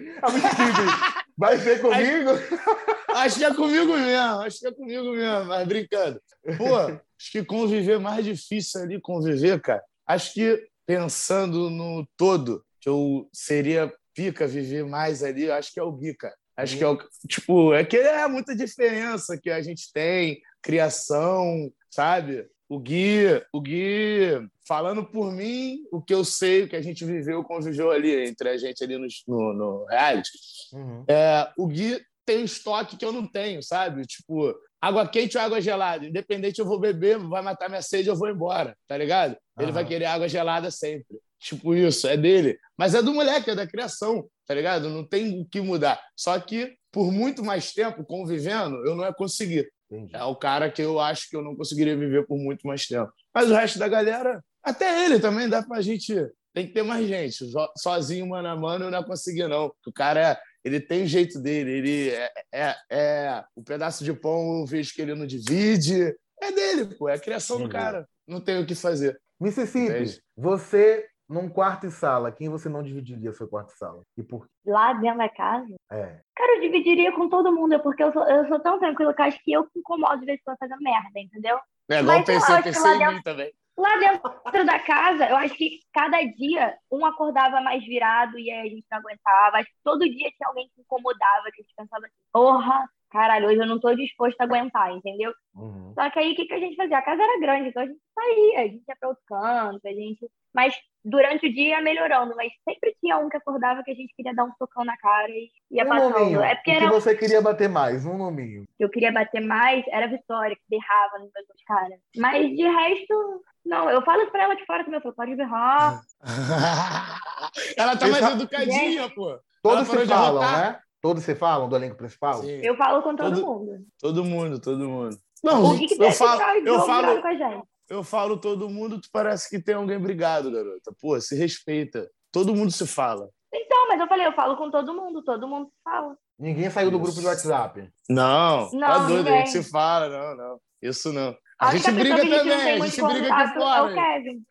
Vai 1.39 1.57
ser 1.59 1.81
comigo? 1.81 2.31
Acho 3.15 3.39
que 3.39 3.45
é 3.45 3.55
comigo 3.55 3.97
mesmo, 3.97 4.41
acho 4.43 4.59
que 4.59 4.67
é 4.67 4.73
comigo 4.73 5.11
mesmo, 5.13 5.45
mas 5.47 5.67
brincando. 5.67 6.21
Pô, 6.59 6.77
acho 6.77 7.33
que 7.33 7.43
conviver 7.43 7.99
mais 7.99 8.25
difícil 8.25 8.83
ali, 8.83 9.01
conviver, 9.01 9.61
cara. 9.61 9.83
Acho 10.07 10.35
que 10.35 10.69
pensando 10.87 11.71
no 11.71 12.07
todo, 12.17 12.65
que 12.81 12.89
eu 12.89 13.29
seria 13.33 13.93
pica 14.15 14.47
viver 14.47 14.85
mais 14.85 15.25
ali, 15.25 15.51
acho 15.51 15.73
que 15.73 15.81
é 15.81 15.83
o 15.83 15.91
Gui, 15.91 16.15
cara. 16.15 16.35
Acho 16.57 16.77
que 16.77 16.85
é 16.85 16.89
o. 16.89 16.99
Tipo, 17.27 17.73
é 17.73 17.85
que 17.85 17.97
é 17.97 18.29
muita 18.29 18.55
diferença 18.55 19.39
que 19.41 19.51
a 19.51 19.63
gente 19.63 19.91
tem, 19.93 20.41
criação, 20.63 21.73
sabe? 21.91 22.47
O 22.69 22.79
Gui, 22.79 23.25
o 23.53 23.61
Gui, 23.61 24.49
falando 24.67 25.05
por 25.05 25.33
mim, 25.33 25.79
o 25.91 26.03
que 26.03 26.13
eu 26.13 26.25
sei, 26.25 26.65
o 26.65 26.69
que 26.69 26.77
a 26.77 26.83
gente 26.83 27.05
viveu, 27.05 27.43
conviveu 27.43 27.91
ali, 27.91 28.29
entre 28.29 28.51
a 28.51 28.59
gente 28.59 28.85
ali 28.85 28.99
no, 28.99 29.07
no, 29.27 29.53
no 29.55 29.85
reality, 29.87 30.31
uhum. 30.73 31.05
é, 31.09 31.51
o 31.57 31.67
Gui 31.67 31.99
tem 32.27 32.43
um 32.43 32.45
estoque 32.45 32.99
que 32.99 33.05
eu 33.05 33.13
não 33.13 33.27
tenho, 33.27 33.63
sabe? 33.63 34.03
Tipo, 34.05 34.55
água 34.81 35.09
quente 35.09 35.39
ou 35.39 35.43
água 35.43 35.63
gelada. 35.63 36.05
Independente, 36.05 36.59
eu 36.59 36.67
vou 36.67 36.79
beber, 36.79 37.19
vai 37.19 37.41
matar 37.41 37.71
minha 37.71 37.81
sede, 37.81 38.09
eu 38.09 38.17
vou 38.17 38.29
embora, 38.29 38.77
tá 38.87 38.99
ligado? 38.99 39.33
Uhum. 39.33 39.63
Ele 39.63 39.73
vai 39.73 39.87
querer 39.87 40.05
água 40.05 40.29
gelada 40.29 40.71
sempre. 40.71 41.19
Tipo 41.41 41.75
isso, 41.75 42.07
é 42.07 42.17
dele. 42.17 42.59
Mas 42.77 42.95
é 42.95 43.03
do 43.03 43.15
moleque, 43.15 43.51
é 43.51 43.55
da 43.55 43.67
criação, 43.67 44.29
tá 44.47 44.55
ligado? 44.55 44.91
Não 44.91 45.05
tem 45.05 45.41
o 45.41 45.47
que 45.47 45.61
mudar. 45.61 46.01
Só 46.17 46.39
que, 46.39 46.77
por 46.93 47.13
muito 47.13 47.45
mais 47.45 47.73
tempo 47.73 48.05
convivendo, 48.05 48.77
eu 48.87 48.95
não 48.95 49.05
ia 49.05 49.15
conseguir. 49.15 49.71
Entendi. 49.91 50.15
É 50.15 50.25
o 50.25 50.37
cara 50.37 50.71
que 50.71 50.83
eu 50.83 51.01
acho 51.01 51.29
que 51.29 51.37
eu 51.37 51.43
não 51.43 51.57
conseguiria 51.57 51.97
viver 51.97 52.27
por 52.27 52.39
muito 52.39 52.67
mais 52.67 52.87
tempo. 52.87 53.11
Mas 53.35 53.51
o 53.51 53.55
resto 53.55 53.79
da 53.79 53.89
galera, 53.89 54.43
até 54.63 55.07
ele 55.07 55.19
também 55.19 55.49
dá 55.49 55.63
pra 55.63 55.81
gente. 55.81 56.15
Tem 56.55 56.67
que 56.67 56.73
ter 56.73 56.83
mais 56.83 57.07
gente. 57.07 57.45
Sozinho, 57.77 58.27
mano 58.27 58.49
a 58.49 58.57
mano, 58.57 58.87
eu 58.87 58.91
não 58.91 58.99
ia 58.99 59.05
conseguir, 59.05 59.49
não. 59.49 59.73
O 59.87 59.93
cara 59.93 60.21
é 60.21 60.39
ele 60.65 60.81
tem 60.81 61.05
o 61.05 61.07
jeito 61.07 61.41
dele, 61.41 61.71
ele 61.71 62.11
é, 62.11 62.31
é, 62.53 62.77
é, 62.91 63.45
o 63.55 63.63
pedaço 63.63 64.05
de 64.05 64.13
pão 64.13 64.61
eu 64.61 64.67
vejo 64.67 64.93
que 64.93 65.01
ele 65.01 65.15
não 65.15 65.27
divide, 65.27 66.15
é 66.41 66.53
dele, 66.53 66.95
pô, 66.97 67.09
é 67.09 67.15
a 67.15 67.21
criação 67.21 67.63
do 67.63 67.69
cara, 67.69 68.07
não 68.27 68.41
tem 68.41 68.61
o 68.61 68.67
que 68.67 68.75
fazer. 68.75 69.19
Mississippi, 69.41 69.87
Entende? 69.87 70.21
você 70.37 71.07
num 71.29 71.49
quarto 71.49 71.87
e 71.87 71.91
sala, 71.91 72.33
quem 72.33 72.49
você 72.49 72.69
não 72.69 72.83
dividiria 72.83 73.33
seu 73.33 73.47
quarto 73.47 73.71
e 73.71 73.77
sala? 73.77 74.03
E 74.17 74.23
por 74.23 74.47
quê? 74.47 74.53
Lá 74.67 74.93
dentro 74.95 75.19
da 75.19 75.29
casa? 75.29 75.77
É. 75.91 76.21
Cara, 76.35 76.57
eu 76.57 76.61
dividiria 76.61 77.13
com 77.13 77.29
todo 77.29 77.53
mundo, 77.53 77.79
porque 77.81 78.03
eu 78.03 78.13
sou, 78.13 78.25
eu 78.29 78.49
sou 78.49 78.59
tão 78.61 78.79
tranquila 78.79 79.13
que 79.13 79.21
eu 79.21 79.27
acho 79.27 79.45
que 79.45 79.53
eu 79.53 79.65
que 79.65 79.79
incomodo 79.79 80.21
de 80.21 80.27
vez 80.27 80.41
em 80.41 80.43
quando 80.43 80.59
fazendo 80.59 80.81
merda, 80.81 81.21
entendeu? 81.21 81.59
É, 81.91 82.01
igual 82.01 82.25
pensei, 82.25 82.63
pensei 82.63 82.93
em 82.93 83.15
mim 83.15 83.23
também. 83.23 83.53
Lá 83.77 83.97
dentro 83.97 84.67
da 84.67 84.79
casa, 84.81 85.29
eu 85.29 85.37
acho 85.37 85.55
que 85.55 85.79
cada 85.93 86.21
dia 86.23 86.77
um 86.91 87.07
acordava 87.07 87.61
mais 87.61 87.85
virado 87.85 88.37
e 88.37 88.51
aí 88.51 88.67
a 88.67 88.71
gente 88.71 88.85
não 88.91 88.99
aguentava. 88.99 89.59
Acho 89.59 89.69
que 89.69 89.79
todo 89.85 90.01
dia 90.01 90.31
tinha 90.37 90.49
alguém 90.49 90.69
que 90.75 90.81
incomodava, 90.81 91.45
que 91.53 91.61
a 91.61 91.63
gente 91.63 91.75
pensava 91.77 92.05
assim, 92.05 92.15
porra, 92.33 92.89
caralho, 93.11 93.49
hoje 93.49 93.59
eu 93.59 93.67
não 93.67 93.81
tô 93.81 93.95
disposto 93.95 94.41
a 94.41 94.45
aguentar, 94.45 94.93
entendeu? 94.93 95.33
Uhum. 95.55 95.93
Só 95.95 96.11
que 96.11 96.19
aí 96.19 96.33
o 96.33 96.37
que, 96.37 96.47
que 96.47 96.55
a 96.55 96.59
gente 96.59 96.77
fazia? 96.77 96.99
A 96.99 97.03
casa 97.03 97.23
era 97.23 97.41
grande, 97.41 97.69
então 97.69 97.83
a 97.83 97.87
gente 97.87 98.01
saía, 98.15 98.61
a 98.61 98.63
gente 98.65 98.85
ia 98.89 98.97
para 98.99 99.09
outro 99.09 99.25
canto, 99.27 99.87
a 99.87 99.93
gente. 99.93 100.31
Mas 100.55 100.75
durante 101.05 101.47
o 101.47 101.53
dia 101.53 101.69
ia 101.69 101.81
melhorando, 101.81 102.35
mas 102.37 102.53
sempre 102.65 102.95
tinha 103.01 103.17
um 103.19 103.29
que 103.29 103.37
acordava 103.37 103.83
que 103.83 103.91
a 103.91 103.95
gente 103.95 104.15
queria 104.15 104.35
dar 104.35 104.45
um 104.45 104.53
socão 104.59 104.85
na 104.85 104.97
cara 104.97 105.29
e 105.31 105.51
ia 105.71 105.85
um 105.85 105.89
passando. 105.89 106.19
Nominho. 106.19 106.43
É 106.43 106.55
porque 106.55 106.71
o 106.71 106.79
que 106.79 106.85
era... 106.85 106.91
você 106.91 107.15
queria 107.15 107.41
bater 107.41 107.69
mais? 107.69 108.05
Um 108.05 108.19
nominho. 108.19 108.65
Eu 108.79 108.89
queria 108.91 109.13
bater 109.13 109.41
mais, 109.41 109.85
era 109.89 110.07
a 110.07 110.11
Vitória, 110.11 110.57
que 110.57 110.63
berrava 110.69 111.19
nos 111.19 111.31
meus 111.33 111.65
caras. 111.67 111.99
Mas 112.17 112.49
de 112.49 112.63
resto, 112.63 113.43
não, 113.65 113.91
eu 113.91 114.03
falo 114.03 114.31
pra 114.31 114.45
ela 114.45 114.55
de 114.55 114.65
fora 114.67 114.85
que 114.85 114.91
meu 114.91 115.01
pode 115.01 115.35
berrar. 115.35 116.01
ela 117.77 117.97
tá 117.97 118.09
mais 118.09 118.31
educadinha, 118.33 119.09
pô. 119.11 119.39
Todos 119.63 119.89
se 119.89 120.07
falam, 120.07 120.41
né? 120.41 120.81
Todos 121.01 121.23
se 121.23 121.35
falam 121.35 121.69
do 121.69 121.77
elenco 121.77 121.97
principal? 121.97 122.43
Sim. 122.43 122.61
Eu 122.63 122.77
falo 122.77 123.03
com 123.03 123.15
todo, 123.15 123.35
todo, 123.35 123.47
mundo. 123.47 123.87
Todo 124.01 124.25
mundo, 124.25 124.61
todo 124.61 124.89
mundo. 124.89 125.17
Não, 125.43 125.75
eu 126.01 126.13
falo, 126.13 126.43
eu 126.67 126.81
falo, 126.81 127.69
eu 127.89 128.05
falo 128.05 128.37
todo 128.37 128.69
mundo, 128.69 129.01
tu 129.01 129.09
parece 129.13 129.49
que 129.49 129.63
tem 129.63 129.77
alguém 129.77 129.99
brigado, 129.99 130.51
garota. 130.51 130.93
Pô, 131.01 131.19
se 131.21 131.37
respeita. 131.37 132.11
Todo 132.33 132.55
mundo 132.55 132.73
se 132.73 132.87
fala. 132.87 133.29
Então, 133.55 133.89
mas 133.89 134.01
eu 134.01 134.09
falei, 134.09 134.27
eu 134.27 134.33
falo 134.33 134.57
com 134.57 134.71
todo 134.71 134.95
mundo, 134.95 135.23
todo 135.23 135.49
mundo 135.49 135.67
se 135.67 135.83
fala. 135.83 136.17
Ninguém 136.39 136.71
saiu 136.71 136.91
do 136.91 136.99
grupo 136.99 137.19
de 137.19 137.27
WhatsApp. 137.27 137.91
Não, 138.09 138.71
não 138.73 138.81
tá 138.81 138.99
doido, 139.07 139.29
a 139.29 139.33
gente 139.39 139.51
se 139.51 139.71
fala, 139.71 140.09
não, 140.09 140.37
não. 140.37 140.61
Isso 140.83 141.13
não. 141.13 141.35
A, 141.59 141.69
a 141.69 141.77
gente 141.77 141.91
briga 141.91 142.17
também, 142.17 142.53
a 142.53 142.87
gente 142.87 143.03
briga 143.03 143.35
aqui 143.35 143.55
fora. 143.55 143.79
É 143.79 143.83
o 143.83 143.95
Kevin. 143.95 144.43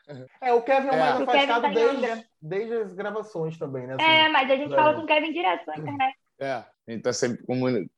É, 0.42 0.54
o 0.54 0.62
Kevin 0.62 0.88
é 0.88 0.92
o 0.92 1.00
mais 1.00 1.20
é. 1.20 1.24
afastado 1.24 1.62
tá 1.62 1.70
desde, 1.70 2.26
desde 2.42 2.74
as 2.74 2.94
gravações 2.94 3.58
também, 3.58 3.88
né? 3.88 3.96
Assim, 3.96 4.04
é, 4.04 4.30
mas 4.30 4.52
a 4.52 4.56
gente 4.58 4.76
fala 4.76 4.94
com 4.94 5.04
o 5.04 5.06
Kevin 5.06 5.32
direto 5.32 5.66
na 5.68 5.78
internet. 5.78 6.18
É, 6.40 6.52
a 6.52 6.66
gente 6.88 7.02
tá 7.02 7.14
sempre 7.14 7.44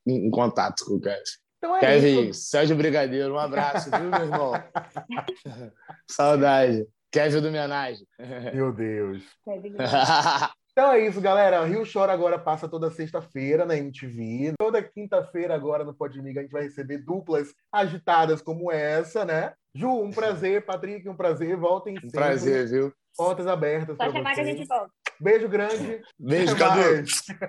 em 0.08 0.30
contato 0.30 0.86
com 0.86 0.96
o 0.96 1.02
Kevin. 1.02 1.22
Então 1.58 1.76
é 1.76 1.80
Kevin, 1.80 2.30
isso. 2.30 2.50
Sérgio 2.50 2.76
Brigadeiro, 2.76 3.34
um 3.34 3.40
abraço, 3.40 3.90
viu, 3.92 4.10
meu 4.10 4.22
irmão? 4.22 4.54
Saudade. 6.10 6.88
Kevin 7.12 7.42
do 7.42 7.52
Menage. 7.52 8.06
Meu 8.54 8.72
Deus. 8.72 9.24
Então 10.72 10.94
é 10.94 11.06
isso, 11.06 11.20
galera. 11.20 11.66
Rio 11.66 11.84
Chora 11.92 12.14
agora 12.14 12.40
passa 12.40 12.66
toda 12.66 12.90
sexta-feira 12.90 13.66
na 13.66 13.76
MTV. 13.76 14.54
Toda 14.58 14.82
quinta-feira 14.82 15.54
agora 15.54 15.84
no 15.84 15.94
Podmiga 15.94 16.40
a 16.40 16.44
gente 16.44 16.54
vai 16.54 16.64
receber 16.64 17.00
duplas 17.00 17.50
agitadas 17.70 18.42
como 18.42 18.72
essa, 18.72 19.26
né? 19.26 19.54
Ju, 19.76 20.02
um 20.02 20.12
prazer. 20.12 20.66
Patrick, 20.66 21.08
um 21.08 21.16
prazer. 21.16 21.56
Voltem 21.56 21.94
um 21.94 22.02
sempre. 22.02 22.12
prazer, 22.12 22.68
viu? 22.68 22.94
Portas 23.16 23.48
abertas 23.48 23.98
Só 23.98 24.12
chamar 24.12 24.34
que 24.34 24.42
a 24.42 24.44
gente 24.46 24.66
volta. 24.66 24.90
Beijo 25.20 25.50
grande. 25.50 26.02
Beijo, 26.18 26.56
Cadu. 26.56 27.04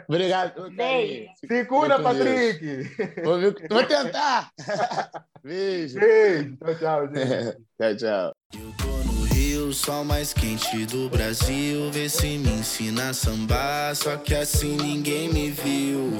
Obrigado. 0.09 0.71
Beijo. 0.73 1.31
Se 1.47 1.65
cura, 1.67 2.01
Patrick. 2.01 3.23
Vou, 3.23 3.41
vou, 3.41 3.85
tentar. 3.85 4.51
Beijo. 5.45 6.01
Beijo. 6.01 6.57
Tchau, 6.57 6.75
tchau, 6.75 7.07
gente. 7.07 7.57
tchau, 7.79 7.97
tchau. 7.97 8.33
Eu 8.55 8.73
tô 8.77 9.13
no 9.13 9.25
Rio, 9.27 9.69
o 9.69 9.73
sol 9.73 10.05
mais 10.05 10.35
quente 10.35 10.85
do 10.87 11.09
Brasil. 11.09 11.93
Vê 11.93 12.09
se 12.09 12.39
me 12.39 12.51
ensina 12.51 13.11
a 13.11 13.15
sambar, 13.15 13.95
só 13.95 14.17
que 14.17 14.35
assim 14.35 14.77
ninguém 14.77 15.33
me 15.33 15.51
viu. 15.51 16.11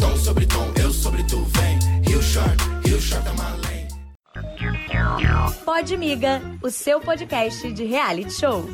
Tom 0.00 0.16
sobre 0.16 0.46
tom, 0.46 0.72
eu 0.82 0.90
sobre 0.90 1.22
tu, 1.28 1.44
vem. 1.44 1.78
Rio 2.08 2.20
Short, 2.20 2.56
Rio 2.84 3.00
Short 3.00 3.28
é 3.28 3.30
uma 3.30 3.71
lei. 5.16 5.26
Pode 5.64 5.96
Miga, 5.96 6.40
o 6.62 6.70
seu 6.70 7.00
podcast 7.00 7.72
de 7.72 7.84
reality 7.84 8.32
show. 8.32 8.64